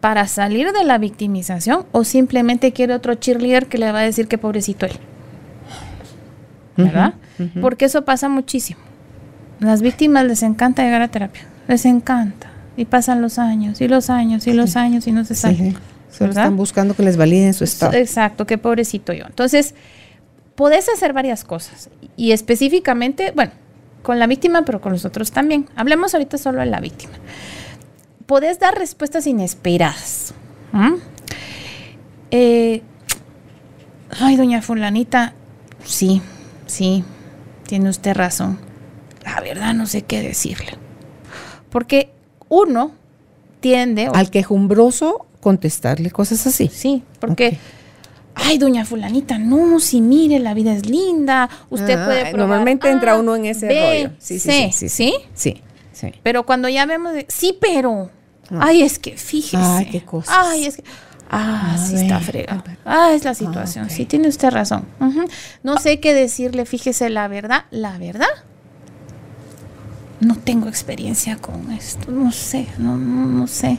para 0.00 0.26
salir 0.26 0.72
de 0.72 0.82
la 0.82 0.98
victimización 0.98 1.86
o 1.92 2.02
simplemente 2.02 2.72
quiere 2.72 2.92
otro 2.92 3.14
cheerleader 3.14 3.68
que 3.68 3.78
le 3.78 3.92
va 3.92 4.00
a 4.00 4.02
decir 4.02 4.26
que 4.26 4.36
pobrecito 4.36 4.84
él. 4.84 4.94
¿Verdad? 6.76 7.14
Porque 7.60 7.84
eso 7.84 8.04
pasa 8.04 8.28
muchísimo. 8.28 8.80
Las 9.60 9.80
víctimas 9.80 10.24
les 10.24 10.42
encanta 10.42 10.82
llegar 10.82 11.02
a 11.02 11.06
terapia, 11.06 11.42
les 11.68 11.84
encanta. 11.84 12.50
Y 12.76 12.86
pasan 12.86 13.22
los 13.22 13.38
años 13.38 13.80
y 13.80 13.86
los 13.86 14.10
años 14.10 14.48
y 14.48 14.54
los 14.54 14.74
años 14.74 15.06
y 15.06 15.12
no 15.12 15.24
se 15.24 15.36
sale. 15.36 15.56
Sí, 15.56 15.76
Solo 16.10 16.30
están 16.30 16.56
buscando 16.56 16.96
que 16.96 17.04
les 17.04 17.16
validen 17.16 17.54
su 17.54 17.62
estado. 17.62 17.92
Exacto, 17.92 18.44
qué 18.44 18.58
pobrecito 18.58 19.12
yo. 19.12 19.24
Entonces, 19.24 19.76
podés 20.56 20.88
hacer 20.88 21.12
varias 21.12 21.44
cosas. 21.44 21.90
Y 22.16 22.32
específicamente, 22.32 23.30
bueno, 23.36 23.52
con 24.06 24.20
la 24.20 24.28
víctima, 24.28 24.64
pero 24.64 24.80
con 24.80 24.92
los 24.92 25.04
otros 25.04 25.32
también. 25.32 25.68
Hablemos 25.74 26.14
ahorita 26.14 26.38
solo 26.38 26.60
de 26.60 26.66
la 26.66 26.78
víctima. 26.78 27.14
Podés 28.26 28.60
dar 28.60 28.78
respuestas 28.78 29.26
inesperadas. 29.26 30.32
Eh, 32.30 32.82
ay, 34.20 34.36
doña 34.36 34.62
fulanita, 34.62 35.34
sí, 35.82 36.22
sí, 36.66 37.02
tiene 37.66 37.90
usted 37.90 38.14
razón. 38.14 38.60
La 39.24 39.40
verdad 39.40 39.74
no 39.74 39.86
sé 39.86 40.02
qué 40.02 40.22
decirle. 40.22 40.74
Porque 41.68 42.12
uno 42.48 42.92
tiende... 43.58 44.08
Al 44.14 44.30
quejumbroso 44.30 45.26
contestarle 45.40 46.12
cosas 46.12 46.46
así. 46.46 46.70
Sí, 46.72 47.02
porque. 47.18 47.58
Ay, 48.36 48.58
doña 48.58 48.84
fulanita, 48.84 49.38
no, 49.38 49.80
si 49.80 50.00
mire, 50.00 50.38
la 50.38 50.54
vida 50.54 50.72
es 50.72 50.86
linda, 50.86 51.48
usted 51.70 51.98
Ah, 51.98 52.04
puede 52.06 52.20
probar 52.20 52.36
Normalmente 52.36 52.88
entra 52.90 53.16
uno 53.18 53.34
en 53.34 53.46
ese 53.46 53.66
rollo. 53.68 54.14
Sí, 54.18 54.38
sí, 54.38 54.50
sí, 54.50 54.70
sí, 54.72 54.88
¿sí? 54.88 55.14
sí, 55.34 55.62
sí. 55.92 56.12
Pero 56.22 56.44
cuando 56.46 56.68
ya 56.68 56.86
vemos, 56.86 57.12
de, 57.14 57.26
sí, 57.28 57.56
pero, 57.60 58.10
Ah. 58.50 58.60
ay, 58.68 58.82
es 58.82 58.98
que 58.98 59.16
fíjese. 59.16 59.56
Ay, 59.60 59.86
qué 59.90 60.02
cosas. 60.04 60.34
Ay, 60.38 60.66
es 60.66 60.76
que, 60.76 60.84
ah, 61.30 61.76
sí 61.84 61.96
está 61.96 62.20
fregado. 62.20 62.62
Ah, 62.84 63.10
es 63.14 63.24
la 63.24 63.34
situación, 63.34 63.86
ok. 63.86 63.90
sí, 63.90 64.04
tiene 64.04 64.28
usted 64.28 64.50
razón. 64.50 64.84
No 65.64 65.78
sé 65.78 65.98
qué 65.98 66.14
decirle, 66.14 66.64
fíjese 66.66 67.10
la 67.10 67.26
verdad, 67.28 67.64
la 67.70 67.98
verdad. 67.98 68.28
No 70.20 70.34
tengo 70.36 70.68
experiencia 70.68 71.36
con 71.36 71.70
esto, 71.72 72.10
no 72.10 72.32
sé, 72.32 72.68
no, 72.78 72.96
no, 72.96 73.26
no 73.26 73.46
sé. 73.46 73.78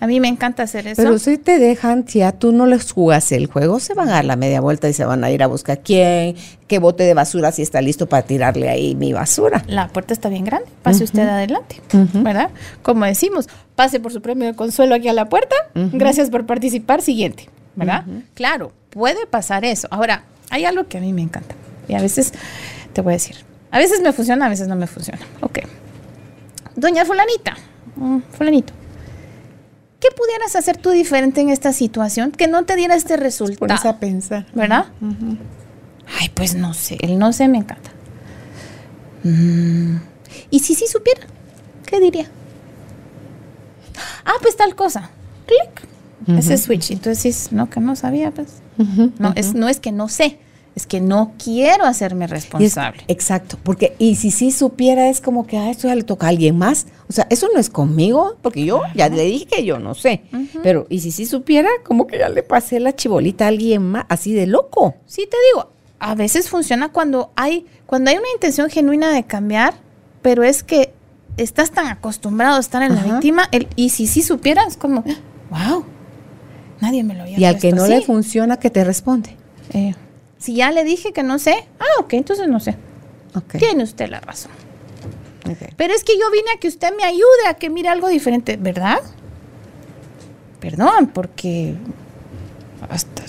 A 0.00 0.06
mí 0.06 0.20
me 0.20 0.28
encanta 0.28 0.62
hacer 0.62 0.86
eso. 0.86 1.02
Pero 1.02 1.18
si 1.18 1.38
te 1.38 1.58
dejan, 1.58 2.06
si 2.08 2.22
a 2.22 2.32
tú 2.32 2.52
no 2.52 2.66
les 2.66 2.92
jugas 2.92 3.32
el 3.32 3.46
juego, 3.46 3.80
se 3.80 3.94
van 3.94 4.08
a 4.08 4.12
dar 4.12 4.24
la 4.24 4.36
media 4.36 4.60
vuelta 4.60 4.88
y 4.88 4.92
se 4.92 5.04
van 5.04 5.24
a 5.24 5.30
ir 5.30 5.42
a 5.42 5.46
buscar 5.46 5.80
quién, 5.80 6.36
qué 6.66 6.78
bote 6.78 7.02
de 7.04 7.14
basura 7.14 7.50
si 7.52 7.62
está 7.62 7.80
listo 7.80 8.08
para 8.08 8.22
tirarle 8.22 8.68
ahí 8.68 8.94
mi 8.94 9.12
basura. 9.12 9.64
la 9.66 9.88
puerta 9.88 10.12
está 10.12 10.28
bien 10.28 10.44
grande, 10.44 10.68
pase 10.82 11.04
usted 11.04 11.28
adelante. 11.28 11.80
¿verdad? 12.14 12.50
Como 12.82 13.04
decimos, 13.04 13.48
pase 13.74 14.00
por 14.00 14.12
su 14.12 14.22
premio 14.22 14.46
de 14.46 14.54
consuelo 14.54 14.94
aquí 14.94 15.08
a 15.08 15.12
la 15.12 15.28
puerta, 15.28 15.56
gracias 15.74 16.30
por 16.30 16.46
participar, 16.46 17.02
siguiente, 17.02 17.48
¿verdad? 17.74 18.04
Claro, 18.34 18.72
puede 18.90 19.26
pasar 19.26 19.64
eso. 19.64 19.88
Ahora, 19.90 20.24
hay 20.50 20.64
algo 20.64 20.86
que 20.86 20.98
a 20.98 21.00
mí 21.00 21.12
me 21.12 21.22
encanta 21.22 21.54
y 21.88 21.94
a 21.94 22.00
veces, 22.00 22.32
te 22.92 23.00
voy 23.00 23.12
a 23.12 23.16
decir, 23.16 23.36
a 23.70 23.78
veces 23.78 24.00
me 24.00 24.12
funciona, 24.12 24.46
a 24.46 24.48
veces 24.48 24.68
no 24.68 24.76
me 24.76 24.86
funciona. 24.86 25.20
Ok. 25.40 25.60
Doña 26.76 27.04
fulanita, 27.04 27.56
mm, 27.96 28.18
fulanito, 28.32 28.72
¿qué 30.00 30.08
pudieras 30.16 30.56
hacer 30.56 30.76
tú 30.76 30.90
diferente 30.90 31.40
en 31.40 31.48
esta 31.48 31.72
situación 31.72 32.30
que 32.30 32.48
no 32.48 32.64
te 32.64 32.76
diera 32.76 32.94
este 32.94 33.14
Pones 33.14 33.22
resultado? 33.22 33.88
a 33.88 33.98
pensar. 33.98 34.46
¿Verdad? 34.54 34.86
Ay, 36.20 36.30
pues 36.34 36.54
no 36.54 36.74
sé, 36.74 36.96
el 37.00 37.18
no 37.18 37.32
sé 37.32 37.48
me 37.48 37.58
encanta. 37.58 37.90
Mm, 39.24 39.96
¿Y 40.50 40.60
si 40.60 40.74
sí 40.74 40.86
supiera? 40.86 41.22
¿Qué 41.86 42.00
diría? 42.00 42.28
Ah, 44.24 44.34
pues 44.40 44.56
tal 44.56 44.74
cosa. 44.74 45.10
Clic. 45.46 46.38
Ese 46.38 46.58
switch. 46.58 46.90
Entonces 46.90 47.52
no, 47.52 47.70
que 47.70 47.80
no 47.80 47.96
sabía, 47.96 48.30
pues. 48.30 48.48
No, 49.18 49.32
es, 49.34 49.54
no 49.54 49.68
es 49.68 49.80
que 49.80 49.92
no 49.92 50.08
sé, 50.08 50.38
es 50.78 50.86
que 50.86 51.00
no 51.00 51.32
quiero 51.42 51.84
hacerme 51.84 52.26
es- 52.26 52.30
responsable. 52.30 53.02
exacto, 53.08 53.58
porque 53.62 53.94
y 53.98 54.14
si 54.14 54.30
sí 54.30 54.52
supiera 54.52 55.08
es 55.08 55.20
como 55.20 55.46
que 55.46 55.58
ah, 55.58 55.70
esto 55.70 55.88
ya 55.88 55.94
le 55.96 56.04
toca 56.04 56.26
a 56.26 56.30
alguien 56.30 56.56
más. 56.56 56.86
O 57.08 57.12
sea, 57.12 57.26
eso 57.30 57.48
no 57.52 57.58
es 57.58 57.68
conmigo, 57.68 58.36
porque 58.42 58.64
yo 58.64 58.80
ya 58.94 59.08
le 59.08 59.24
dije 59.24 59.46
que 59.46 59.64
yo 59.64 59.78
no 59.78 59.94
sé. 59.94 60.22
Pero 60.62 60.86
y 60.88 61.00
si 61.00 61.10
sí 61.10 61.26
supiera, 61.26 61.68
como 61.84 62.06
que 62.06 62.18
ya 62.18 62.28
le 62.28 62.42
pasé 62.42 62.78
la 62.80 62.94
chibolita 62.94 63.44
a 63.46 63.48
alguien 63.48 63.82
más, 63.82 64.06
así 64.08 64.32
de 64.32 64.46
loco. 64.46 64.94
Sí, 65.06 65.26
te 65.30 65.36
digo, 65.52 65.70
a 65.98 66.14
veces 66.14 66.48
funciona 66.48 66.90
cuando 66.92 67.32
hay, 67.34 67.66
cuando 67.86 68.10
hay 68.10 68.16
una 68.16 68.28
intención 68.34 68.70
genuina 68.70 69.12
de 69.12 69.24
cambiar, 69.24 69.74
pero 70.22 70.44
es 70.44 70.62
que 70.62 70.92
estás 71.36 71.70
tan 71.72 71.86
acostumbrado 71.88 72.56
a 72.56 72.60
estar 72.60 72.82
en 72.82 72.94
la 72.94 73.02
víctima, 73.02 73.48
el, 73.52 73.66
y 73.74 73.88
si 73.90 74.06
sí 74.06 74.22
supieras, 74.22 74.76
como, 74.76 75.02
wow, 75.50 75.84
nadie 76.80 77.02
me 77.02 77.14
lo 77.14 77.22
había 77.22 77.38
Y 77.38 77.44
al 77.44 77.58
que 77.58 77.72
no 77.72 77.86
le 77.86 77.96
así". 77.96 78.04
funciona, 78.06 78.58
que 78.58 78.70
te 78.70 78.84
responde. 78.84 79.36
Eh, 79.72 79.94
si 80.38 80.54
ya 80.54 80.70
le 80.70 80.84
dije 80.84 81.12
que 81.12 81.22
no 81.22 81.38
sé, 81.38 81.68
ah, 81.80 82.00
ok, 82.00 82.14
entonces 82.14 82.48
no 82.48 82.60
sé. 82.60 82.76
Tiene 83.58 83.84
usted 83.84 84.08
la 84.08 84.20
razón. 84.20 84.50
Pero 85.76 85.94
es 85.94 86.04
que 86.04 86.18
yo 86.18 86.30
vine 86.30 86.50
a 86.54 86.60
que 86.60 86.68
usted 86.68 86.94
me 86.96 87.04
ayude, 87.04 87.46
a 87.48 87.54
que 87.54 87.70
mire 87.70 87.88
algo 87.88 88.08
diferente, 88.08 88.56
¿verdad? 88.56 89.00
Perdón, 90.60 91.10
porque 91.14 91.74
hasta 92.90 93.22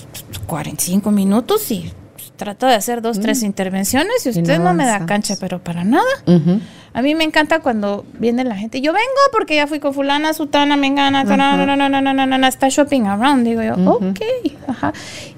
45 0.47 1.11
minutos 1.11 1.69
y 1.71 1.93
trató 2.39 2.67
de 2.67 2.73
hacer 2.73 3.01
dos, 3.01 3.19
tres 3.19 3.43
intervenciones 3.43 4.25
y 4.25 4.29
usted 4.29 4.59
no, 4.59 4.73
me 4.73 4.85
da 4.85 5.05
cancha, 5.05 5.35
pero 5.39 5.59
para 5.59 5.83
nada. 5.83 6.07
A 6.93 7.01
mí 7.03 7.13
me 7.13 7.25
encanta 7.25 7.59
cuando 7.59 8.05
viene 8.13 8.43
la 8.45 8.55
gente, 8.55 8.81
yo 8.81 8.93
vengo 8.93 9.21
porque 9.31 9.55
ya 9.57 9.67
fui 9.67 9.79
con 9.79 9.93
fulana, 9.93 10.33
sutana, 10.33 10.77
mengana, 10.77 11.23
uh 11.23 12.47
está 12.47 12.69
shopping 12.69 13.01
around, 13.03 13.45
digo 13.45 13.61
yo, 13.61 13.75
uh 13.75 14.09
ok, 14.09 14.19
ajá. 14.67 14.93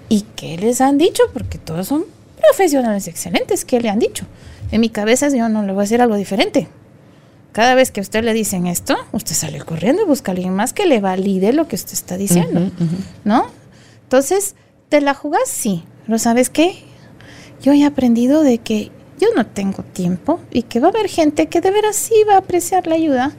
¿Y 0.08 0.22
qué 0.36 0.58
les 0.58 0.80
han 0.80 0.98
dicho? 0.98 1.24
Porque 1.34 1.58
todos 1.58 1.88
son 1.88 2.06
profesionales 2.40 3.08
excelentes, 3.08 3.66
¿qué 3.66 3.82
le 3.82 3.90
han 3.90 4.00
dicho? 4.00 4.26
En 4.72 4.80
mi 4.80 4.90
cabeza 4.90 5.28
yo 5.30 5.50
no 5.50 5.64
le 5.64 5.74
voy 5.74 5.82
a 5.82 5.84
decir 5.84 6.02
algo 6.02 6.16
diferente. 6.16 6.70
Cada 7.52 7.74
vez 7.74 7.92
que 7.92 8.00
a 8.00 8.04
usted 8.04 8.24
le 8.24 8.34
dicen 8.34 8.68
esto, 8.68 8.96
usted 9.12 9.34
sale 9.34 9.60
corriendo 9.60 10.04
y 10.04 10.06
busca 10.06 10.32
a 10.32 10.36
alguien 10.36 10.54
más 10.54 10.72
que 10.72 10.86
le 10.86 11.02
valide 11.02 11.52
lo 11.52 11.68
que 11.68 11.76
usted 11.76 11.94
está 11.94 12.16
diciendo, 12.16 12.72
¿no? 13.26 13.48
Entonces, 14.04 14.56
¿te 14.88 15.02
la 15.02 15.14
jugás? 15.16 15.50
Sí. 15.50 15.84
¿Pero 16.06 16.20
sabes 16.20 16.50
qué? 16.50 16.91
Yo 17.62 17.74
he 17.74 17.86
aprendido 17.86 18.44
de 18.44 18.58
que 18.58 18.92
yo 19.20 19.28
no 19.36 19.46
tengo 19.46 19.84
tiempo 19.84 20.40
y 20.52 20.64
que 20.64 20.80
va 20.80 20.88
a 20.88 20.90
haber 20.92 21.08
gente 21.08 21.48
que 21.48 21.62
de 21.62 21.72
veras 21.72 21.96
sí 21.96 22.16
va 22.28 22.34
a 22.34 22.38
apreciar 22.38 22.88
la 22.88 22.96
ayuda 22.96 23.34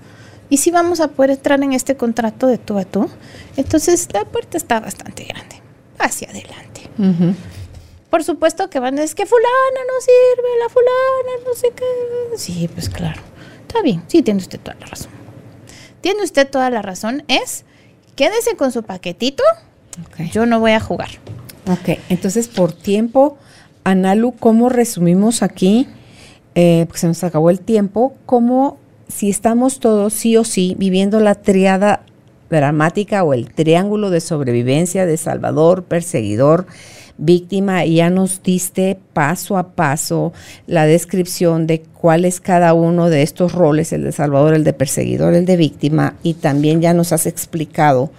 y 0.49 0.59
sí 0.59 0.71
vamos 0.71 1.01
a 1.01 1.09
poder 1.09 1.31
entrar 1.31 1.63
en 1.63 1.73
este 1.73 1.97
contrato 1.97 2.47
de 2.47 2.59
tú 2.59 2.79
a 2.79 2.85
tú. 2.85 3.09
Entonces, 3.57 4.09
la 4.13 4.25
puerta 4.25 4.57
está 4.57 4.81
bastante 4.81 5.25
grande. 5.25 5.57
Hacia 5.99 6.29
adelante. 6.29 6.83
Por 8.11 8.23
supuesto 8.23 8.69
que 8.69 8.79
van 8.79 8.99
a 8.99 9.01
decir 9.01 9.17
que 9.17 9.27
fulana 9.27 9.81
no 9.87 10.01
sirve, 10.01 10.49
la 10.61 10.69
fulana 10.69 11.45
no 11.47 11.55
sé 11.55 11.73
qué. 11.75 12.37
Sí, 12.37 12.69
pues 12.69 12.91
claro. 12.91 13.23
Está 13.67 13.81
bien, 13.81 14.03
sí, 14.09 14.23
tiene 14.23 14.41
usted 14.41 14.61
toda 14.61 14.77
la 14.79 14.87
razón. 14.87 15.11
Tiene 16.03 16.23
usted 16.23 16.47
toda 16.51 16.69
la 16.69 16.83
razón. 16.83 17.25
Es, 17.29 17.65
quédese 18.15 18.55
con 18.55 18.73
su 18.73 18.83
paquetito. 18.83 19.43
Yo 20.33 20.45
no 20.45 20.61
voy 20.61 20.73
a 20.73 20.81
jugar. 20.81 21.09
Ok, 21.67 21.99
entonces 22.11 22.49
por 22.49 22.73
tiempo, 22.73 23.39
Analu, 23.85 24.33
¿cómo 24.39 24.69
resumimos 24.69 25.43
aquí? 25.43 25.89
Eh, 26.55 26.85
porque 26.87 27.01
se 27.01 27.07
nos 27.07 27.25
acabó 27.25 27.51
el 27.51 27.61
tiempo, 27.61 28.15
¿cómo 28.27 28.79
si 29.09 29.31
estamos 29.31 29.81
todos 29.81 30.13
sí 30.13 30.37
o 30.37 30.45
sí 30.45 30.75
viviendo 30.79 31.21
la 31.21 31.35
triada 31.35 32.05
dramática 32.51 33.25
o 33.25 33.33
el 33.35 33.53
triángulo 33.53 34.11
de 34.11 34.21
sobrevivencia 34.21 35.07
de 35.07 35.17
Salvador, 35.17 35.85
perseguidor, 35.85 36.67
víctima 37.19 37.85
y 37.85 37.97
ya 37.97 38.11
nos 38.11 38.43
diste 38.43 38.99
paso 39.13 39.57
a 39.57 39.75
paso 39.75 40.33
la 40.67 40.87
descripción 40.87 41.67
de 41.67 41.83
cuál 41.83 42.25
es 42.25 42.41
cada 42.41 42.75
uno 42.75 43.11
de 43.11 43.23
estos 43.23 43.53
roles, 43.53 43.93
el 43.93 44.05
de 44.05 44.13
Salvador, 44.13 44.55
el 44.55 44.65
de 44.65 44.73
perseguidor, 44.73 45.35
el 45.35 45.47
de 45.47 45.57
víctima, 45.57 46.17
y 46.23 46.35
también 46.35 46.81
ya 46.81 46.95
nos 46.95 47.13
has 47.13 47.27
explicado 47.27 48.11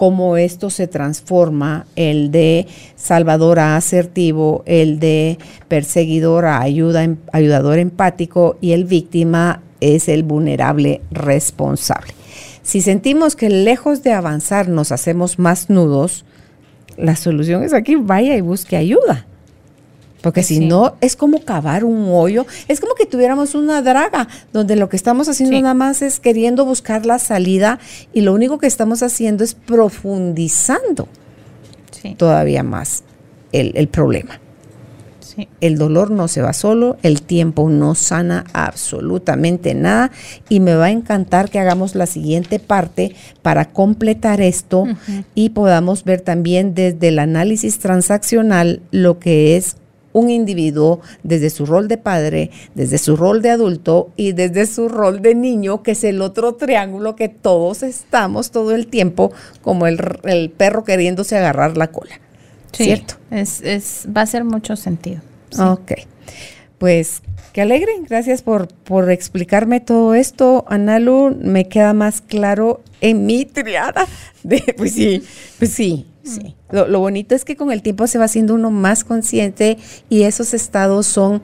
cómo 0.00 0.38
esto 0.38 0.70
se 0.70 0.86
transforma, 0.86 1.84
el 1.94 2.30
de 2.30 2.66
salvador 2.96 3.58
a 3.58 3.76
asertivo, 3.76 4.62
el 4.64 4.98
de 4.98 5.36
perseguidor 5.68 6.46
a 6.46 6.62
ayuda, 6.62 7.04
em, 7.04 7.18
ayudador 7.32 7.78
empático 7.78 8.56
y 8.62 8.72
el 8.72 8.86
víctima 8.86 9.60
es 9.82 10.08
el 10.08 10.22
vulnerable 10.22 11.02
responsable. 11.10 12.14
Si 12.62 12.80
sentimos 12.80 13.36
que 13.36 13.50
lejos 13.50 14.02
de 14.02 14.12
avanzar 14.12 14.70
nos 14.70 14.90
hacemos 14.90 15.38
más 15.38 15.68
nudos, 15.68 16.24
la 16.96 17.14
solución 17.14 17.62
es 17.62 17.74
aquí, 17.74 17.96
vaya 17.96 18.34
y 18.38 18.40
busque 18.40 18.78
ayuda. 18.78 19.26
Porque 20.22 20.42
si 20.42 20.60
no, 20.60 20.96
es 21.00 21.16
como 21.16 21.44
cavar 21.44 21.84
un 21.84 22.08
hoyo. 22.10 22.46
Es 22.68 22.80
como 22.80 22.94
que 22.94 23.06
tuviéramos 23.06 23.54
una 23.54 23.82
draga, 23.82 24.28
donde 24.52 24.76
lo 24.76 24.88
que 24.88 24.96
estamos 24.96 25.28
haciendo 25.28 25.60
nada 25.60 25.74
más 25.74 26.02
es 26.02 26.20
queriendo 26.20 26.64
buscar 26.64 27.06
la 27.06 27.18
salida 27.18 27.78
y 28.12 28.20
lo 28.20 28.34
único 28.34 28.58
que 28.58 28.66
estamos 28.66 29.02
haciendo 29.02 29.44
es 29.44 29.54
profundizando 29.54 31.08
todavía 32.16 32.62
más 32.62 33.04
el, 33.52 33.72
el 33.74 33.88
problema. 33.88 34.40
El 35.60 35.78
dolor 35.78 36.10
no 36.10 36.28
se 36.28 36.42
va 36.42 36.52
solo, 36.52 36.98
el 37.02 37.22
tiempo 37.22 37.68
no 37.70 37.94
sana 37.94 38.44
absolutamente 38.52 39.74
nada 39.74 40.10
y 40.48 40.60
me 40.60 40.74
va 40.74 40.86
a 40.86 40.90
encantar 40.90 41.50
que 41.50 41.58
hagamos 41.58 41.94
la 41.94 42.06
siguiente 42.06 42.58
parte 42.58 43.14
para 43.40 43.66
completar 43.66 44.40
esto 44.40 44.84
y 45.34 45.50
podamos 45.50 46.04
ver 46.04 46.20
también 46.20 46.74
desde 46.74 47.08
el 47.08 47.18
análisis 47.18 47.78
transaccional 47.78 48.82
lo 48.90 49.18
que 49.18 49.56
es 49.56 49.76
un 50.12 50.30
individuo 50.30 51.00
desde 51.22 51.50
su 51.50 51.66
rol 51.66 51.88
de 51.88 51.98
padre, 51.98 52.50
desde 52.74 52.98
su 52.98 53.16
rol 53.16 53.42
de 53.42 53.50
adulto 53.50 54.10
y 54.16 54.32
desde 54.32 54.66
su 54.66 54.88
rol 54.88 55.22
de 55.22 55.34
niño, 55.34 55.82
que 55.82 55.92
es 55.92 56.04
el 56.04 56.20
otro 56.22 56.54
triángulo 56.54 57.16
que 57.16 57.28
todos 57.28 57.82
estamos 57.82 58.50
todo 58.50 58.74
el 58.74 58.86
tiempo 58.86 59.32
como 59.62 59.86
el, 59.86 60.00
el 60.24 60.50
perro 60.50 60.84
queriéndose 60.84 61.36
agarrar 61.36 61.76
la 61.76 61.88
cola. 61.88 62.20
¿Cierto? 62.72 63.14
Es, 63.30 63.60
es, 63.62 64.06
va 64.16 64.22
a 64.22 64.26
ser 64.26 64.44
mucho 64.44 64.76
sentido. 64.76 65.20
Ok. 65.58 65.92
Pues 66.78 67.22
qué 67.52 67.62
alegre. 67.62 67.92
Gracias 68.08 68.42
por, 68.42 68.68
por 68.68 69.10
explicarme 69.10 69.80
todo 69.80 70.14
esto, 70.14 70.64
Analu. 70.68 71.36
Me 71.40 71.68
queda 71.68 71.92
más 71.92 72.20
claro 72.20 72.82
en 73.00 73.26
mi 73.26 73.44
triada. 73.44 74.06
De, 74.42 74.62
pues 74.76 74.92
sí, 74.92 75.22
pues 75.58 75.72
sí, 75.72 76.06
sí. 76.22 76.54
Lo, 76.70 76.86
lo, 76.88 77.00
bonito 77.00 77.34
es 77.34 77.44
que 77.44 77.56
con 77.56 77.72
el 77.72 77.82
tiempo 77.82 78.06
se 78.06 78.18
va 78.18 78.26
haciendo 78.26 78.54
uno 78.54 78.70
más 78.70 79.04
consciente 79.04 79.78
y 80.08 80.22
esos 80.22 80.54
estados 80.54 81.06
son 81.06 81.42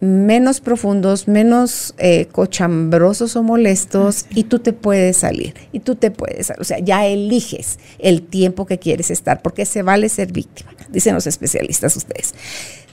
menos 0.00 0.60
profundos, 0.60 1.26
menos 1.26 1.94
eh, 1.98 2.26
cochambrosos 2.26 3.34
o 3.34 3.42
molestos 3.42 4.26
y 4.30 4.44
tú 4.44 4.60
te 4.60 4.72
puedes 4.72 5.16
salir 5.16 5.54
y 5.72 5.80
tú 5.80 5.96
te 5.96 6.10
puedes, 6.10 6.52
o 6.58 6.64
sea, 6.64 6.78
ya 6.78 7.04
eliges 7.06 7.78
el 7.98 8.22
tiempo 8.22 8.64
que 8.64 8.78
quieres 8.78 9.10
estar 9.10 9.42
porque 9.42 9.66
se 9.66 9.82
vale 9.82 10.08
ser 10.08 10.32
víctima, 10.32 10.70
dicen 10.88 11.14
los 11.14 11.26
especialistas 11.26 11.96
ustedes 11.96 12.32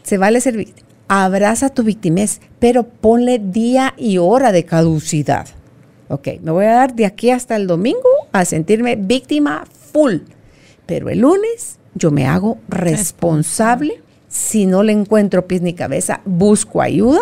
se 0.05 0.17
vale 0.17 0.39
ser 0.39 0.55
víctima. 0.55 0.84
Abraza 1.07 1.69
tu 1.69 1.83
victimez, 1.83 2.41
pero 2.59 2.83
ponle 2.83 3.39
día 3.39 3.93
y 3.97 4.17
hora 4.17 4.51
de 4.51 4.65
caducidad. 4.65 5.47
Ok, 6.07 6.27
me 6.41 6.51
voy 6.51 6.65
a 6.65 6.73
dar 6.73 6.95
de 6.95 7.05
aquí 7.05 7.31
hasta 7.31 7.55
el 7.55 7.67
domingo 7.67 8.09
a 8.31 8.45
sentirme 8.45 8.95
víctima 8.95 9.65
full, 9.91 10.17
pero 10.85 11.09
el 11.09 11.19
lunes 11.19 11.79
yo 11.95 12.11
me 12.11 12.27
hago 12.27 12.57
responsable. 12.67 14.01
Si 14.27 14.65
no 14.65 14.83
le 14.83 14.91
encuentro 14.91 15.47
pies 15.47 15.61
ni 15.61 15.73
cabeza, 15.73 16.21
busco 16.25 16.81
ayuda, 16.81 17.21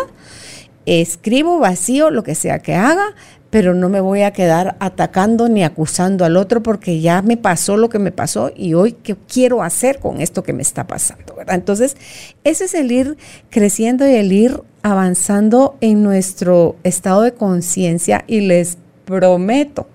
escribo 0.84 1.58
vacío 1.60 2.10
lo 2.10 2.22
que 2.24 2.34
sea 2.34 2.58
que 2.58 2.74
haga, 2.74 3.14
pero 3.54 3.72
no 3.72 3.88
me 3.88 4.00
voy 4.00 4.22
a 4.22 4.32
quedar 4.32 4.74
atacando 4.80 5.48
ni 5.48 5.62
acusando 5.62 6.24
al 6.24 6.36
otro 6.36 6.60
porque 6.60 6.98
ya 7.00 7.22
me 7.22 7.36
pasó 7.36 7.76
lo 7.76 7.88
que 7.88 8.00
me 8.00 8.10
pasó 8.10 8.50
y 8.52 8.74
hoy 8.74 8.96
qué 9.00 9.14
quiero 9.14 9.62
hacer 9.62 10.00
con 10.00 10.20
esto 10.20 10.42
que 10.42 10.52
me 10.52 10.62
está 10.62 10.88
pasando, 10.88 11.36
¿verdad? 11.36 11.54
Entonces, 11.54 11.96
ese 12.42 12.64
es 12.64 12.74
el 12.74 12.90
ir 12.90 13.16
creciendo 13.50 14.08
y 14.08 14.14
el 14.16 14.32
ir 14.32 14.60
avanzando 14.82 15.76
en 15.80 16.02
nuestro 16.02 16.74
estado 16.82 17.22
de 17.22 17.34
conciencia 17.34 18.24
y 18.26 18.40
les 18.40 18.76
prometo 19.04 19.86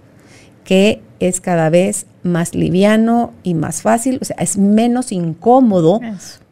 que 0.64 1.02
es 1.19 1.41
cada 1.41 1.69
vez 1.69 2.06
más 2.23 2.56
liviano 2.56 3.34
y 3.44 3.56
más 3.56 3.81
fácil, 3.81 4.19
o 4.22 4.26
sea, 4.26 4.38
es 4.40 4.57
menos 4.57 5.11
incómodo 5.11 5.99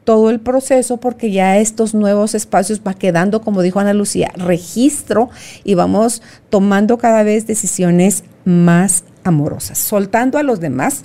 todo 0.07 0.29
el 0.29 0.39
proceso 0.39 0.95
porque 1.01 1.31
ya 1.31 1.57
estos 1.57 1.93
nuevos 1.93 2.34
espacios 2.34 2.79
va 2.79 2.93
quedando, 2.93 3.41
como 3.41 3.61
dijo 3.61 3.81
Ana 3.81 3.93
Lucía, 3.93 4.31
registro 4.38 5.29
y 5.65 5.73
vamos 5.73 6.21
tomando 6.49 6.97
cada 6.97 7.23
vez 7.23 7.45
decisiones 7.45 8.23
más 8.45 9.03
amorosas, 9.25 9.77
soltando 9.77 10.38
a 10.38 10.43
los 10.43 10.61
demás, 10.61 11.03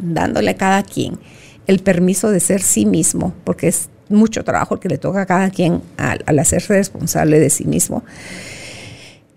dándole 0.00 0.50
a 0.52 0.56
cada 0.56 0.84
quien 0.84 1.18
el 1.66 1.80
permiso 1.80 2.30
de 2.30 2.38
ser 2.38 2.62
sí 2.62 2.86
mismo, 2.86 3.34
porque 3.42 3.66
es 3.66 3.88
mucho 4.08 4.44
trabajo 4.44 4.78
que 4.78 4.88
le 4.88 4.98
toca 4.98 5.22
a 5.22 5.26
cada 5.26 5.50
quien 5.50 5.82
al, 5.96 6.22
al 6.26 6.38
hacerse 6.38 6.74
responsable 6.74 7.40
de 7.40 7.50
sí 7.50 7.64
mismo. 7.64 8.04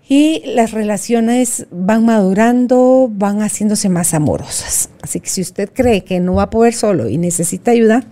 Y 0.08 0.44
las 0.46 0.70
relaciones 0.70 1.66
van 1.72 2.04
madurando, 2.04 3.10
van 3.10 3.42
haciéndose 3.42 3.88
más 3.88 4.14
amorosas. 4.14 4.90
Así 5.02 5.18
que 5.18 5.28
si 5.28 5.40
usted 5.40 5.70
cree 5.72 6.04
que 6.04 6.20
no 6.20 6.34
va 6.34 6.44
a 6.44 6.50
poder 6.50 6.72
solo 6.72 7.08
y 7.08 7.18
necesita 7.18 7.72
ayuda, 7.72 8.04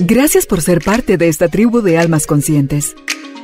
Gracias 0.00 0.46
por 0.46 0.60
ser 0.60 0.80
parte 0.80 1.16
de 1.16 1.28
esta 1.28 1.46
tribu 1.48 1.80
de 1.80 1.98
almas 1.98 2.26
conscientes. 2.26 2.96